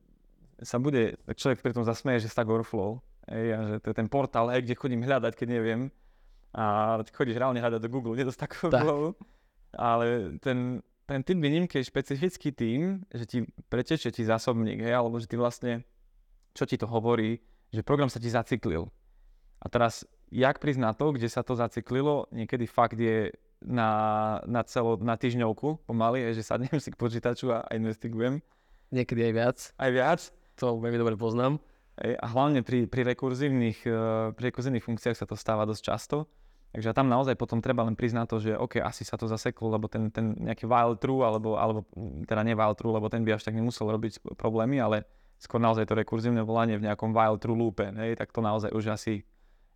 sa 0.64 0.80
bude, 0.80 1.20
človek 1.28 1.60
pri 1.64 1.76
tom 1.76 1.84
zasmeje, 1.88 2.28
že 2.28 2.32
Stack 2.32 2.48
Overflow. 2.48 3.00
Ej, 3.26 3.46
a 3.56 3.60
že 3.66 3.76
to 3.82 3.90
je 3.92 3.98
ten 3.98 4.10
portál, 4.12 4.54
hej, 4.54 4.62
kde 4.64 4.78
chodím 4.78 5.02
hľadať, 5.02 5.34
keď 5.34 5.48
neviem. 5.50 5.82
A 6.56 6.98
chodíš 7.12 7.36
reálne 7.36 7.60
hľadať 7.60 7.82
do 7.82 7.90
Google, 7.92 8.16
nie 8.16 8.28
do 8.28 8.32
Stack 8.32 8.56
Overflow. 8.64 9.16
Tak. 9.16 9.28
Ale 9.76 10.40
ten, 10.40 10.80
ten 11.04 11.20
typ 11.24 11.36
výnimky 11.40 11.84
je 11.84 11.90
špecifický 11.92 12.56
tým, 12.56 13.04
že 13.12 13.26
ti 13.28 13.38
pretečie 13.68 14.12
ti 14.12 14.24
zásobník, 14.24 14.80
hej, 14.80 14.96
alebo 14.96 15.20
že 15.20 15.28
ty 15.28 15.36
vlastne, 15.36 15.84
čo 16.56 16.64
ti 16.64 16.80
to 16.80 16.88
hovorí, 16.88 17.44
že 17.72 17.84
program 17.84 18.08
sa 18.08 18.24
ti 18.24 18.32
zacyklil. 18.32 18.88
A 19.60 19.66
teraz, 19.68 20.08
jak 20.32 20.62
prísť 20.62 20.80
na 20.80 20.92
to, 20.96 21.12
kde 21.12 21.28
sa 21.28 21.44
to 21.44 21.58
zacyklilo, 21.58 22.30
niekedy 22.32 22.70
fakt 22.70 22.96
je 22.96 23.34
na, 23.66 23.90
na, 24.46 24.62
celo, 24.64 24.96
na 25.02 25.18
týždňovku 25.18 25.90
pomaly, 25.90 26.32
že 26.32 26.46
sadnem 26.46 26.78
si 26.78 26.94
k 26.94 26.98
počítaču 26.98 27.50
a, 27.52 27.66
a 27.66 27.72
investigujem. 27.74 28.40
Niekedy 28.94 29.28
aj 29.30 29.34
viac. 29.34 29.58
Aj 29.82 29.92
viac. 29.92 30.22
To 30.62 30.78
veľmi 30.78 31.02
dobre 31.02 31.16
poznám. 31.18 31.60
Ej, 32.00 32.16
a 32.20 32.26
hlavne 32.30 32.62
pri, 32.62 32.86
pri, 32.86 33.08
rekurzívnych, 33.16 33.88
uh, 33.88 34.32
pri 34.36 34.54
rekurzívnych 34.54 34.84
funkciách 34.84 35.18
sa 35.18 35.26
to 35.26 35.36
stáva 35.36 35.66
dosť 35.66 35.82
často. 35.82 36.18
Takže 36.76 36.92
tam 36.92 37.08
naozaj 37.08 37.40
potom 37.40 37.64
treba 37.64 37.88
len 37.88 37.96
priznať 37.96 38.26
to, 38.28 38.38
že 38.44 38.52
OK, 38.60 38.84
asi 38.84 39.08
sa 39.08 39.16
to 39.16 39.32
zaseklo, 39.32 39.72
lebo 39.72 39.88
ten, 39.88 40.12
ten 40.12 40.36
nejaký 40.36 40.68
while 40.68 41.00
true, 41.00 41.24
alebo, 41.24 41.56
alebo 41.56 41.88
teda 42.28 42.44
nie 42.44 42.52
while 42.52 42.76
true, 42.76 42.92
lebo 42.92 43.08
ten 43.08 43.24
by 43.24 43.40
až 43.40 43.48
tak 43.48 43.56
nemusel 43.56 43.88
robiť 43.88 44.36
problémy, 44.36 44.84
ale 44.84 45.08
skôr 45.40 45.64
naozaj 45.64 45.88
to 45.88 45.96
rekurzívne 45.96 46.44
volanie 46.44 46.76
v 46.76 46.84
nejakom 46.84 47.16
while 47.16 47.40
true 47.40 47.56
loope, 47.56 47.88
hej, 47.96 48.20
tak 48.20 48.36
to 48.36 48.44
naozaj 48.44 48.76
už 48.76 48.92
asi 48.92 49.24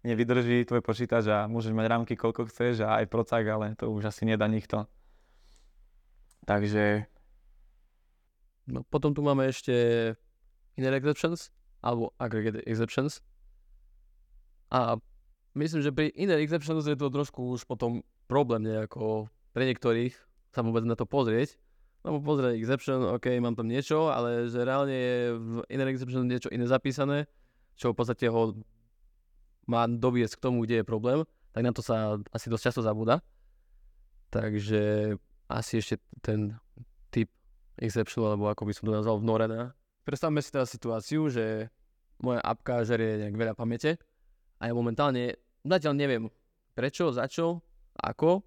nevydrží 0.03 0.63
tvoj 0.63 0.79
počítač 0.79 1.27
a 1.27 1.47
môžeš 1.51 1.75
mať 1.75 1.85
rámky 1.91 2.13
koľko 2.15 2.47
chceš 2.47 2.87
a 2.87 3.03
aj 3.03 3.11
procak, 3.11 3.43
ale 3.47 3.75
to 3.75 3.91
už 3.91 4.11
asi 4.11 4.23
nedá 4.23 4.47
nikto. 4.47 4.87
Takže... 6.47 7.03
No, 8.69 8.85
potom 8.87 9.11
tu 9.11 9.25
máme 9.25 9.49
ešte 9.49 9.73
inner 10.77 10.95
exceptions, 10.95 11.51
alebo 11.83 12.15
aggregate 12.21 12.63
exceptions. 12.63 13.19
A 14.69 14.95
myslím, 15.57 15.81
že 15.81 15.91
pri 15.91 16.13
inner 16.15 16.39
exceptions 16.39 16.85
je 16.85 16.95
to 16.95 17.09
trošku 17.09 17.57
už 17.57 17.65
potom 17.65 18.05
problém 18.29 18.63
nejako 18.63 19.27
pre 19.51 19.65
niektorých 19.65 20.13
sa 20.53 20.61
vôbec 20.61 20.85
na 20.85 20.95
to 20.95 21.09
pozrieť. 21.09 21.57
Lebo 22.05 22.23
pozrieť 22.23 22.55
exception, 22.55 23.03
OK, 23.11 23.27
mám 23.43 23.59
tam 23.59 23.67
niečo, 23.67 24.07
ale 24.07 24.47
že 24.47 24.63
reálne 24.63 24.95
je 24.95 25.19
v 25.35 25.55
inner 25.67 25.89
exception 25.91 26.23
niečo 26.23 26.47
iné 26.53 26.63
zapísané, 26.63 27.27
čo 27.75 27.91
v 27.91 27.97
podstate 27.99 28.31
ho 28.31 28.55
má 29.69 29.85
doviesť 29.85 30.41
k 30.41 30.43
tomu, 30.49 30.65
kde 30.65 30.81
je 30.81 30.85
problém, 30.89 31.21
tak 31.53 31.61
na 31.61 31.69
to 31.69 31.85
sa 31.85 32.17
asi 32.33 32.49
dosť 32.49 32.63
často 32.73 32.81
zabúda. 32.81 33.21
Takže 34.33 35.13
asi 35.49 35.81
ešte 35.81 36.01
ten 36.25 36.57
typ 37.13 37.29
exception, 37.77 38.25
alebo 38.25 38.49
ako 38.49 38.65
by 38.65 38.73
som 38.73 38.83
to 38.89 38.97
nazval, 38.97 39.21
vnorená. 39.21 39.77
Predstavme 40.05 40.41
si 40.41 40.49
teraz 40.49 40.73
situáciu, 40.73 41.29
že 41.29 41.69
moja 42.21 42.41
apka 42.41 42.81
žerie 42.81 43.21
nejak 43.21 43.37
veľa 43.37 43.53
pamäte 43.53 44.01
a 44.59 44.67
ja 44.67 44.73
momentálne 44.73 45.39
zatiaľ 45.63 45.93
neviem 45.95 46.23
prečo, 46.75 47.13
za 47.13 47.29
čo, 47.29 47.63
ako, 47.95 48.43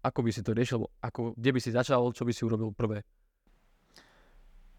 ako 0.00 0.18
by 0.24 0.30
si 0.32 0.40
to 0.40 0.56
riešil, 0.56 0.80
ako, 1.00 1.36
kde 1.36 1.50
by 1.52 1.60
si 1.60 1.70
začal, 1.72 2.12
čo 2.12 2.24
by 2.24 2.32
si 2.32 2.42
urobil 2.44 2.72
prvé. 2.72 3.04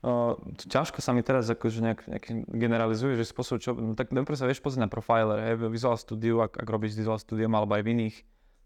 Uh, 0.02 0.34
ťažko 0.58 0.98
sa 0.98 1.14
mi 1.14 1.22
teraz 1.22 1.46
akože 1.46 1.78
nejak, 1.86 2.02
nejak 2.10 2.26
generalizuje, 2.50 3.22
že 3.22 3.30
spôsob 3.30 3.62
čo, 3.62 3.78
no 3.78 3.94
tak 3.94 4.10
najprv 4.10 4.34
sa 4.34 4.50
vieš 4.50 4.58
pozrieť 4.58 4.90
na 4.90 4.90
profiler, 4.90 5.38
hej, 5.46 5.62
Visual 5.70 5.94
Studio, 5.94 6.42
ak, 6.42 6.58
ak 6.58 6.66
robíš 6.66 6.98
Visual 6.98 7.22
Studio 7.22 7.46
alebo 7.46 7.78
aj 7.78 7.86
v 7.86 7.90
iných 7.94 8.16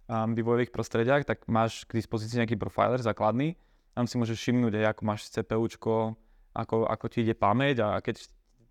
um, 0.07 0.31
vývojových 0.31 0.71
prostrediach, 0.71 1.27
tak 1.27 1.43
máš 1.51 1.83
k 1.91 1.99
dispozícii 1.99 2.39
nejaký 2.39 2.55
profiler 2.55 3.03
základný, 3.03 3.59
tam 3.91 4.07
si 4.07 4.15
môžeš 4.15 4.31
všimnúť, 4.39 4.79
hej, 4.79 4.87
ako 4.87 5.01
máš 5.03 5.27
CPUčko, 5.27 6.15
ako, 6.55 6.87
ako 6.87 7.05
ti 7.11 7.27
ide 7.27 7.35
pamäť 7.35 7.83
a 7.83 7.99
keď 7.99 8.15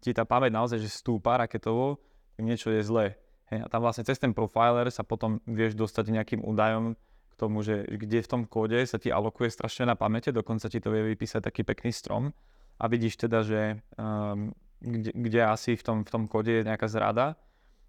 ti 0.00 0.16
tá 0.16 0.24
pamäť 0.24 0.57
naozaj 0.57 0.81
že 0.81 0.88
stúpa 0.88 1.37
raketovo, 1.37 2.00
tak 2.33 2.48
niečo 2.48 2.72
je 2.72 2.81
zlé. 2.81 3.20
Hej, 3.53 3.61
a 3.61 3.66
tam 3.68 3.85
vlastne 3.85 4.09
cez 4.09 4.16
ten 4.16 4.33
profiler 4.33 4.88
sa 4.88 5.05
potom 5.05 5.37
vieš 5.44 5.77
dostať 5.77 6.16
nejakým 6.16 6.40
údajom 6.40 6.96
k 7.29 7.35
tomu, 7.37 7.61
že 7.61 7.85
kde 7.85 8.24
v 8.24 8.31
tom 8.33 8.48
kóde 8.48 8.81
sa 8.88 8.96
ti 8.96 9.12
alokuje 9.12 9.53
strašne 9.53 9.85
na 9.85 10.00
pamäte, 10.00 10.33
dokonca 10.33 10.72
ti 10.72 10.81
to 10.81 10.88
vie 10.88 11.12
vypísať 11.12 11.44
taký 11.44 11.61
pekný 11.61 11.92
strom 11.92 12.33
a 12.75 12.85
vidíš 12.91 13.17
teda, 13.17 13.47
že 13.47 13.79
um, 13.95 14.51
kde, 14.81 15.11
kde 15.15 15.41
asi 15.47 15.79
v 15.79 15.83
tom, 15.83 15.99
v 16.05 16.11
tom 16.11 16.23
kóde 16.27 16.61
je 16.61 16.67
nejaká 16.67 16.91
zrada. 16.91 17.39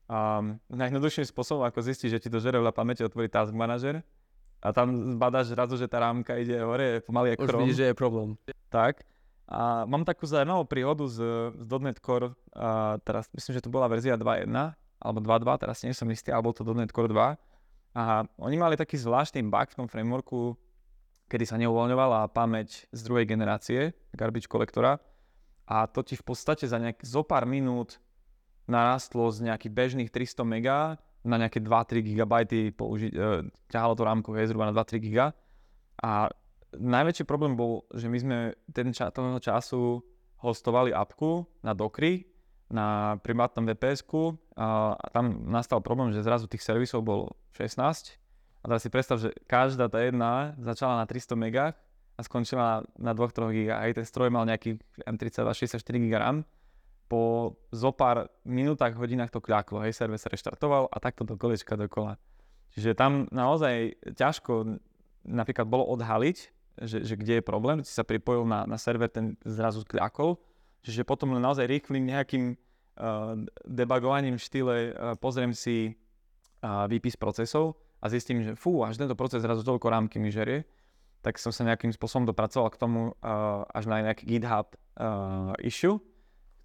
Um, 0.05 0.61
najjednoduchším 0.69 1.25
spôsobom, 1.25 1.65
ako 1.65 1.81
zistiť, 1.81 2.09
že 2.17 2.21
ti 2.21 2.29
to 2.29 2.37
žere 2.37 2.61
veľa 2.61 2.71
pamäte, 2.71 3.01
otvorí 3.01 3.25
Task 3.25 3.51
Manager 3.51 4.05
a 4.65 4.73
tam 4.73 5.13
zbadáš 5.13 5.53
zrazu, 5.53 5.77
že 5.77 5.85
tá 5.85 6.01
rámka 6.01 6.33
ide 6.41 6.57
hore, 6.57 6.97
pomaly 7.05 7.33
je 7.33 7.45
Už 7.45 7.53
vidíš, 7.61 7.77
že 7.77 7.87
je 7.91 7.95
problém. 7.97 8.33
Tak. 8.73 9.05
A 9.45 9.85
mám 9.85 10.01
takú 10.01 10.25
zaujímavú 10.25 10.65
príhodu 10.65 11.05
z, 11.05 11.21
z 11.53 11.69
.NET 11.77 12.01
Core, 12.01 12.33
a 12.57 12.97
teraz 13.05 13.29
myslím, 13.29 13.61
že 13.61 13.61
to 13.61 13.69
bola 13.69 13.85
verzia 13.85 14.17
2.1 14.17 14.49
a 14.49 14.73
alebo 15.05 15.21
2.2, 15.21 15.61
teraz 15.61 15.85
nie 15.85 15.93
som 15.93 16.09
istý, 16.09 16.33
alebo 16.33 16.49
to 16.49 16.65
.NET 16.65 16.89
Core 16.89 17.13
2. 17.13 17.37
A 17.95 18.25
oni 18.41 18.57
mali 18.57 18.73
taký 18.73 18.97
zvláštny 18.97 19.45
bug 19.45 19.69
v 19.69 19.77
tom 19.77 19.87
frameworku, 19.87 20.57
kedy 21.25 21.45
sa 21.45 21.57
neuvoľňovala 21.57 22.29
pamäť 22.31 22.85
z 22.93 23.01
druhej 23.05 23.25
generácie 23.25 23.93
garbage 24.13 24.49
kolektora 24.49 25.01
a 25.65 25.89
to 25.89 26.05
ti 26.05 26.13
v 26.13 26.23
podstate 26.25 26.69
za 26.69 26.77
nejak, 26.77 27.01
zo 27.01 27.25
pár 27.25 27.49
minút 27.49 27.97
narastlo 28.69 29.29
z 29.33 29.49
nejakých 29.49 29.73
bežných 29.73 30.09
300 30.13 30.45
mega 30.45 30.97
na 31.25 31.41
nejaké 31.41 31.57
2-3 31.57 32.05
GB 32.05 32.33
použi- 32.77 33.13
e, 33.13 33.49
ťahalo 33.73 33.97
to 33.97 34.05
rámko 34.05 34.37
je 34.37 34.45
zhruba 34.45 34.69
na 34.69 34.73
2-3 34.77 35.01
GB. 35.01 35.33
A 36.05 36.29
najväčší 36.77 37.25
problém 37.25 37.57
bol, 37.57 37.89
že 37.97 38.05
my 38.05 38.17
sme 38.21 38.37
ten 38.69 38.93
ča- 38.93 39.09
toho 39.09 39.41
času 39.41 40.05
hostovali 40.37 40.93
apku 40.93 41.49
na 41.65 41.73
Dokry, 41.73 42.29
na 42.69 43.17
privátnom 43.21 43.65
vps 43.65 44.05
a, 44.57 44.93
a 44.93 45.05
tam 45.13 45.49
nastal 45.49 45.81
problém, 45.81 46.13
že 46.13 46.25
zrazu 46.25 46.49
tých 46.49 46.65
servisov 46.65 47.05
bol 47.05 47.33
16 47.53 48.17
a 48.65 48.73
teraz 48.73 48.81
si 48.81 48.89
predstav, 48.89 49.21
že 49.21 49.29
každá 49.45 49.85
tá 49.85 50.01
jedna 50.01 50.57
začala 50.57 50.97
na 50.97 51.05
300 51.05 51.37
megách 51.37 51.77
a 52.17 52.21
skončila 52.25 52.81
na, 52.97 53.13
na 53.13 53.13
2-3 53.13 53.53
GB. 53.53 53.69
Aj 53.69 53.93
ten 53.93 54.01
stroj 54.01 54.33
mal 54.33 54.41
nejaký 54.49 54.81
M32 55.05 55.69
64 55.69 55.85
GB 55.85 56.17
RAM. 56.17 56.41
Po 57.05 57.53
zo 57.69 57.93
pár 57.93 58.33
minútach, 58.41 58.97
hodinách 58.97 59.29
to 59.29 59.37
kľaklo, 59.37 59.85
hej, 59.85 59.93
server 59.93 60.17
sa 60.17 60.33
reštartoval 60.33 60.89
a 60.89 60.97
takto 60.97 61.21
do 61.21 61.37
kolečka 61.37 61.77
dokola. 61.77 62.17
Čiže 62.73 62.97
tam 62.97 63.29
naozaj 63.29 64.01
ťažko 64.17 64.81
napríklad 65.21 65.69
bolo 65.69 65.85
odhaliť, 65.93 66.37
že, 66.89 67.05
že 67.05 67.13
kde 67.13 67.37
je 67.37 67.43
problém, 67.45 67.85
si 67.85 67.93
sa 67.93 68.01
pripojil 68.01 68.49
na, 68.49 68.65
na 68.65 68.81
server, 68.81 69.13
ten 69.13 69.37
zrazu 69.45 69.85
kľakol, 69.85 70.41
čiže 70.81 71.05
potom 71.05 71.37
len 71.37 71.45
naozaj 71.45 71.69
rýchlým 71.69 72.09
nejakým 72.09 72.57
uh, 72.57 73.37
debugovaním 73.69 74.41
v 74.41 74.45
štýle 74.49 74.75
uh, 74.89 75.13
pozriem 75.21 75.53
si 75.53 75.93
uh, 75.93 76.89
výpis 76.89 77.13
procesov 77.13 77.84
a 78.05 78.09
zistím, 78.13 78.45
že 78.45 78.53
fú, 78.53 78.85
až 78.85 79.01
tento 79.01 79.17
proces 79.17 79.41
zrazu 79.41 79.65
toľko 79.65 79.89
rámky 79.89 80.21
mi 80.21 80.29
žerie, 80.29 80.61
tak 81.25 81.41
som 81.41 81.49
sa 81.49 81.65
nejakým 81.65 81.89
spôsobom 81.89 82.29
dopracoval 82.29 82.69
k 82.69 82.77
tomu 82.77 83.17
uh, 83.17 83.65
až 83.73 83.89
na 83.89 84.05
nejaký 84.05 84.29
GitHub 84.29 84.69
uh, 84.69 85.57
issue, 85.57 85.97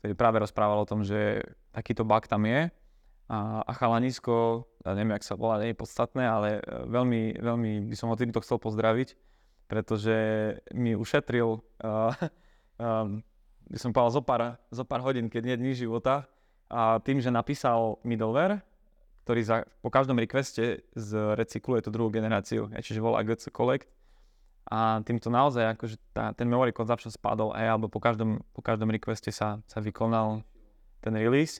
ktorý 0.04 0.12
práve 0.12 0.36
rozprával 0.44 0.84
o 0.84 0.88
tom, 0.88 1.00
že 1.00 1.40
takýto 1.72 2.04
bug 2.04 2.28
tam 2.28 2.44
je 2.44 2.68
a, 3.32 3.64
a 3.64 3.72
chalanisko, 3.72 4.68
ja 4.84 4.92
neviem, 4.92 5.16
jak 5.16 5.24
sa 5.24 5.40
volá, 5.40 5.56
nie 5.64 5.72
je 5.72 5.80
podstatné, 5.80 6.28
ale 6.28 6.60
veľmi, 6.92 7.40
veľmi 7.40 7.88
by 7.88 7.96
som 7.96 8.12
ho 8.12 8.20
týmto 8.20 8.44
chcel 8.44 8.60
pozdraviť, 8.60 9.16
pretože 9.64 10.16
mi 10.76 10.92
ušetril, 10.92 11.56
uh, 11.56 12.12
um, 12.76 13.24
by 13.72 13.78
som 13.80 13.96
povedal, 13.96 14.12
zo 14.12 14.22
pár, 14.26 14.60
zo 14.68 14.84
pár 14.84 15.00
hodín, 15.00 15.32
keď 15.32 15.42
nie 15.48 15.56
dní 15.56 15.72
života 15.72 16.28
a 16.68 17.00
tým, 17.00 17.24
že 17.24 17.32
napísal 17.32 17.96
middleware, 18.04 18.60
ktorý 19.24 19.40
za, 19.44 19.56
po 19.84 19.90
každom 19.92 20.16
requeste 20.18 20.84
zrecykluje 20.96 21.84
tú 21.84 21.90
druhú 21.92 22.08
generáciu, 22.08 22.72
ja, 22.72 22.80
čiže 22.80 23.04
volá 23.04 23.20
GC 23.22 23.52
Collect. 23.52 23.88
A 24.70 25.02
týmto 25.02 25.34
naozaj 25.34 25.74
akože 25.74 25.96
tá, 26.14 26.30
ten 26.30 26.46
memory 26.46 26.70
consumption 26.70 27.10
spadol 27.10 27.50
aj, 27.50 27.66
alebo 27.74 27.90
po 27.90 27.98
každom, 27.98 28.38
po 28.54 28.62
každom 28.62 28.94
requeste 28.94 29.34
sa, 29.34 29.58
sa 29.66 29.78
vykonal 29.82 30.46
ten 31.02 31.10
release. 31.16 31.58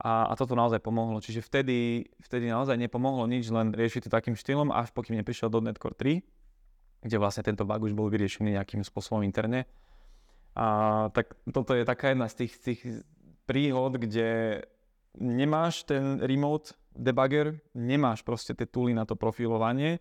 A, 0.00 0.28
a 0.28 0.32
toto 0.36 0.56
naozaj 0.56 0.80
pomohlo. 0.80 1.20
Čiže 1.20 1.44
vtedy, 1.44 2.08
vtedy 2.20 2.48
naozaj 2.48 2.76
nepomohlo 2.76 3.24
nič, 3.28 3.48
len 3.48 3.72
riešiť 3.72 4.08
to 4.08 4.10
takým 4.12 4.36
štýlom, 4.36 4.72
až 4.72 4.92
pokým 4.92 5.16
neprišiel 5.20 5.48
do 5.48 5.60
.NET 5.60 5.80
Core 5.80 5.96
3, 5.96 6.20
kde 7.04 7.16
vlastne 7.16 7.44
tento 7.44 7.64
bug 7.64 7.80
už 7.80 7.96
bol 7.96 8.08
vyriešený 8.08 8.56
nejakým 8.56 8.84
spôsobom 8.84 9.24
interne. 9.24 9.68
A 10.56 11.08
tak 11.12 11.36
toto 11.52 11.76
je 11.76 11.84
taká 11.84 12.12
jedna 12.12 12.28
z 12.32 12.44
tých, 12.44 12.52
tých 12.60 12.80
príhod, 13.44 13.96
kde 14.00 14.60
nemáš 15.16 15.84
ten 15.84 16.20
remote 16.20 16.76
debugger, 16.96 17.60
nemáš 17.76 18.24
proste 18.24 18.56
tie 18.56 18.66
tooly 18.66 18.96
na 18.96 19.04
to 19.04 19.14
profilovanie, 19.14 20.00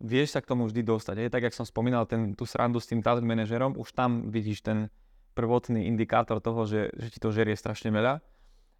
vieš 0.00 0.36
sa 0.36 0.40
k 0.40 0.50
tomu 0.54 0.68
vždy 0.68 0.82
dostať. 0.86 1.16
Je, 1.18 1.32
tak, 1.32 1.42
jak 1.48 1.56
som 1.56 1.66
spomínal 1.66 2.06
ten, 2.06 2.32
tú 2.32 2.44
srandu 2.46 2.78
s 2.78 2.88
tým 2.88 3.00
talent 3.00 3.26
manažerom, 3.26 3.76
už 3.76 3.92
tam 3.92 4.30
vidíš 4.30 4.62
ten 4.62 4.92
prvotný 5.36 5.84
indikátor 5.84 6.40
toho, 6.40 6.64
že, 6.64 6.88
že 6.96 7.08
ti 7.12 7.18
to 7.20 7.28
žerie 7.28 7.52
strašne 7.52 7.92
veľa. 7.92 8.24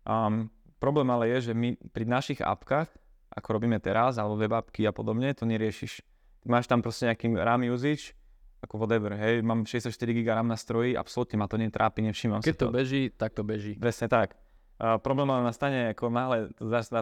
Um, 0.08 0.48
problém 0.80 1.08
ale 1.12 1.28
je, 1.36 1.50
že 1.50 1.52
my 1.52 1.76
pri 1.92 2.04
našich 2.08 2.40
apkách, 2.40 2.88
ako 3.32 3.48
robíme 3.60 3.76
teraz, 3.82 4.16
alebo 4.16 4.40
web 4.40 4.54
appky 4.56 4.88
a 4.88 4.92
podobne, 4.94 5.36
to 5.36 5.44
neriešiš. 5.44 6.00
Máš 6.48 6.70
tam 6.70 6.80
proste 6.80 7.10
nejaký 7.10 7.28
RAM 7.36 7.66
usage, 7.68 8.16
ako 8.64 8.80
whatever, 8.80 9.12
hej, 9.12 9.44
mám 9.44 9.68
64 9.68 9.92
GB 9.92 10.26
RAM 10.32 10.48
na 10.48 10.56
stroji, 10.56 10.96
absolútne 10.96 11.36
ma 11.36 11.44
to 11.44 11.60
netrápi, 11.60 12.00
nevšímam 12.06 12.40
Keď 12.40 12.54
si 12.56 12.60
to. 12.60 12.66
to 12.70 12.72
beží, 12.72 13.02
tak 13.12 13.36
to 13.36 13.44
beží. 13.44 13.76
Presne 13.76 14.08
tak. 14.08 14.38
Uh, 14.76 15.00
problém 15.00 15.24
ale 15.32 15.48
nastane, 15.48 15.96
ako 15.96 16.12
náhle 16.12 16.52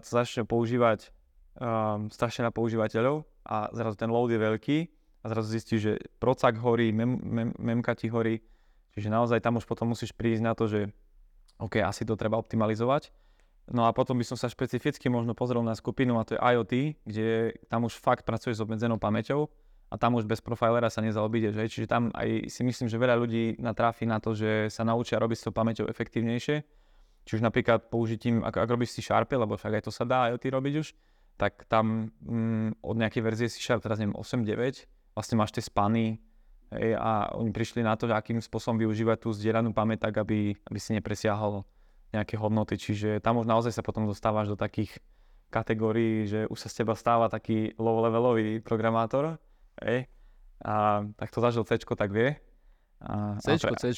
začne 0.07 0.47
používať 0.47 1.11
um, 1.59 2.07
strašne 2.07 2.47
na 2.47 2.55
používateľov 2.55 3.27
a 3.43 3.67
zrazu 3.75 3.99
ten 3.99 4.15
load 4.15 4.31
je 4.31 4.39
veľký 4.39 4.79
a 5.23 5.25
zrazu 5.27 5.49
zistíš, 5.59 5.81
že 5.83 5.93
procak 6.23 6.55
horí, 6.63 6.95
mem, 6.95 7.19
mem, 7.19 7.51
memka 7.59 7.99
ti 7.99 8.07
horí, 8.07 8.39
čiže 8.95 9.11
naozaj 9.11 9.43
tam 9.43 9.59
už 9.59 9.67
potom 9.67 9.91
musíš 9.91 10.15
prísť 10.15 10.43
na 10.47 10.55
to, 10.55 10.71
že 10.71 10.95
OK, 11.59 11.83
asi 11.83 12.07
to 12.07 12.15
treba 12.15 12.39
optimalizovať. 12.39 13.11
No 13.73 13.89
a 13.89 13.97
potom 13.97 14.21
by 14.21 14.27
som 14.29 14.37
sa 14.37 14.53
špecificky 14.53 15.09
možno 15.09 15.33
pozrel 15.33 15.65
na 15.65 15.73
skupinu 15.73 16.21
a 16.21 16.27
to 16.29 16.37
je 16.37 16.41
IoT, 16.43 16.75
kde 17.09 17.57
tam 17.67 17.89
už 17.89 17.97
fakt 17.97 18.29
pracuješ 18.29 18.61
s 18.61 18.65
obmedzenou 18.65 19.01
pamäťou 19.01 19.49
a 19.89 19.95
tam 19.97 20.21
už 20.21 20.29
bez 20.29 20.45
profilera 20.45 20.93
sa 20.93 21.01
nezaobídeš. 21.01 21.55
Hej. 21.57 21.69
Čiže 21.73 21.87
tam 21.89 22.13
aj 22.13 22.53
si 22.53 22.61
myslím, 22.61 22.93
že 22.93 23.01
veľa 23.01 23.17
ľudí 23.17 23.57
natráfi 23.57 24.05
na 24.05 24.21
to, 24.21 24.37
že 24.37 24.69
sa 24.69 24.85
naučia 24.85 25.17
robiť 25.17 25.37
s 25.41 25.45
tou 25.49 25.55
pamäťou 25.57 25.89
efektívnejšie 25.89 26.84
či 27.25 27.41
už 27.41 27.43
napríklad 27.43 27.89
použitím, 27.89 28.45
ak, 28.45 28.57
ak 28.65 28.69
robíš 28.69 28.97
si 28.97 29.01
Sharpy, 29.01 29.41
lebo 29.41 29.57
však 29.57 29.81
aj 29.81 29.85
to 29.89 29.93
sa 29.93 30.05
dá 30.05 30.29
IoT 30.33 30.45
robiť 30.53 30.75
už, 30.81 30.89
tak 31.35 31.67
tam 31.67 32.15
mm, 32.23 32.85
od 32.85 32.97
nejakej 33.01 33.23
verzie 33.25 33.49
C 33.51 33.59
Sharp, 33.59 33.83
teraz 33.83 33.99
neviem, 33.99 34.15
8.9, 34.15 35.17
vlastne 35.17 35.35
máš 35.41 35.57
tie 35.57 35.65
spany 35.65 36.21
hej, 36.71 36.95
a 36.95 37.35
oni 37.35 37.51
prišli 37.51 37.83
na 37.83 37.99
to, 37.99 38.07
akým 38.11 38.39
spôsobom 38.39 38.79
využívať 38.79 39.25
tú 39.25 39.35
zdieľanú 39.35 39.75
pamäť 39.75 40.11
tak, 40.11 40.21
aby, 40.23 40.55
aby 40.55 40.79
si 40.79 40.95
nepresiahol 40.95 41.67
nejaké 42.15 42.39
hodnoty. 42.39 42.79
Čiže 42.79 43.19
tam 43.19 43.43
už 43.43 43.51
naozaj 43.51 43.75
sa 43.75 43.83
potom 43.83 44.07
dostávaš 44.07 44.55
do 44.55 44.59
takých 44.59 45.03
kategórií, 45.51 46.27
že 46.27 46.47
už 46.47 46.59
sa 46.59 46.69
z 46.71 46.83
teba 46.83 46.95
stáva 46.95 47.27
taký 47.27 47.75
low-levelový 47.79 48.63
programátor. 48.63 49.39
Hej. 49.83 50.07
A 50.63 51.03
tak 51.19 51.35
to 51.35 51.43
zažil 51.43 51.67
C, 51.67 51.79
tak 51.79 52.11
vie. 52.15 52.39
A, 53.03 53.39
C, 53.43 53.55
a 53.55 53.59
pre- 53.59 53.79
C, 53.79 53.91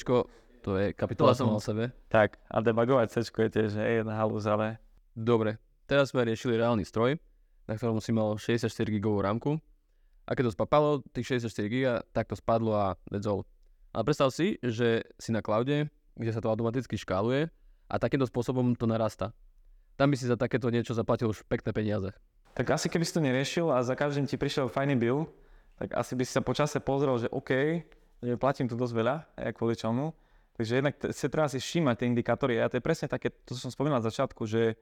to 0.67 0.75
je 0.75 0.91
kapitola 0.91 1.31
To 1.31 1.39
som- 1.39 1.47
sama 1.47 1.57
o 1.57 1.63
sebe. 1.63 1.95
tak, 2.11 2.35
a 2.45 2.59
debugovať 2.59 3.07
C 3.07 3.15
je 3.23 3.49
tiež 3.49 3.71
hej, 3.79 4.03
jedna 4.03 4.19
halúz, 4.19 4.43
ale 4.43 4.83
Dobre, 5.17 5.57
teraz 5.89 6.13
sme 6.13 6.21
riešili 6.21 6.61
reálny 6.61 6.85
stroj, 6.85 7.17
na 7.65 7.73
ktorom 7.73 7.97
si 7.97 8.13
mal 8.13 8.37
64 8.37 8.69
GB 8.93 9.17
rámku. 9.17 9.57
A 10.27 10.35
keď 10.35 10.51
to 10.51 10.55
spapalo, 10.59 11.01
tých 11.09 11.41
64 11.41 11.65
GB, 11.65 11.85
tak 12.13 12.29
to 12.29 12.35
spadlo 12.37 12.75
a 12.77 12.93
that's 13.09 13.25
all. 13.25 13.47
Ale 13.95 14.03
predstav 14.05 14.29
si, 14.29 14.61
že 14.61 15.01
si 15.17 15.33
na 15.33 15.41
cloude, 15.41 15.89
kde 16.13 16.31
sa 16.31 16.37
to 16.37 16.51
automaticky 16.51 16.99
škáluje 16.99 17.49
a 17.87 17.95
takýmto 17.97 18.27
spôsobom 18.27 18.77
to 18.77 18.85
narasta. 18.85 19.33
Tam 19.97 20.13
by 20.13 20.19
si 20.19 20.29
za 20.29 20.37
takéto 20.37 20.69
niečo 20.69 20.93
zaplatil 20.93 21.33
už 21.33 21.41
pekné 21.49 21.73
peniaze. 21.73 22.13
Tak 22.53 22.77
asi 22.77 22.85
keby 22.85 23.01
si 23.01 23.15
to 23.15 23.21
neriešil 23.23 23.73
a 23.73 23.81
za 23.81 23.97
každým 23.97 24.29
ti 24.29 24.37
prišiel 24.37 24.69
fajný 24.69 24.93
bill, 24.93 25.25
tak 25.81 25.97
asi 25.97 26.13
by 26.13 26.27
si 26.27 26.33
sa 26.35 26.45
počase 26.45 26.77
pozrel, 26.77 27.17
že 27.17 27.29
OK, 27.33 27.81
že 28.21 28.37
platím 28.37 28.69
tu 28.69 28.77
dosť 28.77 28.93
veľa, 28.93 29.15
aj 29.33 29.51
kvôli 29.57 29.73
čomu. 29.73 30.13
Takže 30.57 30.73
jednak 30.81 30.95
sa 31.13 31.27
treba 31.29 31.47
si 31.47 31.61
všímať 31.61 31.95
tie 32.01 32.07
indikátory. 32.09 32.57
A 32.57 32.69
to 32.69 32.81
je 32.81 32.83
presne 32.83 33.05
také, 33.05 33.29
to 33.45 33.53
som 33.53 33.69
spomínal 33.69 34.01
na 34.01 34.09
začiatku, 34.09 34.43
že 34.49 34.73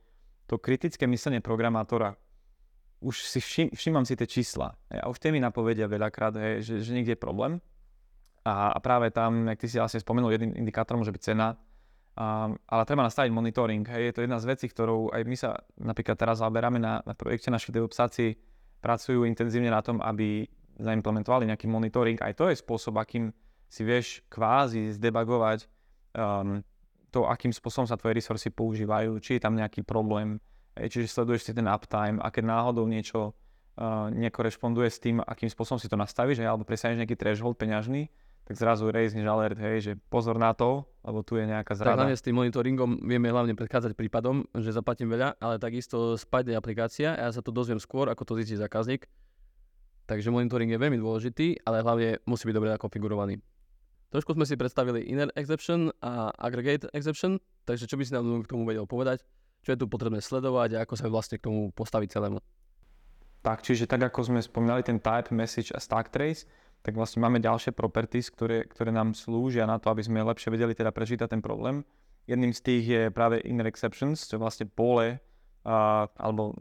to 0.47 0.55
kritické 0.55 1.03
myslenie 1.05 1.43
programátora, 1.43 2.15
už 3.03 3.27
si 3.27 3.43
všim, 3.43 3.67
všímam 3.75 4.07
si 4.07 4.15
tie 4.15 4.25
čísla. 4.25 4.71
hej, 4.87 5.03
A 5.03 5.11
už 5.11 5.19
tie 5.19 5.35
mi 5.35 5.43
napovedia 5.43 5.85
veľakrát, 5.85 6.39
hej, 6.39 6.63
že, 6.63 6.73
že 6.79 6.91
niekde 6.95 7.13
je 7.13 7.21
problém. 7.21 7.59
A, 8.47 8.71
a 8.71 8.79
práve 8.79 9.11
tam, 9.11 9.51
jak 9.51 9.59
ty 9.59 9.67
si 9.67 9.77
asi 9.77 9.99
spomenul, 9.99 10.31
jedným 10.31 10.55
indikátorom 10.55 11.03
môže 11.03 11.11
byť 11.11 11.23
cena, 11.23 11.59
Um, 12.15 12.55
ale 12.71 12.87
treba 12.87 13.03
nastaviť 13.03 13.27
monitoring. 13.27 13.83
Hej. 13.91 14.01
Je 14.07 14.13
to 14.15 14.23
jedna 14.23 14.39
z 14.39 14.47
vecí, 14.47 14.71
ktorou 14.71 15.11
aj 15.11 15.21
my 15.27 15.35
sa 15.35 15.59
napríklad 15.75 16.15
teraz 16.15 16.39
zaoberáme 16.39 16.79
na, 16.79 17.03
na 17.03 17.11
projekte. 17.11 17.51
Naši 17.51 17.75
devopsáci 17.75 18.39
pracujú 18.79 19.27
intenzívne 19.27 19.67
na 19.67 19.83
tom, 19.83 19.99
aby 19.99 20.47
zaimplementovali 20.79 21.43
nejaký 21.51 21.67
monitoring. 21.67 22.15
Aj 22.23 22.31
to 22.31 22.47
je 22.47 22.55
spôsob, 22.55 23.03
akým 23.03 23.35
si 23.75 23.83
vieš 23.83 24.23
kvázi 24.31 24.95
zdebagovať 24.95 25.67
um, 26.15 26.63
to, 27.11 27.27
akým 27.27 27.51
spôsobom 27.51 27.83
sa 27.83 27.99
tvoje 27.99 28.23
resursy 28.23 28.47
používajú, 28.47 29.19
či 29.19 29.35
je 29.35 29.43
tam 29.43 29.59
nejaký 29.59 29.83
problém, 29.83 30.39
hej, 30.79 30.95
čiže 30.95 31.11
sleduješ 31.11 31.51
si 31.51 31.51
ten 31.51 31.67
uptime 31.67 32.23
a 32.23 32.31
keď 32.31 32.43
náhodou 32.55 32.87
niečo 32.87 33.35
uh, 33.35 34.07
nekorešponduje 34.15 34.87
s 34.87 35.03
tým, 35.03 35.19
akým 35.19 35.51
spôsobom 35.51 35.75
si 35.75 35.91
to 35.91 35.99
nastavíš, 35.99 36.39
hej, 36.39 36.47
alebo 36.47 36.63
presiahneš 36.63 37.03
nejaký 37.03 37.19
threshold 37.19 37.59
peňažný, 37.59 38.07
tak 38.45 38.55
zrazu 38.55 38.87
raizneš 38.93 39.25
alert, 39.27 39.59
hej, 39.59 39.75
že 39.81 39.91
pozor 40.07 40.39
na 40.39 40.55
to, 40.55 40.87
lebo 41.03 41.19
tu 41.25 41.35
je 41.35 41.43
nejaká 41.43 41.75
Tak 41.75 41.79
zrada. 41.83 42.07
hlavne 42.07 42.15
s 42.15 42.23
tým 42.23 42.37
monitoringom 42.37 43.03
vieme 43.03 43.27
hlavne 43.27 43.57
predchádzať 43.57 43.97
prípadom, 43.97 44.47
že 44.55 44.71
zaplatím 44.71 45.11
veľa, 45.11 45.35
ale 45.41 45.59
takisto 45.59 46.15
spadne 46.15 46.55
aplikácia 46.55 47.17
a 47.17 47.27
ja 47.27 47.31
sa 47.33 47.41
to 47.43 47.51
dozviem 47.51 47.81
skôr, 47.81 48.07
ako 48.07 48.23
to 48.23 48.33
zistí 48.39 48.55
zákazník. 48.55 49.09
Takže 50.05 50.29
monitoring 50.29 50.69
je 50.69 50.77
veľmi 50.77 51.01
dôležitý, 51.01 51.65
ale 51.65 51.81
hlavne 51.81 52.21
musí 52.29 52.45
byť 52.45 52.55
dobre 52.55 52.69
nakonfigurovaný. 52.77 53.41
Trošku 54.15 54.31
sme 54.31 54.47
si 54.47 54.55
predstavili 54.55 55.11
inner 55.11 55.27
exception 55.35 55.91
a 55.99 56.31
aggregate 56.39 56.87
exception, 56.95 57.35
takže 57.67 57.83
čo 57.83 57.99
by 57.99 58.03
si 58.07 58.15
nám 58.15 58.47
k 58.47 58.47
tomu 58.47 58.63
vedel 58.63 58.87
povedať? 58.87 59.27
čo 59.65 59.73
je 59.73 59.81
tu 59.81 59.89
potrebné 59.89 60.21
sledovať 60.21 60.77
a 60.77 60.81
ako 60.85 60.93
sa 60.93 61.09
vlastne 61.09 61.41
k 61.41 61.49
tomu 61.49 61.73
postaviť 61.73 62.09
celému. 62.13 62.37
Tak, 63.41 63.65
čiže 63.65 63.89
tak 63.89 64.05
ako 64.05 64.29
sme 64.29 64.39
spomínali 64.45 64.85
ten 64.85 65.01
type, 65.01 65.33
message 65.33 65.73
a 65.73 65.81
stack 65.81 66.13
trace, 66.13 66.45
tak 66.85 66.93
vlastne 66.93 67.25
máme 67.25 67.41
ďalšie 67.41 67.73
properties, 67.73 68.29
ktoré, 68.29 68.69
ktoré 68.69 68.93
nám 68.93 69.17
slúžia 69.17 69.65
na 69.65 69.81
to, 69.81 69.89
aby 69.89 70.05
sme 70.05 70.21
lepšie 70.21 70.53
vedeli 70.53 70.77
teda 70.77 70.93
prečítať 70.93 71.25
ten 71.25 71.41
problém. 71.41 71.81
Jedným 72.29 72.53
z 72.53 72.61
tých 72.61 72.83
je 72.85 73.01
práve 73.09 73.41
inner 73.41 73.65
exceptions, 73.65 74.29
čo 74.29 74.37
vlastne 74.37 74.69
pole, 74.69 75.17
uh, 75.17 76.05
alebo 76.17 76.53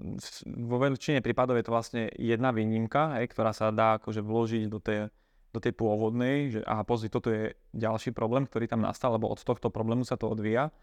vo 0.45 0.77
väčšine 0.81 1.21
prípadov 1.21 1.61
je 1.61 1.65
to 1.69 1.73
vlastne 1.73 2.03
jedna 2.17 2.57
výnimka, 2.57 3.21
hej, 3.21 3.33
ktorá 3.33 3.53
sa 3.53 3.69
dá 3.69 4.01
akože 4.01 4.25
vložiť 4.25 4.63
do 4.69 4.81
tej, 4.81 5.09
do 5.55 5.63
tej 5.63 5.79
pôvodnej, 5.79 6.51
že 6.51 6.61
aha, 6.67 6.83
pozri, 6.83 7.07
toto 7.07 7.31
je 7.31 7.55
ďalší 7.71 8.11
problém, 8.11 8.43
ktorý 8.51 8.67
tam 8.67 8.83
nastal, 8.83 9.15
lebo 9.15 9.31
od 9.31 9.39
tohto 9.39 9.71
problému 9.71 10.03
sa 10.03 10.19
to 10.19 10.27
odvíja. 10.27 10.75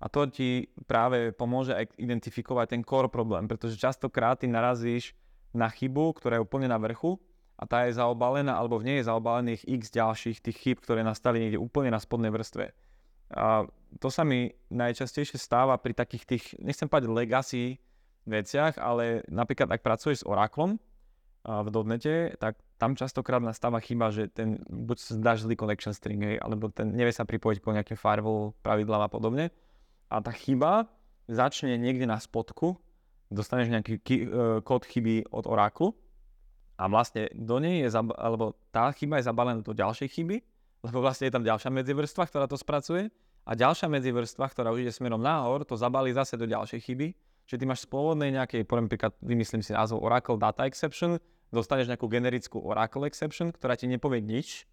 A 0.00 0.06
to 0.08 0.30
ti 0.30 0.70
práve 0.86 1.34
pomôže 1.34 1.74
aj 1.74 1.98
identifikovať 1.98 2.78
ten 2.78 2.82
core 2.86 3.10
problém, 3.10 3.50
pretože 3.50 3.76
častokrát 3.76 4.38
ty 4.38 4.46
narazíš 4.46 5.12
na 5.50 5.66
chybu, 5.66 6.16
ktorá 6.22 6.38
je 6.38 6.46
úplne 6.46 6.70
na 6.70 6.78
vrchu 6.78 7.18
a 7.58 7.68
tá 7.68 7.84
je 7.84 7.98
zaobalená, 7.98 8.56
alebo 8.56 8.80
v 8.80 8.86
nej 8.86 8.96
je 9.02 9.10
zaobalených 9.10 9.66
x 9.66 9.92
ďalších 9.92 10.38
tých 10.40 10.56
chyb, 10.56 10.76
ktoré 10.80 11.04
nastali 11.04 11.42
niekde 11.42 11.60
úplne 11.60 11.92
na 11.92 12.00
spodnej 12.00 12.32
vrstve. 12.32 12.72
A 13.34 13.66
to 14.00 14.08
sa 14.08 14.24
mi 14.24 14.48
najčastejšie 14.72 15.36
stáva 15.36 15.76
pri 15.76 15.92
takých 15.92 16.24
tých, 16.24 16.44
nechcem 16.62 16.88
povedať 16.88 17.10
legacy 17.12 17.76
veciach, 18.24 18.80
ale 18.80 19.26
napríklad 19.28 19.68
ak 19.74 19.84
pracuješ 19.84 20.24
s 20.24 20.28
Oraclom 20.28 20.80
v 21.44 21.68
dotnete, 21.72 22.36
tak 22.36 22.60
tam 22.76 22.96
častokrát 22.96 23.40
nastáva 23.40 23.80
chyba, 23.80 24.12
že 24.12 24.28
ten, 24.28 24.60
buď 24.68 25.20
dáš 25.20 25.48
zlý 25.48 25.56
connection 25.56 25.96
string, 25.96 26.20
hej, 26.20 26.36
alebo 26.40 26.68
ten 26.68 26.92
nevie 26.92 27.12
sa 27.12 27.24
pripojiť 27.24 27.60
k 27.60 27.76
nejakým 27.80 27.96
firewall 27.96 28.52
pravidlám 28.60 29.08
a 29.08 29.10
podobne. 29.12 29.44
A 30.12 30.20
tá 30.20 30.32
chyba 30.32 30.88
začne 31.30 31.80
niekde 31.80 32.04
na 32.04 32.20
spodku 32.20 32.76
dostaneš 33.30 33.70
nejaký 33.70 33.94
ki- 34.02 34.26
uh, 34.26 34.58
kód 34.60 34.84
chyby 34.84 35.30
od 35.30 35.46
Oracle 35.46 35.94
a 36.76 36.90
vlastne 36.90 37.30
do 37.32 37.62
nej 37.62 37.86
je, 37.86 37.88
zab- 37.88 38.16
alebo 38.18 38.58
tá 38.74 38.90
chyba 38.90 39.22
je 39.22 39.28
zabalená 39.30 39.62
do 39.62 39.70
ďalšej 39.70 40.08
chyby, 40.10 40.36
lebo 40.82 40.98
vlastne 40.98 41.30
je 41.30 41.34
tam 41.38 41.46
ďalšia 41.46 41.70
medzivrstva, 41.70 42.26
ktorá 42.26 42.50
to 42.50 42.58
spracuje 42.58 43.08
a 43.46 43.52
ďalšia 43.54 43.86
medzivrstva, 43.86 44.50
ktorá 44.50 44.74
už 44.74 44.84
ide 44.84 44.92
smerom 44.92 45.22
nahor, 45.22 45.62
to 45.62 45.78
zabalí 45.78 46.10
zase 46.10 46.34
do 46.34 46.44
ďalšej 46.44 46.80
chyby. 46.90 47.08
Čiže 47.50 47.58
ty 47.58 47.66
máš 47.66 47.82
z 47.82 47.90
pôvodnej 47.90 48.30
nejakej, 48.30 48.62
poviem 48.62 48.86
príklad, 48.86 49.10
vymyslím 49.18 49.58
si 49.58 49.74
názov 49.74 49.98
Oracle 50.06 50.38
Data 50.38 50.70
Exception, 50.70 51.18
dostaneš 51.50 51.90
nejakú 51.90 52.06
generickú 52.06 52.62
Oracle 52.62 53.10
Exception, 53.10 53.50
ktorá 53.50 53.74
ti 53.74 53.90
nepovie 53.90 54.22
nič. 54.22 54.70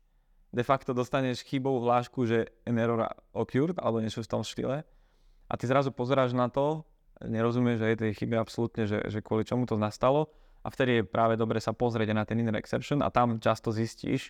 De 0.53 0.61
facto 0.61 0.93
dostaneš 0.93 1.41
chybovú 1.41 1.81
hlášku, 1.89 2.29
že 2.29 2.53
an 2.69 2.77
error 2.77 3.09
occurred, 3.33 3.81
alebo 3.81 3.97
niečo 3.97 4.21
v 4.21 4.29
tom 4.29 4.45
štýle. 4.45 4.85
A 5.49 5.53
ty 5.57 5.65
zrazu 5.65 5.89
pozeráš 5.89 6.37
na 6.37 6.53
to 6.53 6.85
nerozumie, 7.25 7.81
že 7.81 7.89
je 7.89 7.97
tej 7.97 8.13
chybe 8.13 8.37
absolútne, 8.37 8.85
že, 8.85 9.01
že 9.09 9.25
kvôli 9.25 9.41
čomu 9.41 9.65
to 9.65 9.73
nastalo 9.73 10.29
a 10.61 10.69
vtedy 10.69 11.01
je 11.01 11.03
práve 11.09 11.33
dobre 11.33 11.57
sa 11.57 11.73
pozrieť 11.73 12.13
na 12.13 12.29
ten 12.29 12.37
inner 12.37 12.61
exception 12.61 13.01
a 13.01 13.09
tam 13.09 13.41
často 13.41 13.73
zistíš, 13.73 14.29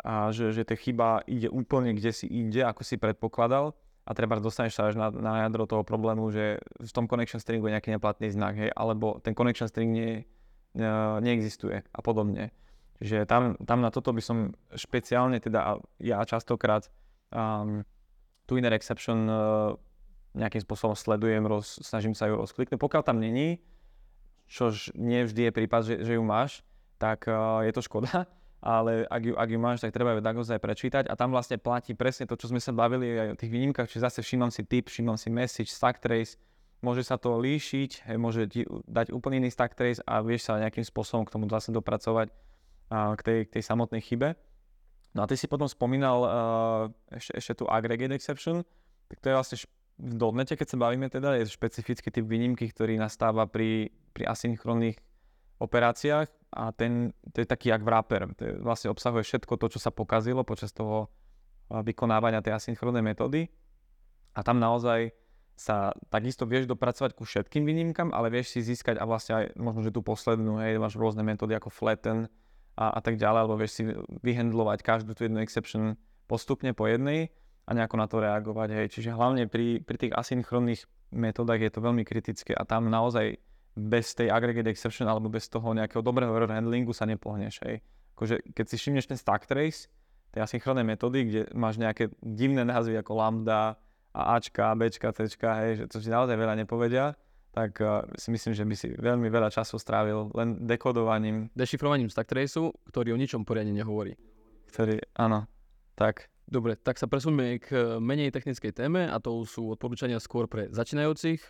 a 0.00 0.34
že, 0.34 0.50
že 0.50 0.66
tá 0.66 0.74
chyba 0.74 1.22
ide 1.30 1.46
úplne 1.46 1.94
kde 1.94 2.10
si 2.10 2.26
ide, 2.26 2.66
ako 2.66 2.82
si 2.82 2.98
predpokladal 2.98 3.76
a 4.04 4.10
treba 4.12 4.36
dostaneš 4.36 4.76
sa 4.76 4.92
až 4.92 5.00
na, 5.00 5.08
na 5.08 5.48
jadro 5.48 5.64
toho 5.64 5.80
problému, 5.80 6.28
že 6.28 6.60
v 6.76 6.92
tom 6.92 7.08
connection 7.08 7.40
stringu 7.40 7.68
je 7.68 7.74
nejaký 7.80 7.96
neplatný 7.96 8.28
znak, 8.28 8.54
hej, 8.60 8.70
alebo 8.76 9.16
ten 9.24 9.32
connection 9.32 9.64
string 9.64 9.96
nie, 9.96 10.28
ne, 10.76 10.90
neexistuje 11.24 11.80
a 11.80 12.00
podobne. 12.04 12.52
Čiže 13.00 13.24
tam, 13.24 13.56
tam 13.64 13.80
na 13.80 13.88
toto 13.88 14.12
by 14.12 14.22
som 14.22 14.52
špeciálne, 14.76 15.40
teda 15.40 15.80
ja 15.98 16.20
častokrát 16.28 16.92
um, 17.32 17.82
tu 18.44 18.60
inner 18.60 18.76
exception 18.76 19.24
uh, 19.24 19.74
nejakým 20.36 20.62
spôsobom 20.62 20.94
sledujem, 20.98 21.46
roz, 21.48 21.80
snažím 21.80 22.12
sa 22.12 22.28
ju 22.28 22.36
rozkliknúť. 22.36 22.76
Pokiaľ 22.76 23.02
tam 23.06 23.22
není, 23.22 23.62
čož 24.50 24.92
nie 24.98 25.24
vždy 25.24 25.48
je 25.48 25.52
prípad, 25.52 25.80
že, 25.86 25.94
že 26.04 26.12
ju 26.20 26.22
máš, 26.22 26.60
tak 27.04 27.28
uh, 27.28 27.60
je 27.60 27.72
to 27.76 27.84
škoda, 27.84 28.24
ale 28.64 29.04
ak 29.04 29.22
ju, 29.28 29.36
ak 29.36 29.48
ju 29.52 29.58
máš, 29.60 29.84
tak 29.84 29.92
treba 29.92 30.16
ju 30.16 30.24
naozaj 30.24 30.56
prečítať. 30.56 31.04
A 31.12 31.14
tam 31.20 31.36
vlastne 31.36 31.60
platí 31.60 31.92
presne 31.92 32.24
to, 32.24 32.40
čo 32.40 32.48
sme 32.48 32.64
sa 32.64 32.72
bavili 32.72 33.12
aj 33.12 33.28
o 33.36 33.40
tých 33.44 33.52
výnimkách, 33.52 33.92
čiže 33.92 34.08
zase 34.08 34.18
všímam 34.24 34.48
si 34.48 34.64
typ, 34.64 34.88
všímam 34.88 35.20
si 35.20 35.28
message, 35.28 35.68
stack 35.68 36.00
trace, 36.00 36.40
môže 36.80 37.04
sa 37.04 37.20
to 37.20 37.36
líšiť, 37.36 38.08
môže 38.16 38.48
ti 38.48 38.64
dať 38.88 39.12
úplne 39.12 39.44
iný 39.44 39.52
stack 39.52 39.76
trace 39.76 40.00
a 40.08 40.24
vieš 40.24 40.48
sa 40.48 40.56
nejakým 40.56 40.84
spôsobom 40.84 41.28
k 41.28 41.32
tomu 41.36 41.44
zase 41.52 41.68
dopracovať 41.76 42.32
k, 42.88 43.20
tej, 43.20 43.38
k 43.48 43.60
tej 43.60 43.62
samotnej 43.64 44.00
chybe. 44.00 44.32
No 45.14 45.24
a 45.24 45.26
ty 45.30 45.38
si 45.38 45.46
potom 45.46 45.70
spomínal 45.70 46.18
uh, 46.26 46.32
ešte, 47.14 47.32
ešte 47.38 47.52
tu 47.62 47.64
aggregate 47.70 48.16
exception, 48.16 48.66
tak 49.06 49.22
to 49.22 49.30
je 49.30 49.36
vlastne 49.36 49.56
v 49.94 50.14
dotnete, 50.18 50.58
keď 50.58 50.74
sa 50.74 50.76
bavíme 50.80 51.06
teda, 51.06 51.38
je 51.38 51.46
špecificky 51.46 52.10
typ 52.10 52.26
výnimky, 52.26 52.66
ktorý 52.66 52.98
nastáva 52.98 53.46
pri, 53.46 53.94
pri 54.10 54.26
asynchronných 54.26 54.98
operáciách 55.60 56.28
a 56.54 56.70
ten, 56.74 57.14
to 57.34 57.42
je 57.42 57.46
taký 57.46 57.70
jak 57.70 57.82
wrapper. 57.82 58.30
To 58.38 58.42
je, 58.42 58.52
vlastne 58.62 58.90
obsahuje 58.90 59.26
všetko 59.26 59.54
to, 59.58 59.66
čo 59.74 59.78
sa 59.82 59.90
pokazilo 59.90 60.42
počas 60.42 60.70
toho 60.70 61.10
vykonávania 61.70 62.44
tej 62.44 62.58
asynchronnej 62.60 63.02
metódy 63.02 63.48
a 64.34 64.40
tam 64.42 64.60
naozaj 64.60 65.14
sa 65.54 65.94
takisto 66.10 66.50
vieš 66.50 66.66
dopracovať 66.66 67.14
ku 67.14 67.22
všetkým 67.22 67.62
výnimkám, 67.62 68.10
ale 68.10 68.26
vieš 68.26 68.58
si 68.58 68.60
získať 68.60 68.98
a 68.98 69.06
vlastne 69.06 69.32
aj 69.38 69.44
možno, 69.54 69.86
že 69.86 69.94
tú 69.94 70.02
poslednú, 70.02 70.58
hej, 70.58 70.82
máš 70.82 70.98
rôzne 70.98 71.22
metódy 71.22 71.54
ako 71.54 71.70
flatten 71.70 72.26
a, 72.74 72.98
a 72.98 73.00
tak 73.00 73.14
ďalej, 73.14 73.38
alebo 73.46 73.54
vieš 73.54 73.72
si 73.78 73.82
vyhendlovať 74.26 74.82
každú 74.82 75.14
tú 75.14 75.30
jednu 75.30 75.38
exception 75.38 75.94
postupne 76.26 76.74
po 76.74 76.90
jednej 76.90 77.30
a 77.64 77.70
nejako 77.70 77.96
na 77.96 78.06
to 78.10 78.18
reagovať. 78.18 78.68
Hej. 78.74 78.86
Čiže 78.98 79.14
hlavne 79.14 79.46
pri, 79.46 79.78
pri 79.78 79.96
tých 79.96 80.12
asynchronných 80.12 80.82
metodách 81.14 81.62
je 81.62 81.70
to 81.70 81.80
veľmi 81.80 82.02
kritické 82.02 82.50
a 82.50 82.66
tam 82.66 82.90
naozaj 82.90 83.38
bez 83.74 84.14
tej 84.14 84.30
aggregate 84.30 84.70
exception 84.70 85.10
alebo 85.10 85.26
bez 85.26 85.50
toho 85.50 85.74
nejakého 85.74 86.00
dobrého 86.00 86.30
error 86.30 86.50
handlingu 86.50 86.94
sa 86.94 87.04
nepohneš. 87.04 87.58
Hej. 87.66 87.82
Akože, 88.14 88.40
keď 88.54 88.66
si 88.70 88.76
všimneš 88.78 89.10
ten 89.10 89.18
stack 89.18 89.50
trace, 89.50 89.90
tej 90.34 90.46
asynchronné 90.46 90.82
metódy, 90.82 91.18
kde 91.26 91.40
máš 91.54 91.78
nejaké 91.78 92.10
divné 92.18 92.66
názvy 92.66 92.98
ako 92.98 93.12
lambda 93.14 93.78
a 94.14 94.38
Ačka, 94.38 94.74
Bčka, 94.74 95.14
Cčka, 95.14 95.50
hej, 95.62 95.70
že 95.78 95.84
to 95.86 96.02
si 96.02 96.10
naozaj 96.10 96.34
veľa 96.34 96.58
nepovedia, 96.58 97.14
tak 97.54 97.78
uh, 97.78 98.02
si 98.18 98.34
myslím, 98.34 98.50
že 98.50 98.66
by 98.66 98.74
si 98.74 98.88
veľmi 98.98 99.30
veľa 99.30 99.50
času 99.54 99.78
strávil 99.78 100.34
len 100.34 100.66
dekodovaním. 100.66 101.54
Dešifrovaním 101.54 102.10
stack 102.10 102.26
traceu, 102.26 102.74
ktorý 102.90 103.14
o 103.14 103.18
ničom 103.18 103.46
poriadne 103.46 103.70
nehovorí. 103.70 104.18
Ktorý, 104.74 104.98
áno, 105.14 105.46
tak. 105.94 106.30
Dobre, 106.44 106.76
tak 106.76 107.00
sa 107.00 107.08
presunieme 107.08 107.56
k 107.56 107.96
menej 108.02 108.34
technickej 108.34 108.74
téme 108.74 109.08
a 109.08 109.16
to 109.22 109.46
sú 109.48 109.70
odporúčania 109.70 110.20
skôr 110.20 110.44
pre 110.44 110.68
začínajúcich. 110.68 111.40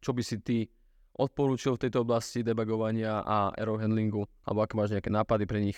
Čo 0.00 0.16
by 0.16 0.22
si 0.24 0.40
ty 0.40 0.58
odporúčil 1.20 1.76
v 1.76 1.86
tejto 1.86 2.00
oblasti 2.00 2.40
debugovania 2.40 3.20
a 3.20 3.52
error 3.60 3.76
handlingu, 3.76 4.24
alebo 4.48 4.64
ak 4.64 4.72
máš 4.72 4.96
nejaké 4.96 5.12
nápady 5.12 5.44
pre 5.44 5.60
nich? 5.60 5.76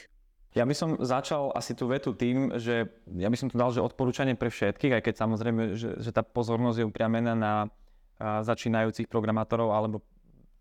Ja 0.52 0.68
by 0.68 0.74
som 0.76 1.00
začal 1.00 1.48
asi 1.56 1.72
tú 1.72 1.88
vetu 1.88 2.12
tým, 2.12 2.54
že 2.60 2.84
ja 3.08 3.28
by 3.32 3.36
som 3.40 3.48
tu 3.48 3.56
dal, 3.56 3.72
že 3.72 3.80
odporúčanie 3.80 4.36
pre 4.36 4.52
všetkých, 4.52 5.00
aj 5.00 5.02
keď 5.02 5.14
samozrejme, 5.16 5.62
že, 5.74 5.96
že 5.96 6.10
tá 6.12 6.20
pozornosť 6.20 6.76
je 6.78 6.88
upriamená 6.88 7.32
na 7.32 7.72
začínajúcich 8.20 9.08
programátorov 9.08 9.72
alebo 9.72 10.04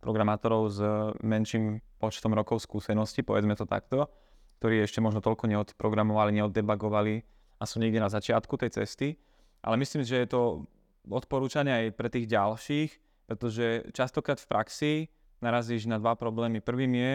programátorov 0.02 0.62
s 0.72 0.80
menším 1.22 1.84
počtom 2.02 2.34
rokov 2.34 2.64
skúsenosti, 2.66 3.22
povedzme 3.22 3.54
to 3.54 3.70
takto, 3.70 4.10
ktorí 4.58 4.82
ešte 4.82 5.04
možno 5.04 5.22
toľko 5.22 5.46
neodprogramovali, 5.46 6.42
neoddebagovali 6.42 7.22
a 7.62 7.64
sú 7.70 7.78
niekde 7.78 8.02
na 8.02 8.10
začiatku 8.10 8.58
tej 8.58 8.82
cesty. 8.82 9.20
Ale 9.62 9.78
myslím, 9.78 10.02
že 10.02 10.26
je 10.26 10.28
to 10.34 10.66
odporúčanie 11.06 11.70
aj 11.70 11.86
pre 11.94 12.10
tých 12.10 12.26
ďalších, 12.26 12.90
pretože 13.32 13.88
častokrát 13.96 14.44
v 14.44 14.50
praxi 14.52 14.94
narazíš 15.40 15.88
na 15.88 15.96
dva 15.96 16.20
problémy. 16.20 16.60
Prvým 16.60 16.92
je, 17.00 17.14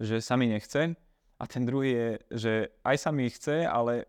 že 0.00 0.16
sa 0.24 0.40
mi 0.40 0.48
nechce 0.48 0.96
a 1.36 1.44
ten 1.44 1.68
druhý 1.68 1.92
je, 1.92 2.08
že 2.32 2.52
aj 2.88 2.96
sa 2.96 3.10
mi 3.12 3.28
chce, 3.28 3.68
ale 3.68 4.08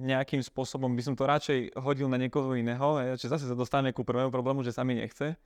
nejakým 0.00 0.40
spôsobom 0.40 0.88
by 0.96 1.02
som 1.04 1.14
to 1.18 1.28
radšej 1.28 1.76
hodil 1.76 2.08
na 2.08 2.16
niekoho 2.16 2.56
iného, 2.56 3.18
čiže 3.20 3.36
zase 3.36 3.44
sa 3.50 3.58
dostane 3.58 3.92
ku 3.92 4.06
prvému 4.06 4.32
problému, 4.32 4.64
že 4.64 4.72
sa 4.72 4.86
mi 4.86 4.96
nechce. 4.96 5.36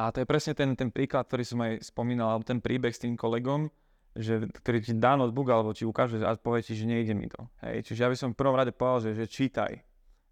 A 0.00 0.08
to 0.10 0.24
je 0.24 0.26
presne 0.26 0.56
ten, 0.56 0.72
ten 0.72 0.88
príklad, 0.88 1.28
ktorý 1.28 1.44
som 1.44 1.60
aj 1.62 1.84
spomínal, 1.84 2.32
alebo 2.32 2.48
ten 2.48 2.58
príbeh 2.58 2.90
s 2.90 3.04
tým 3.04 3.14
kolegom, 3.14 3.68
že, 4.16 4.48
ktorý 4.48 4.78
ti 4.80 4.92
dá 4.96 5.16
notebook 5.16 5.48
alebo 5.52 5.76
ti 5.76 5.84
ukáže 5.84 6.20
a 6.24 6.36
povie 6.36 6.64
ti, 6.64 6.74
že 6.74 6.88
nejde 6.88 7.14
mi 7.14 7.28
to. 7.28 7.46
Hej, 7.64 7.92
čiže 7.92 8.00
ja 8.04 8.08
by 8.08 8.16
som 8.16 8.32
v 8.32 8.40
prvom 8.40 8.56
rade 8.56 8.72
povedal, 8.72 9.12
že, 9.12 9.24
že 9.24 9.26
čítaj. 9.28 9.72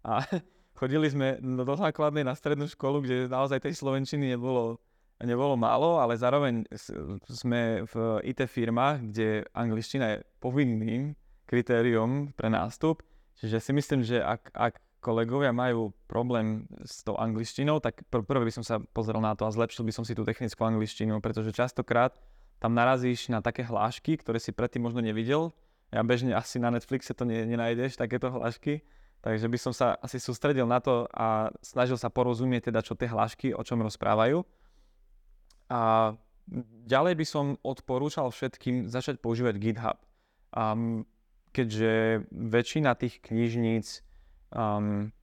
A 0.05 0.25
chodili 0.81 1.13
sme 1.13 1.37
do, 1.37 1.77
základnej 1.77 2.25
na 2.25 2.33
strednú 2.33 2.65
školu, 2.65 3.05
kde 3.05 3.29
naozaj 3.29 3.61
tej 3.61 3.77
slovenčiny 3.77 4.33
nebolo, 4.33 4.81
nebolo 5.21 5.53
málo, 5.53 6.01
ale 6.01 6.17
zároveň 6.17 6.65
sme 7.29 7.85
v 7.85 7.93
IT 8.25 8.49
firmách, 8.49 9.13
kde 9.13 9.45
angličtina 9.53 10.17
je 10.17 10.25
povinným 10.41 11.13
kritérium 11.45 12.33
pre 12.33 12.49
nástup. 12.49 13.05
Čiže 13.37 13.61
si 13.61 13.71
myslím, 13.77 14.01
že 14.01 14.25
ak, 14.25 14.49
ak 14.57 14.73
kolegovia 15.05 15.53
majú 15.53 15.93
problém 16.09 16.65
s 16.81 17.05
tou 17.05 17.13
angličtinou, 17.17 17.77
tak 17.77 18.01
pr- 18.09 18.25
prvé 18.25 18.49
by 18.49 18.53
som 18.53 18.65
sa 18.65 18.81
pozrel 18.81 19.21
na 19.21 19.37
to 19.37 19.45
a 19.45 19.53
zlepšil 19.53 19.85
by 19.85 19.93
som 19.93 20.05
si 20.05 20.17
tú 20.17 20.25
technickú 20.25 20.65
angličtinu, 20.65 21.21
pretože 21.21 21.53
častokrát 21.53 22.17
tam 22.61 22.77
narazíš 22.77 23.29
na 23.33 23.41
také 23.41 23.65
hlášky, 23.65 24.21
ktoré 24.21 24.37
si 24.37 24.53
predtým 24.53 24.85
možno 24.85 25.01
nevidel. 25.01 25.53
Ja 25.89 26.05
bežne 26.05 26.37
asi 26.37 26.61
na 26.61 26.69
Netflixe 26.69 27.17
to 27.17 27.25
ne, 27.25 27.41
nenájdeš, 27.49 27.97
takéto 27.97 28.29
hlášky. 28.29 28.85
Takže 29.21 29.45
by 29.45 29.57
som 29.61 29.73
sa 29.73 29.93
asi 30.01 30.17
sústredil 30.17 30.65
na 30.65 30.81
to 30.81 31.05
a 31.13 31.53
snažil 31.61 31.93
sa 31.93 32.09
porozumieť 32.09 32.73
teda, 32.73 32.81
čo 32.81 32.97
tie 32.97 33.05
hlášky, 33.05 33.53
o 33.53 33.61
čom 33.61 33.85
rozprávajú. 33.85 34.41
A 35.69 36.13
ďalej 36.89 37.13
by 37.15 37.25
som 37.25 37.45
odporúčal 37.61 38.33
všetkým 38.33 38.89
začať 38.89 39.21
používať 39.21 39.61
GitHub. 39.61 39.97
Um, 40.51 41.05
keďže 41.53 42.25
väčšina 42.33 42.97
tých 42.97 43.21
knižníc 43.21 44.03
um, 44.51 45.13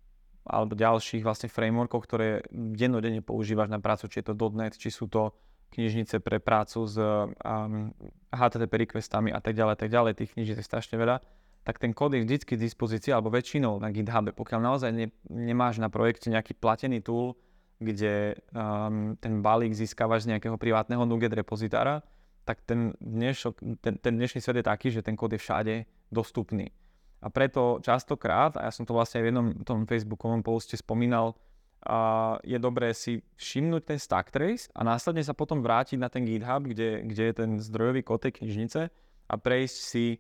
alebo 0.48 0.72
ďalších 0.72 1.20
vlastne 1.20 1.52
frameworkov, 1.52 2.08
ktoré 2.08 2.40
dennodenne 2.54 3.20
používaš 3.20 3.68
na 3.68 3.82
prácu, 3.82 4.08
či 4.08 4.24
je 4.24 4.32
to 4.32 4.38
.NET, 4.56 4.80
či 4.80 4.88
sú 4.88 5.10
to 5.10 5.36
knižnice 5.76 6.24
pre 6.24 6.40
prácu 6.40 6.88
s 6.88 6.96
um, 6.96 7.92
HTTP 8.32 8.88
requestami 8.88 9.28
a 9.28 9.40
tak 9.44 9.52
ďalej, 9.52 9.76
tak 9.76 9.92
ďalej, 9.92 10.12
tých 10.16 10.32
knižníc 10.32 10.64
je 10.64 10.64
strašne 10.64 10.96
veľa, 10.96 11.20
tak 11.68 11.76
ten 11.76 11.92
kód 11.92 12.16
je 12.16 12.24
vždy 12.24 12.36
k 12.48 12.56
dispozícii, 12.56 13.12
alebo 13.12 13.28
väčšinou 13.28 13.76
na 13.76 13.92
GitHube. 13.92 14.32
Pokiaľ 14.32 14.60
naozaj 14.64 14.88
ne, 14.88 15.12
nemáš 15.28 15.76
na 15.76 15.92
projekte 15.92 16.32
nejaký 16.32 16.56
platený 16.56 17.04
tool, 17.04 17.36
kde 17.76 18.40
um, 18.56 19.20
ten 19.20 19.44
balík 19.44 19.76
získavaš 19.76 20.24
z 20.24 20.32
nejakého 20.32 20.56
privátneho 20.56 21.04
NuGet 21.04 21.36
repozitára, 21.36 22.00
tak 22.48 22.64
ten, 22.64 22.96
dnešok, 22.96 23.84
ten, 23.84 24.00
ten 24.00 24.16
dnešný 24.16 24.40
svet 24.40 24.64
je 24.64 24.64
taký, 24.64 24.88
že 24.88 25.04
ten 25.04 25.12
kód 25.12 25.36
je 25.36 25.44
všade 25.44 25.74
dostupný. 26.08 26.72
A 27.20 27.28
preto 27.28 27.84
častokrát, 27.84 28.56
a 28.56 28.64
ja 28.64 28.72
som 28.72 28.88
to 28.88 28.96
vlastne 28.96 29.20
aj 29.20 29.24
v 29.24 29.28
jednom 29.28 29.46
tom 29.68 29.84
facebookovom 29.84 30.40
poste 30.40 30.80
spomínal, 30.80 31.36
a 31.84 32.34
je 32.48 32.56
dobré 32.56 32.96
si 32.96 33.20
všimnúť 33.36 33.82
ten 33.84 33.98
stack 34.00 34.32
trace 34.32 34.66
a 34.72 34.82
následne 34.82 35.22
sa 35.22 35.36
potom 35.36 35.60
vrátiť 35.60 36.00
na 36.00 36.08
ten 36.08 36.24
GitHub, 36.24 36.64
kde, 36.64 37.04
kde 37.06 37.22
je 37.28 37.34
ten 37.36 37.50
zdrojový 37.60 38.02
kód 38.02 38.24
tej 38.24 38.40
knižnice 38.40 38.80
a 39.28 39.34
prejsť 39.36 39.76
si, 39.78 40.18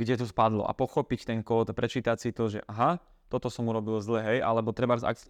kde 0.00 0.24
to 0.24 0.26
spadlo. 0.26 0.64
A 0.64 0.72
pochopiť 0.72 1.28
ten 1.28 1.44
kód 1.44 1.68
a 1.68 1.76
prečítať 1.76 2.16
si 2.16 2.32
to, 2.32 2.48
že 2.48 2.64
aha, 2.64 2.96
toto 3.28 3.52
som 3.52 3.68
urobil 3.68 4.00
zle, 4.00 4.24
hej, 4.24 4.38
alebo 4.40 4.72
treba, 4.72 4.96
ak, 4.96 5.20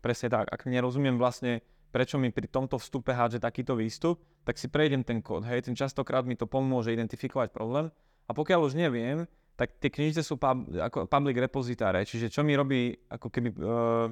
presne 0.00 0.32
tak, 0.32 0.48
ak 0.48 0.64
nerozumiem 0.64 1.20
vlastne, 1.20 1.60
prečo 1.92 2.16
mi 2.16 2.32
pri 2.32 2.48
tomto 2.48 2.80
vstupe 2.80 3.14
hádže 3.14 3.38
takýto 3.38 3.78
výstup, 3.78 4.24
tak 4.42 4.58
si 4.58 4.66
prejdem 4.66 5.06
ten 5.06 5.22
kód, 5.22 5.46
hej, 5.46 5.68
ten 5.68 5.76
častokrát 5.76 6.26
mi 6.26 6.34
to 6.34 6.48
pomôže 6.48 6.90
identifikovať 6.90 7.54
problém. 7.54 7.92
A 8.26 8.32
pokiaľ 8.32 8.60
už 8.66 8.74
neviem, 8.74 9.28
tak 9.54 9.78
tie 9.78 9.92
knižnice 9.92 10.26
sú 10.26 10.34
pub, 10.34 10.66
ako 10.74 11.06
public 11.06 11.38
repozitáre, 11.38 12.02
čiže 12.02 12.26
čo 12.26 12.42
mi 12.42 12.58
robí 12.58 12.90
ako 13.06 13.28
keby 13.30 13.48
uh, 13.54 14.10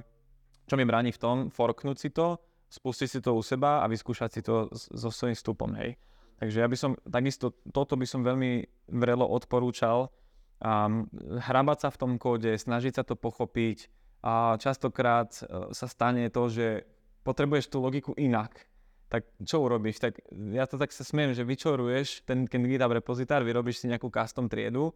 čo 0.66 0.74
mi 0.78 0.86
bráni 0.86 1.10
v 1.10 1.20
tom, 1.20 1.36
forknúť 1.50 1.96
si 1.98 2.10
to, 2.14 2.38
spustiť 2.70 3.08
si 3.08 3.18
to 3.20 3.36
u 3.36 3.42
seba 3.42 3.82
a 3.82 3.90
vyskúšať 3.90 4.30
si 4.32 4.40
to 4.40 4.70
so 4.72 5.10
svojím 5.10 5.36
vstupom, 5.36 5.70
hej. 5.76 5.98
Takže 6.42 6.58
ja 6.58 6.66
by 6.66 6.74
som, 6.74 6.98
takisto 7.06 7.54
toto 7.70 7.94
by 7.94 8.02
som 8.02 8.26
veľmi 8.26 8.66
vrelo 8.90 9.30
odporúčal, 9.30 10.10
um, 10.58 11.06
hrabať 11.38 11.86
sa 11.86 11.88
v 11.94 12.00
tom 12.02 12.12
kóde, 12.18 12.50
snažiť 12.50 12.98
sa 12.98 13.06
to 13.06 13.14
pochopiť 13.14 13.86
a 14.26 14.58
častokrát 14.58 15.30
uh, 15.38 15.70
sa 15.70 15.86
stane 15.86 16.26
to, 16.34 16.50
že 16.50 16.82
potrebuješ 17.22 17.70
tú 17.70 17.78
logiku 17.78 18.10
inak. 18.18 18.66
Tak 19.06 19.22
čo 19.46 19.62
urobíš? 19.62 20.02
Tak 20.02 20.18
ja 20.50 20.66
to 20.66 20.82
tak 20.82 20.90
sa 20.90 21.06
smiem, 21.06 21.30
že 21.30 21.46
vyčoruješ 21.46 22.26
ten, 22.26 22.50
ten 22.50 22.66
GitHub 22.66 22.90
repozitár, 22.90 23.46
vyrobíš 23.46 23.78
si 23.78 23.86
nejakú 23.86 24.10
custom 24.10 24.50
triedu, 24.50 24.90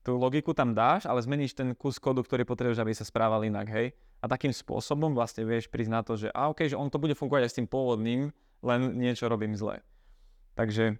tú 0.00 0.16
logiku 0.16 0.56
tam 0.56 0.72
dáš, 0.72 1.04
ale 1.04 1.20
zmeníš 1.20 1.52
ten 1.52 1.76
kus 1.76 2.00
kódu, 2.00 2.24
ktorý 2.24 2.48
potrebuješ, 2.48 2.80
aby 2.80 2.96
sa 2.96 3.04
správal 3.04 3.44
inak, 3.44 3.68
hej 3.68 3.92
a 4.22 4.24
takým 4.24 4.52
spôsobom 4.54 5.12
vlastne 5.12 5.44
vieš 5.44 5.68
na 5.86 6.00
to, 6.00 6.16
že 6.16 6.32
a 6.32 6.48
okay, 6.48 6.72
že 6.72 6.78
on 6.78 6.88
to 6.88 6.96
bude 6.96 7.12
fungovať 7.12 7.42
aj 7.44 7.50
s 7.52 7.58
tým 7.60 7.68
pôvodným, 7.68 8.32
len 8.64 8.80
niečo 8.96 9.28
robím 9.28 9.52
zle. 9.52 9.84
Takže 10.56 10.96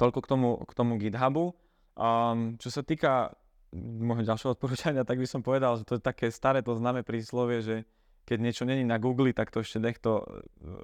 toľko 0.00 0.18
k 0.24 0.26
tomu, 0.26 0.50
k 0.64 0.72
tomu 0.72 0.92
GitHubu. 0.96 1.52
Um, 1.98 2.56
čo 2.56 2.72
sa 2.72 2.80
týka 2.80 3.36
môjho 3.76 4.24
ďalšieho 4.24 4.56
odporúčania, 4.56 5.04
tak 5.04 5.20
by 5.20 5.28
som 5.28 5.44
povedal, 5.44 5.76
že 5.76 5.84
to 5.84 6.00
je 6.00 6.02
také 6.02 6.32
staré 6.32 6.64
to 6.64 6.72
známe 6.72 7.04
príslovie, 7.04 7.60
že 7.60 7.76
keď 8.24 8.38
niečo 8.40 8.64
není 8.64 8.84
na 8.84 9.00
Google, 9.00 9.32
tak 9.32 9.52
to 9.52 9.64
ešte 9.64 9.80
niekto, 9.80 10.24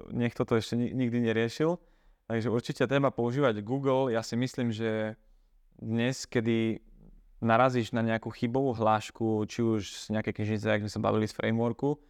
niekto 0.09 0.45
to 0.45 0.57
ešte 0.57 0.77
nikdy 0.77 1.21
neriešil. 1.21 1.77
Takže 2.25 2.49
určite 2.49 2.89
treba 2.89 3.13
používať 3.13 3.61
Google. 3.61 4.09
Ja 4.09 4.25
si 4.25 4.33
myslím, 4.33 4.73
že 4.73 5.13
dnes, 5.77 6.25
kedy 6.25 6.81
narazíš 7.45 7.93
na 7.93 8.01
nejakú 8.01 8.33
chybovú 8.33 8.73
hlášku, 8.73 9.45
či 9.45 9.61
už 9.61 10.09
z 10.09 10.17
nejaké 10.17 10.33
knižnice, 10.33 10.65
ak 10.65 10.81
sme 10.85 10.93
sa 10.93 11.05
bavili 11.05 11.29
z 11.29 11.37
frameworku, 11.37 12.01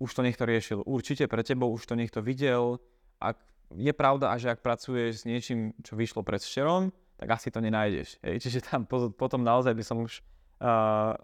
už 0.00 0.08
to 0.08 0.24
niekto 0.24 0.48
riešil. 0.48 0.80
Určite 0.88 1.28
pre 1.28 1.44
tebou 1.44 1.68
už 1.68 1.84
to 1.84 1.92
niekto 1.92 2.24
videl. 2.24 2.80
Ak 3.20 3.36
je 3.76 3.92
pravda, 3.92 4.36
že 4.36 4.52
ak 4.52 4.64
pracuješ 4.64 5.22
s 5.22 5.28
niečím, 5.28 5.76
čo 5.80 5.96
vyšlo 5.96 6.24
pred 6.24 6.40
včerom, 6.40 6.92
tak 7.16 7.38
asi 7.38 7.54
to 7.54 7.62
nenájdeš. 7.62 8.18
Hej. 8.24 8.42
Čiže 8.42 8.58
tam 8.66 8.82
potom 8.88 9.40
naozaj 9.46 9.72
by 9.78 9.84
som 9.86 10.02
už 10.02 10.20
uh, 10.58 11.14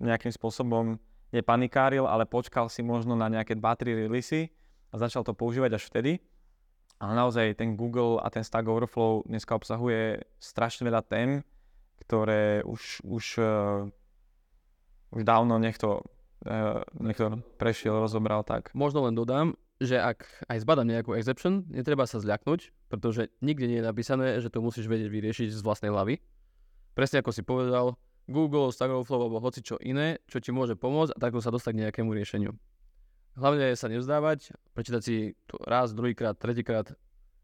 nejakým 0.00 0.32
spôsobom 0.32 0.96
nepanikáril, 1.34 2.08
ale 2.08 2.24
počkal 2.24 2.72
si 2.72 2.80
možno 2.80 3.12
na 3.12 3.28
nejaké 3.28 3.52
2-3 3.52 4.08
releasy 4.08 4.48
a 4.88 4.96
začal 4.96 5.26
to 5.28 5.36
používať 5.36 5.76
až 5.76 5.84
vtedy. 5.92 6.12
Ale 6.98 7.14
naozaj 7.14 7.60
ten 7.60 7.78
Google 7.78 8.18
a 8.18 8.26
ten 8.32 8.42
Stack 8.42 8.66
Overflow 8.66 9.22
dneska 9.28 9.54
obsahuje 9.54 10.24
strašne 10.42 10.88
veľa 10.88 11.04
tém, 11.06 11.46
ktoré 12.02 12.64
už, 12.64 13.04
už, 13.04 13.24
uh, 13.38 13.86
už 15.12 15.22
dávno 15.22 15.60
niekto, 15.60 16.02
uh, 16.48 16.82
niekto 16.98 17.38
prešiel, 17.60 18.00
rozobral 18.00 18.42
tak. 18.42 18.72
Možno 18.74 19.06
len 19.06 19.14
dodám, 19.14 19.54
že 19.78 19.98
ak 19.98 20.26
aj 20.50 20.58
zbadám 20.66 20.90
nejakú 20.90 21.14
exception, 21.14 21.62
netreba 21.70 22.02
sa 22.04 22.18
zľaknúť, 22.18 22.74
pretože 22.90 23.30
nikde 23.38 23.70
nie 23.70 23.78
je 23.78 23.86
napísané, 23.86 24.26
že 24.42 24.50
to 24.50 24.58
musíš 24.58 24.90
vedieť 24.90 25.08
vyriešiť 25.10 25.48
z 25.54 25.60
vlastnej 25.62 25.94
hlavy. 25.94 26.18
Presne 26.98 27.22
ako 27.22 27.30
si 27.30 27.46
povedal, 27.46 27.94
Google, 28.26 28.74
Stack 28.74 28.90
Overflow 28.90 29.24
alebo 29.24 29.38
hoci 29.40 29.62
čo 29.62 29.78
iné, 29.80 30.20
čo 30.26 30.42
ti 30.42 30.50
môže 30.52 30.74
pomôcť 30.74 31.14
a 31.14 31.22
takto 31.22 31.40
sa 31.40 31.54
dostať 31.54 31.72
k 31.72 31.80
nejakému 31.88 32.10
riešeniu. 32.12 32.52
Hlavne 33.38 33.70
je 33.70 33.78
sa 33.78 33.86
nevzdávať, 33.86 34.52
prečítať 34.74 35.02
si 35.02 35.38
to 35.46 35.62
raz, 35.62 35.94
druhýkrát, 35.94 36.34
tretíkrát 36.34 36.92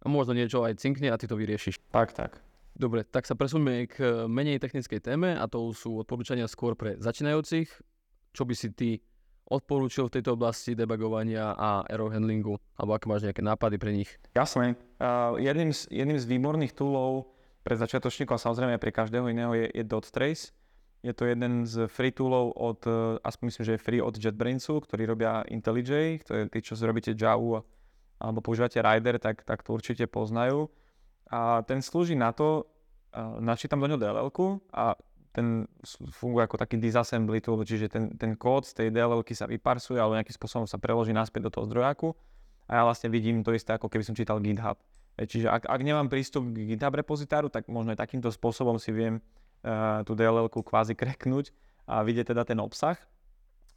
a 0.02 0.06
možno 0.10 0.34
niečo 0.34 0.66
aj 0.66 0.82
cinkne 0.82 1.08
a 1.08 1.16
ty 1.16 1.30
to 1.30 1.38
vyriešiš. 1.38 1.78
Tak, 1.94 2.12
tak. 2.12 2.42
Dobre, 2.74 3.06
tak 3.06 3.24
sa 3.24 3.38
presunme 3.38 3.86
k 3.86 4.02
eh, 4.02 4.10
menej 4.26 4.58
technickej 4.58 4.98
téme 4.98 5.38
a 5.38 5.46
to 5.46 5.70
sú 5.70 6.02
odporúčania 6.02 6.50
skôr 6.50 6.74
pre 6.74 6.98
začínajúcich. 6.98 7.70
Čo 8.34 8.42
by 8.42 8.54
si 8.58 8.68
ty 8.74 8.90
odporúčil 9.48 10.08
v 10.08 10.20
tejto 10.20 10.36
oblasti 10.36 10.72
debugovania 10.72 11.52
a 11.52 11.84
error 11.92 12.12
handlingu, 12.12 12.56
alebo 12.80 12.96
ak 12.96 13.04
máš 13.04 13.28
nejaké 13.28 13.44
nápady 13.44 13.76
pre 13.76 13.92
nich? 13.92 14.10
Jasné. 14.32 14.76
Uh, 14.96 15.36
jedným, 15.36 15.70
z, 15.72 15.88
jedným 15.92 16.18
z 16.20 16.24
výborných 16.24 16.72
toolov 16.72 17.28
pre 17.60 17.76
začiatočníkov 17.76 18.36
a 18.36 18.44
samozrejme 18.44 18.76
pre 18.80 18.92
každého 18.92 19.28
iného 19.28 19.52
je, 19.52 19.66
je 19.72 19.84
DotTrace. 19.84 20.52
Je 21.04 21.12
to 21.12 21.28
jeden 21.28 21.68
z 21.68 21.84
free 21.92 22.12
toolov 22.12 22.56
od, 22.56 22.80
uh, 22.88 23.20
aspoň 23.20 23.44
myslím, 23.52 23.64
že 23.64 23.72
je 23.76 23.84
free 23.84 24.00
od 24.00 24.16
JetBrainsu, 24.16 24.80
ktorí 24.80 25.04
robia 25.04 25.44
IntelliJ, 25.52 26.24
to 26.24 26.32
je 26.32 26.42
tí, 26.48 26.58
čo 26.64 26.76
robíte 26.80 27.12
Java 27.12 27.60
alebo 28.14 28.40
používate 28.40 28.80
Rider, 28.80 29.20
tak, 29.20 29.44
tak 29.44 29.60
to 29.60 29.76
určite 29.76 30.08
poznajú 30.08 30.72
a 31.28 31.64
ten 31.66 31.82
slúži 31.82 32.14
na 32.14 32.32
to, 32.32 32.68
načítam 33.40 33.78
do 33.78 33.86
ňoho 33.86 34.00
dll 34.00 34.28
a 34.74 34.98
ten 35.34 35.66
funguje 36.14 36.46
ako 36.46 36.56
taký 36.62 36.78
disassembly 36.78 37.42
tool, 37.42 37.66
čiže 37.66 37.90
ten, 37.90 38.14
ten 38.14 38.38
kód 38.38 38.70
z 38.70 38.72
tej 38.78 38.88
dll 38.94 39.18
sa 39.34 39.50
vyparsuje 39.50 39.98
alebo 39.98 40.14
nejakým 40.14 40.38
spôsobom 40.38 40.70
sa 40.70 40.78
preloží 40.78 41.10
naspäť 41.10 41.50
do 41.50 41.54
toho 41.58 41.66
zdrojáku 41.66 42.14
a 42.70 42.80
ja 42.80 42.82
vlastne 42.86 43.10
vidím 43.10 43.42
to 43.42 43.50
isté, 43.50 43.74
ako 43.74 43.90
keby 43.90 44.06
som 44.06 44.14
čítal 44.14 44.38
GitHub. 44.38 44.78
Čiže 45.18 45.50
ak, 45.50 45.66
ak 45.66 45.80
nemám 45.82 46.06
prístup 46.06 46.46
k 46.54 46.74
GitHub 46.74 46.94
repozitáru, 46.94 47.50
tak 47.50 47.66
možno 47.66 47.94
aj 47.94 47.98
takýmto 47.98 48.30
spôsobom 48.30 48.78
si 48.78 48.94
viem 48.94 49.18
uh, 49.66 50.06
tú 50.06 50.14
dll 50.14 50.46
kvázi 50.46 50.94
kreknúť 50.94 51.50
a 51.90 52.06
vidieť 52.06 52.30
teda 52.30 52.46
ten 52.46 52.58
obsah. 52.62 52.96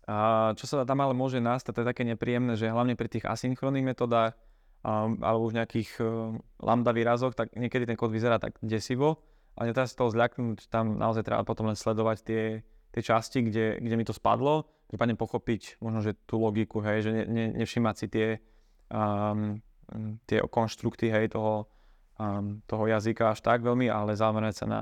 A 0.08 0.54
čo 0.56 0.70
sa 0.70 0.88
tam 0.88 1.04
ale 1.04 1.12
môže 1.12 1.42
nastať, 1.44 1.74
to 1.74 1.82
je 1.84 1.90
také 1.92 2.08
nepríjemné, 2.08 2.56
že 2.56 2.72
hlavne 2.72 2.96
pri 2.96 3.12
tých 3.12 3.28
asynchronných 3.28 3.92
metodách 3.92 4.40
um, 4.86 5.20
alebo 5.20 5.50
už 5.50 5.58
nejakých 5.58 5.90
uh, 6.00 6.38
lambda 6.64 6.96
výrazoch, 6.96 7.36
tak 7.36 7.52
niekedy 7.54 7.84
ten 7.90 8.00
kód 8.00 8.14
vyzerá 8.14 8.40
tak 8.40 8.56
desivo, 8.64 9.20
ale 9.58 9.74
netreba 9.74 9.90
z 9.90 9.98
toho 9.98 10.14
zľaknúť, 10.14 10.70
tam 10.70 11.02
naozaj 11.02 11.26
treba 11.26 11.42
potom 11.42 11.66
len 11.66 11.74
sledovať 11.74 12.18
tie, 12.22 12.44
tie 12.94 13.02
časti, 13.02 13.42
kde, 13.42 13.82
kde 13.82 13.96
mi 13.98 14.06
to 14.06 14.14
spadlo, 14.14 14.70
prípadne 14.86 15.18
pochopiť 15.18 15.82
možno, 15.82 16.06
že 16.06 16.14
tú 16.30 16.38
logiku, 16.38 16.80
hej, 16.86 17.10
že 17.10 17.12
ne, 17.12 17.24
ne, 17.26 17.46
nevšimať 17.66 17.96
si 17.98 18.08
tie, 18.08 18.28
um, 18.94 19.58
tie 20.30 20.46
konštrukty, 20.46 21.10
hej, 21.10 21.34
toho, 21.34 21.66
um, 22.22 22.62
toho 22.70 22.86
jazyka 22.86 23.34
až 23.34 23.42
tak 23.42 23.66
veľmi, 23.66 23.90
ale 23.90 24.14
zamerať 24.14 24.64
sa 24.64 24.66
na, 24.70 24.82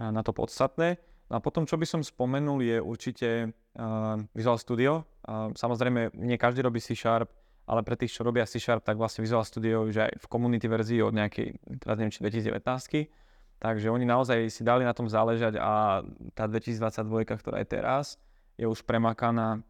na 0.00 0.24
to 0.24 0.32
podstatné. 0.32 0.96
No 1.30 1.38
a 1.38 1.40
potom, 1.44 1.62
čo 1.62 1.78
by 1.78 1.86
som 1.86 2.00
spomenul, 2.02 2.58
je 2.64 2.82
určite 2.82 3.28
uh, 3.52 4.18
Visual 4.34 4.58
Studio. 4.58 5.06
Uh, 5.22 5.54
samozrejme, 5.54 6.16
nie 6.18 6.34
každý 6.40 6.64
robí 6.64 6.82
C 6.82 6.98
Sharp, 6.98 7.30
ale 7.70 7.86
pre 7.86 7.94
tých, 7.94 8.18
čo 8.18 8.26
robia 8.26 8.48
C 8.48 8.58
Sharp, 8.58 8.82
tak 8.82 8.98
vlastne 8.98 9.22
Visual 9.22 9.46
Studio 9.46 9.86
už 9.86 10.10
aj 10.10 10.12
v 10.18 10.26
community 10.26 10.66
verzii 10.66 11.04
od 11.06 11.14
nejakej, 11.14 11.54
teraz 11.78 11.94
neviem, 12.00 12.10
či 12.10 12.24
2019 12.24 13.29
takže 13.60 13.92
oni 13.92 14.08
naozaj 14.08 14.48
si 14.48 14.64
dali 14.64 14.82
na 14.88 14.96
tom 14.96 15.06
záležať 15.06 15.60
a 15.60 16.00
tá 16.32 16.44
2022, 16.48 17.28
ktorá 17.28 17.60
je 17.60 17.68
teraz, 17.68 18.16
je 18.56 18.64
už 18.64 18.82
premakaná 18.88 19.60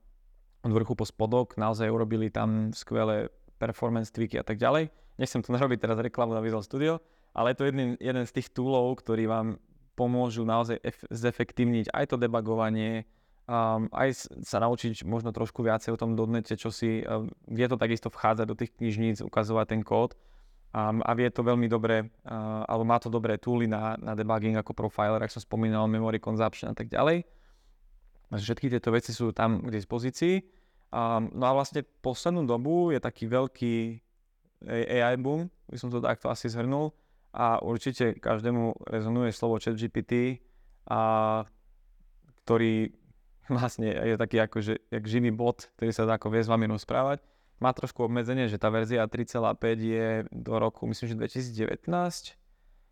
od 0.62 0.70
vrchu 0.70 0.95
po 0.95 1.03
spodok, 1.03 1.59
naozaj 1.59 1.91
urobili 1.91 2.30
tam 2.30 2.70
skvelé 2.70 3.28
performance 3.59 4.14
tweaky 4.14 4.41
a 4.41 4.47
tak 4.47 4.62
ďalej. 4.62 4.88
Nechcem 5.18 5.43
tu 5.43 5.53
narobiť 5.53 5.78
teraz 5.82 5.99
reklamu 6.01 6.32
na 6.32 6.41
Visual 6.41 6.64
Studio, 6.64 7.03
ale 7.34 7.53
je 7.53 7.57
to 7.59 7.64
jeden, 7.68 7.88
jeden 8.01 8.24
z 8.24 8.32
tých 8.41 8.49
toolov, 8.55 9.03
ktorý 9.03 9.28
vám 9.28 9.49
pomôžu 9.99 10.47
naozaj 10.47 10.80
ef- 10.80 11.09
zefektívniť 11.12 11.93
aj 11.93 12.14
to 12.14 12.16
debugovanie, 12.16 13.05
um, 13.45 13.91
aj 13.93 14.30
sa 14.47 14.62
naučiť 14.64 15.05
možno 15.05 15.34
trošku 15.34 15.61
viacej 15.61 15.93
o 15.93 16.01
tom 16.01 16.16
dotnete, 16.16 16.57
čo 16.57 16.72
si, 16.72 17.05
um, 17.05 17.28
vie 17.51 17.66
to 17.68 17.76
takisto 17.76 18.09
vchádzať 18.09 18.47
do 18.49 18.57
tých 18.57 18.72
knižníc, 18.80 19.20
ukazovať 19.20 19.66
ten 19.76 19.82
kód 19.84 20.16
um, 20.74 21.02
a 21.02 21.10
vie 21.14 21.28
to 21.30 21.42
veľmi 21.42 21.66
dobre, 21.66 22.06
uh, 22.26 22.64
alebo 22.66 22.84
má 22.86 22.98
to 22.98 23.10
dobré 23.12 23.38
tooly 23.38 23.70
na, 23.70 23.94
na 23.98 24.14
debugging 24.14 24.58
ako 24.58 24.74
profiler, 24.74 25.22
ak 25.22 25.32
som 25.32 25.42
spomínal, 25.42 25.90
memory 25.90 26.22
consumption 26.22 26.70
a 26.70 26.76
tak 26.76 26.90
ďalej. 26.90 27.26
Všetky 28.30 28.70
tieto 28.70 28.94
veci 28.94 29.10
sú 29.10 29.34
tam 29.34 29.58
k 29.66 29.74
dispozícii. 29.74 30.38
Um, 30.90 31.30
no 31.34 31.50
a 31.50 31.52
vlastne 31.54 31.82
poslednú 32.02 32.46
dobu 32.46 32.94
je 32.94 32.98
taký 33.02 33.26
veľký 33.26 33.74
AI 34.66 35.16
boom, 35.16 35.48
by 35.70 35.76
som 35.78 35.88
to 35.88 36.02
takto 36.02 36.28
asi 36.28 36.50
zhrnul 36.50 36.92
a 37.30 37.62
určite 37.62 38.18
každému 38.18 38.90
rezonuje 38.90 39.30
slovo 39.30 39.62
ChatGPT, 39.62 40.42
a 40.90 41.00
ktorý 42.44 42.90
vlastne 43.56 43.94
je 43.94 44.16
taký 44.18 44.42
ako, 44.42 44.58
že, 44.62 44.74
jak 44.90 45.04
živý 45.06 45.30
bot, 45.30 45.70
ktorý 45.78 45.90
sa 45.94 46.06
dá 46.06 46.18
ako 46.18 46.34
vie 46.34 46.42
s 46.42 46.50
vami 46.50 46.66
rozprávať. 46.66 47.22
Má 47.61 47.76
trošku 47.76 48.08
obmedzenie, 48.08 48.48
že 48.48 48.56
tá 48.56 48.72
verzia 48.72 49.04
3.5 49.04 49.36
je 49.78 50.08
do 50.32 50.54
roku, 50.56 50.88
myslím, 50.88 51.12
že 51.12 51.16
2019 51.52 51.86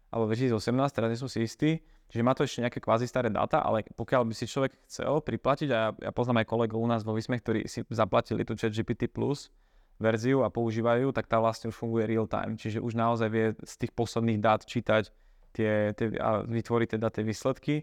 alebo 0.09 0.25
2018, 0.29 0.57
teraz 0.93 1.09
nie 1.09 1.21
som 1.21 1.29
si 1.29 1.41
istý. 1.45 1.71
Čiže 2.09 2.25
má 2.25 2.33
to 2.33 2.49
ešte 2.49 2.65
nejaké 2.65 2.81
kvázi 2.81 3.05
staré 3.05 3.29
dáta, 3.29 3.61
ale 3.61 3.85
pokiaľ 3.85 4.25
by 4.25 4.33
si 4.33 4.49
človek 4.49 4.73
chcel 4.89 5.21
priplatiť, 5.21 5.69
a 5.69 5.77
ja, 5.77 5.89
ja 6.09 6.13
poznám 6.13 6.41
aj 6.41 6.49
kolegov 6.49 6.81
u 6.81 6.89
nás 6.89 7.05
vo 7.05 7.13
Vysme, 7.13 7.37
ktorí 7.37 7.69
si 7.69 7.85
zaplatili 7.93 8.49
tú 8.49 8.57
ChatGPT 8.57 9.13
Plus, 9.13 9.53
verziu 10.01 10.47
a 10.47 10.49
používajú, 10.49 11.13
tak 11.13 11.29
tá 11.29 11.37
vlastne 11.43 11.69
už 11.69 11.77
funguje 11.77 12.09
real 12.09 12.25
time. 12.25 12.57
Čiže 12.57 12.81
už 12.81 12.97
naozaj 12.97 13.29
vie 13.29 13.47
z 13.61 13.75
tých 13.77 13.93
posledných 13.93 14.41
dát 14.41 14.65
čítať 14.65 15.13
tie, 15.53 15.93
tie, 15.93 16.07
a 16.17 16.47
vytvoriť 16.47 16.97
teda 16.97 17.13
tie 17.13 17.27
výsledky. 17.27 17.75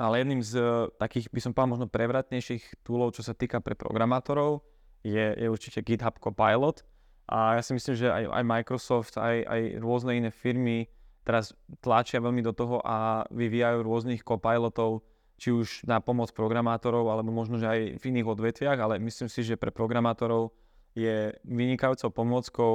Ale 0.00 0.22
jedným 0.22 0.40
z 0.40 0.54
takých, 0.96 1.28
by 1.32 1.40
som 1.40 1.52
povedal, 1.52 1.72
možno 1.76 1.86
prevratnejších 1.92 2.84
túlov, 2.86 3.12
čo 3.12 3.26
sa 3.26 3.36
týka 3.36 3.60
pre 3.60 3.74
programátorov, 3.76 4.64
je, 5.04 5.34
je 5.36 5.46
určite 5.50 5.82
GitHub 5.82 6.16
Copilot. 6.20 6.86
A 7.26 7.58
ja 7.58 7.62
si 7.62 7.74
myslím, 7.74 7.94
že 7.98 8.06
aj, 8.06 8.24
aj 8.30 8.44
Microsoft, 8.46 9.14
aj, 9.18 9.42
aj 9.42 9.60
rôzne 9.82 10.14
iné 10.14 10.30
firmy 10.30 10.86
teraz 11.26 11.50
tlačia 11.82 12.22
veľmi 12.22 12.38
do 12.38 12.54
toho 12.54 12.78
a 12.86 13.26
vyvíjajú 13.34 13.82
rôznych 13.82 14.22
copilotov, 14.22 15.02
či 15.36 15.50
už 15.50 15.82
na 15.90 15.98
pomoc 15.98 16.30
programátorov, 16.30 17.10
alebo 17.10 17.34
možno, 17.34 17.58
že 17.58 17.66
aj 17.66 17.80
v 17.98 18.04
iných 18.14 18.30
odvetviach, 18.30 18.78
ale 18.78 19.02
myslím 19.02 19.26
si, 19.26 19.42
že 19.42 19.58
pre 19.58 19.74
programátorov 19.74 20.54
je 20.94 21.34
vynikajúcou 21.42 22.14
pomôckou 22.14 22.74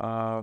a 0.00 0.42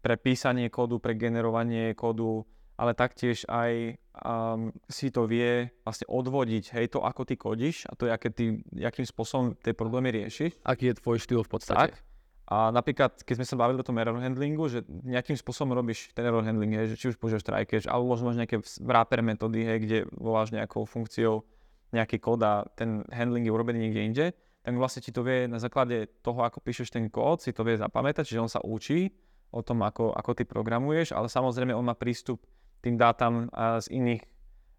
pre 0.00 0.14
písanie 0.16 0.70
kódu, 0.70 1.02
pre 1.02 1.18
generovanie 1.18 1.92
kódu, 1.98 2.46
ale 2.76 2.92
taktiež 2.92 3.48
aj 3.48 3.96
um, 4.20 4.68
si 4.88 5.08
to 5.08 5.24
vie 5.24 5.72
vlastne 5.84 6.06
odvodiť, 6.08 6.76
hej, 6.76 6.86
to 6.92 7.00
ako 7.00 7.22
ty 7.24 7.34
kodíš 7.40 7.88
a 7.88 7.96
to, 7.96 8.08
aké 8.08 8.28
ty, 8.28 8.60
akým 8.76 9.08
spôsobom 9.08 9.56
tie 9.56 9.72
problémy 9.72 10.12
riešiš. 10.12 10.60
Aký 10.64 10.92
je 10.92 11.00
tvoj 11.00 11.16
štýl 11.20 11.40
v 11.40 11.50
podstate. 11.50 11.96
Tak. 11.96 12.04
A 12.46 12.70
napríklad, 12.70 13.26
keď 13.26 13.42
sme 13.42 13.46
sa 13.48 13.58
bavili 13.58 13.82
o 13.82 13.86
tom 13.86 13.98
error 13.98 14.14
handlingu, 14.22 14.70
že 14.70 14.86
nejakým 14.86 15.34
spôsobom 15.34 15.74
robíš 15.74 16.14
ten 16.14 16.22
error 16.22 16.46
handling, 16.46 16.78
hej, 16.78 16.94
že 16.94 16.96
či 16.96 17.06
už 17.10 17.18
používaš 17.18 17.42
try 17.42 17.66
catch, 17.66 17.90
alebo 17.90 18.14
možno 18.14 18.30
máš 18.30 18.38
nejaké 18.38 18.62
wrapper 18.86 19.18
metódy, 19.18 19.66
hej, 19.66 19.78
kde 19.82 19.98
voláš 20.14 20.54
nejakou 20.54 20.86
funkciou 20.86 21.42
nejaký 21.90 22.22
kód 22.22 22.42
a 22.46 22.62
ten 22.78 23.02
handling 23.10 23.46
je 23.46 23.50
urobený 23.50 23.78
niekde 23.90 24.02
inde, 24.02 24.26
tak 24.62 24.74
vlastne 24.74 25.02
ti 25.02 25.10
to 25.10 25.26
vie 25.26 25.46
na 25.50 25.58
základe 25.58 26.06
toho, 26.22 26.42
ako 26.42 26.58
píšeš 26.62 26.94
ten 26.94 27.10
kód, 27.10 27.42
si 27.42 27.50
to 27.50 27.66
vie 27.66 27.78
zapamätať, 27.78 28.26
čiže 28.26 28.42
on 28.42 28.50
sa 28.50 28.62
učí 28.62 29.10
o 29.50 29.62
tom, 29.62 29.82
ako, 29.82 30.14
ako 30.14 30.30
ty 30.34 30.42
programuješ, 30.46 31.14
ale 31.14 31.30
samozrejme 31.30 31.74
on 31.74 31.86
má 31.86 31.94
prístup 31.94 32.42
tým 32.86 32.94
dátam 32.94 33.50
z 33.82 33.90
iných 33.90 34.22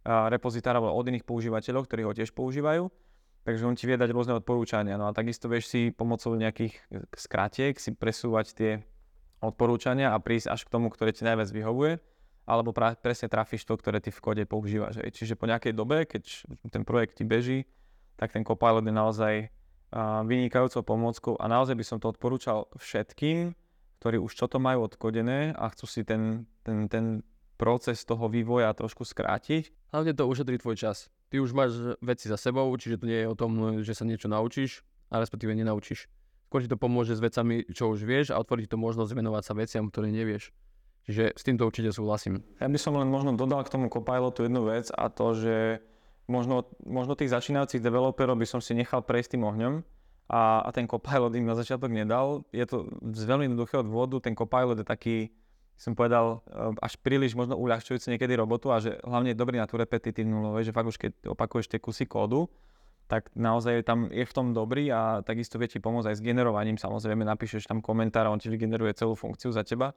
repozitárov 0.07 0.87
od 0.87 1.03
iných 1.11 1.27
používateľov, 1.27 1.83
ktorí 1.83 2.07
ho 2.07 2.15
tiež 2.15 2.31
používajú. 2.31 2.87
Takže 3.43 3.63
on 3.67 3.75
ti 3.75 3.87
vie 3.87 3.99
dať 3.99 4.11
rôzne 4.15 4.35
odporúčania. 4.39 4.95
No 4.95 5.07
a 5.07 5.15
takisto 5.15 5.51
vieš 5.51 5.71
si 5.71 5.91
pomocou 5.91 6.31
nejakých 6.35 6.79
skratiek 7.15 7.75
si 7.75 7.91
presúvať 7.91 8.45
tie 8.55 8.71
odporúčania 9.43 10.15
a 10.15 10.19
prísť 10.19 10.51
až 10.51 10.63
k 10.63 10.71
tomu, 10.71 10.87
ktoré 10.87 11.11
ti 11.11 11.27
najviac 11.27 11.51
vyhovuje, 11.51 11.99
alebo 12.43 12.75
pra- 12.75 12.95
presne 12.95 13.27
trafíš 13.27 13.67
to, 13.67 13.75
ktoré 13.75 13.99
ty 13.99 14.11
v 14.11 14.19
kode 14.19 14.43
používaš. 14.47 14.99
Čiže 14.99 15.35
po 15.35 15.47
nejakej 15.47 15.75
dobe, 15.75 16.07
keď 16.07 16.47
ten 16.71 16.83
projekt 16.87 17.19
ti 17.19 17.27
beží, 17.27 17.67
tak 18.19 18.35
ten 18.35 18.43
Copilot 18.43 18.83
je 18.83 18.95
naozaj 18.95 19.33
vynikajúcou 20.27 20.83
pomôckou 20.83 21.33
a 21.39 21.47
naozaj 21.47 21.75
by 21.79 21.85
som 21.87 21.97
to 22.03 22.11
odporúčal 22.11 22.67
všetkým, 22.75 23.55
ktorí 24.03 24.19
už 24.19 24.35
čo 24.35 24.51
to 24.51 24.59
majú 24.59 24.91
odkodené 24.91 25.55
a 25.55 25.71
chcú 25.71 25.87
si 25.87 26.03
ten, 26.03 26.43
ten, 26.67 26.91
ten 26.91 27.23
proces 27.57 28.05
toho 28.05 28.29
vývoja 28.29 28.71
trošku 28.71 29.03
skrátiť. 29.03 29.73
Hlavne 29.91 30.13
to 30.13 30.29
ušetrí 30.29 30.61
tvoj 30.61 30.77
čas. 30.77 31.09
Ty 31.27 31.43
už 31.43 31.51
máš 31.51 31.71
veci 31.99 32.31
za 32.31 32.37
sebou, 32.39 32.69
čiže 32.77 33.01
to 33.01 33.09
nie 33.09 33.25
je 33.25 33.27
o 33.27 33.35
tom, 33.35 33.81
že 33.83 33.97
sa 33.97 34.07
niečo 34.07 34.31
naučíš 34.31 34.85
a 35.11 35.19
respektíve 35.19 35.51
nenaučíš. 35.57 36.07
Skôr 36.47 36.63
ti 36.63 36.71
to 36.71 36.79
pomôže 36.79 37.17
s 37.17 37.19
vecami, 37.19 37.67
čo 37.67 37.91
už 37.91 38.07
vieš 38.07 38.31
a 38.31 38.39
otvorí 38.39 38.63
ti 38.63 38.71
to 38.71 38.79
možnosť 38.79 39.11
venovať 39.11 39.43
sa 39.43 39.53
veciam, 39.57 39.91
ktoré 39.91 40.15
nevieš. 40.15 40.55
Čiže 41.03 41.35
s 41.35 41.43
týmto 41.43 41.67
určite 41.67 41.91
súhlasím. 41.91 42.43
Ja 42.59 42.71
by 42.71 42.79
som 42.79 42.95
len 42.95 43.11
možno 43.11 43.35
dodal 43.35 43.63
k 43.67 43.71
tomu 43.71 43.91
Copilotu 43.91 44.47
jednu 44.47 44.67
vec 44.67 44.87
a 44.91 45.11
to, 45.11 45.35
že 45.35 45.83
možno, 46.27 46.67
možno 46.83 47.15
tých 47.15 47.31
začínajúcich 47.31 47.79
developerov 47.79 48.35
by 48.35 48.47
som 48.47 48.59
si 48.59 48.75
nechal 48.75 49.03
prejsť 49.03 49.35
tým 49.35 49.43
ohňom 49.47 49.73
a, 50.27 50.67
a 50.67 50.69
ten 50.75 50.83
Copilot 50.83 51.31
im 51.39 51.47
na 51.47 51.55
začiatok 51.55 51.87
nedal. 51.87 52.43
Je 52.51 52.67
to 52.67 52.91
z 53.15 53.23
veľmi 53.23 53.47
jednoduchého 53.47 53.87
dôvodu, 53.87 54.19
ten 54.19 54.35
Copilot 54.35 54.83
je 54.83 54.87
taký, 54.87 55.17
som 55.77 55.93
povedal, 55.93 56.41
eh, 56.49 56.73
až 56.81 56.97
príliš 56.99 57.37
možno 57.37 57.55
uľahčujúci 57.55 58.09
niekedy 58.09 58.33
robotu 58.33 58.73
a 58.73 58.81
že 58.81 58.97
hlavne 59.05 59.31
je 59.31 59.37
dobrý 59.37 59.61
na 59.61 59.69
tú 59.69 59.77
repetitívnu, 59.77 60.57
že 60.65 60.73
fakt 60.73 60.89
už 60.89 60.97
keď 60.97 61.11
opakuješ 61.31 61.69
tie 61.69 61.79
kusy 61.79 62.09
kódu, 62.09 62.49
tak 63.07 63.31
naozaj 63.39 63.87
tam 63.87 64.11
je 64.11 64.25
v 64.27 64.33
tom 64.35 64.51
dobrý 64.51 64.91
a 64.91 65.23
takisto 65.23 65.55
vie 65.55 65.71
ti 65.71 65.79
pomôcť 65.79 66.11
aj 66.11 66.15
s 66.19 66.25
generovaním. 66.25 66.75
Samozrejme 66.75 67.23
napíšeš 67.23 67.63
tam 67.63 67.79
komentár 67.79 68.27
a 68.27 68.33
on 68.35 68.41
ti 68.41 68.51
vygeneruje 68.51 68.91
celú 68.99 69.15
funkciu 69.15 69.55
za 69.55 69.63
teba. 69.63 69.95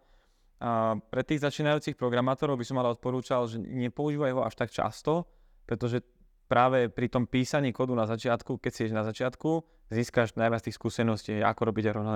A 0.62 0.94
pre 0.94 1.26
tých 1.26 1.42
začínajúcich 1.42 1.98
programátorov 1.98 2.54
by 2.54 2.64
som 2.68 2.78
ale 2.78 2.94
odporúčal, 2.94 3.50
že 3.50 3.58
nepoužívaj 3.58 4.30
ho 4.30 4.46
až 4.46 4.54
tak 4.54 4.70
často, 4.70 5.26
pretože 5.66 6.06
práve 6.46 6.86
pri 6.86 7.10
tom 7.10 7.26
písaní 7.26 7.74
kódu 7.74 7.98
na 7.98 8.06
začiatku, 8.06 8.62
keď 8.62 8.72
si 8.74 8.82
na 8.94 9.02
začiatku, 9.02 9.64
získaš 9.90 10.38
najviac 10.38 10.62
tých 10.62 10.78
skúseností, 10.78 11.42
ako 11.42 11.74
robiť 11.74 11.90
error 11.90 12.06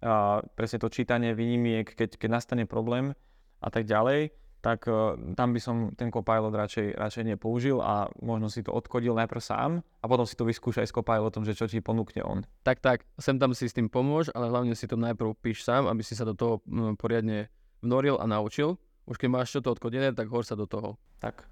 a 0.00 0.40
presne 0.56 0.80
to 0.80 0.88
čítanie 0.88 1.36
výnimiek, 1.36 1.92
keď, 1.92 2.16
keď 2.16 2.28
nastane 2.28 2.64
problém 2.64 3.12
a 3.60 3.68
tak 3.68 3.84
ďalej, 3.84 4.32
tak 4.60 4.84
uh, 4.88 5.16
tam 5.32 5.56
by 5.56 5.60
som 5.60 5.76
ten 5.96 6.12
Copilot 6.12 6.52
radšej, 6.52 6.92
radšej 6.96 7.24
nepoužil 7.36 7.80
a 7.80 8.12
možno 8.20 8.52
si 8.52 8.60
to 8.60 8.76
odkodil 8.76 9.16
najprv 9.16 9.40
sám 9.40 9.80
a 9.80 10.04
potom 10.04 10.28
si 10.28 10.36
to 10.36 10.44
vyskúšaj 10.44 10.84
s 10.84 10.92
Copilotom, 10.92 11.48
že 11.48 11.56
čo 11.56 11.64
ti 11.64 11.80
ponúkne 11.80 12.20
on. 12.20 12.44
Tak, 12.60 12.84
tak, 12.84 13.08
sem 13.16 13.40
tam 13.40 13.56
si 13.56 13.68
s 13.68 13.76
tým 13.76 13.88
pomôž, 13.88 14.28
ale 14.36 14.52
hlavne 14.52 14.76
si 14.76 14.84
to 14.84 15.00
najprv 15.00 15.32
píš 15.40 15.64
sám, 15.64 15.88
aby 15.88 16.04
si 16.04 16.12
sa 16.12 16.28
do 16.28 16.36
toho 16.36 16.60
poriadne 17.00 17.48
vnoril 17.80 18.20
a 18.20 18.28
naučil. 18.28 18.76
Už 19.08 19.16
keď 19.16 19.28
máš 19.32 19.56
čo 19.56 19.64
to 19.64 19.72
odkodené, 19.72 20.12
tak 20.12 20.28
hor 20.28 20.44
sa 20.44 20.54
do 20.54 20.68
toho. 20.68 21.00
Tak. 21.24 21.48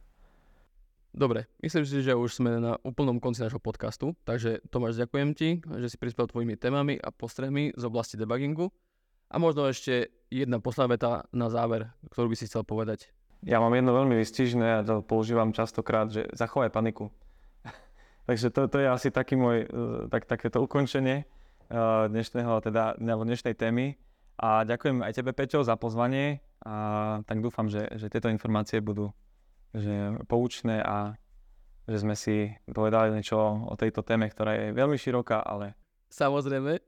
Dobre, 1.16 1.48
myslím 1.64 1.88
si, 1.88 2.04
že 2.04 2.12
už 2.12 2.36
sme 2.36 2.60
na 2.60 2.76
úplnom 2.84 3.16
konci 3.16 3.40
nášho 3.40 3.58
podcastu, 3.58 4.12
takže 4.28 4.60
Tomáš, 4.68 5.00
ďakujem 5.00 5.30
ti, 5.32 5.48
že 5.64 5.88
si 5.88 5.96
prispel 5.96 6.28
tvojimi 6.28 6.60
témami 6.60 7.00
a 7.00 7.08
postrehmi 7.08 7.72
z 7.72 7.82
oblasti 7.88 8.20
debuggingu. 8.20 8.68
A 9.28 9.36
možno 9.40 9.68
ešte 9.68 10.12
jedna 10.28 10.60
posledná 10.60 10.88
veta 10.96 11.10
na 11.32 11.48
záver, 11.48 11.92
ktorú 12.12 12.32
by 12.32 12.36
si 12.36 12.48
chcel 12.48 12.64
povedať. 12.64 13.12
Ja 13.44 13.60
mám 13.60 13.72
jedno 13.76 13.92
veľmi 13.92 14.16
vystižné 14.20 14.80
a 14.80 14.84
to 14.84 15.04
používam 15.04 15.52
častokrát, 15.52 16.12
že 16.12 16.28
zachovaj 16.32 16.72
paniku. 16.72 17.12
Takže 18.28 18.52
to, 18.52 18.68
to 18.68 18.76
je 18.80 18.88
asi 18.88 19.08
taký 19.08 19.36
môj, 19.36 19.64
e, 19.64 19.68
tak, 20.12 20.28
takéto 20.28 20.60
ukončenie 20.64 21.24
e, 21.24 21.26
dnešného, 22.08 22.52
teda, 22.64 22.96
dnešnej 23.00 23.56
témy. 23.56 23.96
A 24.38 24.64
ďakujem 24.64 25.02
aj 25.02 25.12
tebe, 25.18 25.30
Peťo, 25.34 25.66
za 25.66 25.74
pozvanie 25.74 26.40
a 26.62 27.18
tak 27.26 27.42
dúfam, 27.42 27.66
že, 27.66 27.90
že 27.98 28.06
tieto 28.06 28.30
informácie 28.30 28.78
budú 28.78 29.10
že 29.74 30.24
poučné 30.28 30.80
a 30.80 31.16
že 31.88 32.04
sme 32.04 32.12
si 32.12 32.52
povedali 32.68 33.16
niečo 33.16 33.40
o 33.40 33.74
tejto 33.76 34.04
téme, 34.04 34.28
ktorá 34.28 34.52
je 34.56 34.76
veľmi 34.76 35.00
široká, 35.00 35.40
ale... 35.40 35.72
Samozrejme, 36.12 36.80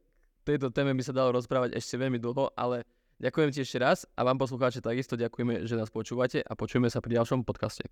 tejto 0.45 0.69
téme 0.73 0.93
by 0.93 1.03
sa 1.05 1.17
dalo 1.17 1.33
rozprávať 1.37 1.77
ešte 1.77 1.97
veľmi 1.97 2.21
dlho, 2.21 2.53
ale 2.57 2.85
ďakujem 3.17 3.49
ti 3.53 3.65
ešte 3.65 3.81
raz 3.81 4.05
a 4.17 4.21
vám 4.25 4.37
poslucháči 4.37 4.85
takisto 4.85 5.17
ďakujeme, 5.17 5.65
že 5.65 5.77
nás 5.77 5.89
počúvate 5.89 6.45
a 6.45 6.53
počujeme 6.53 6.93
sa 6.93 7.01
pri 7.01 7.21
ďalšom 7.21 7.45
podcaste. 7.45 7.89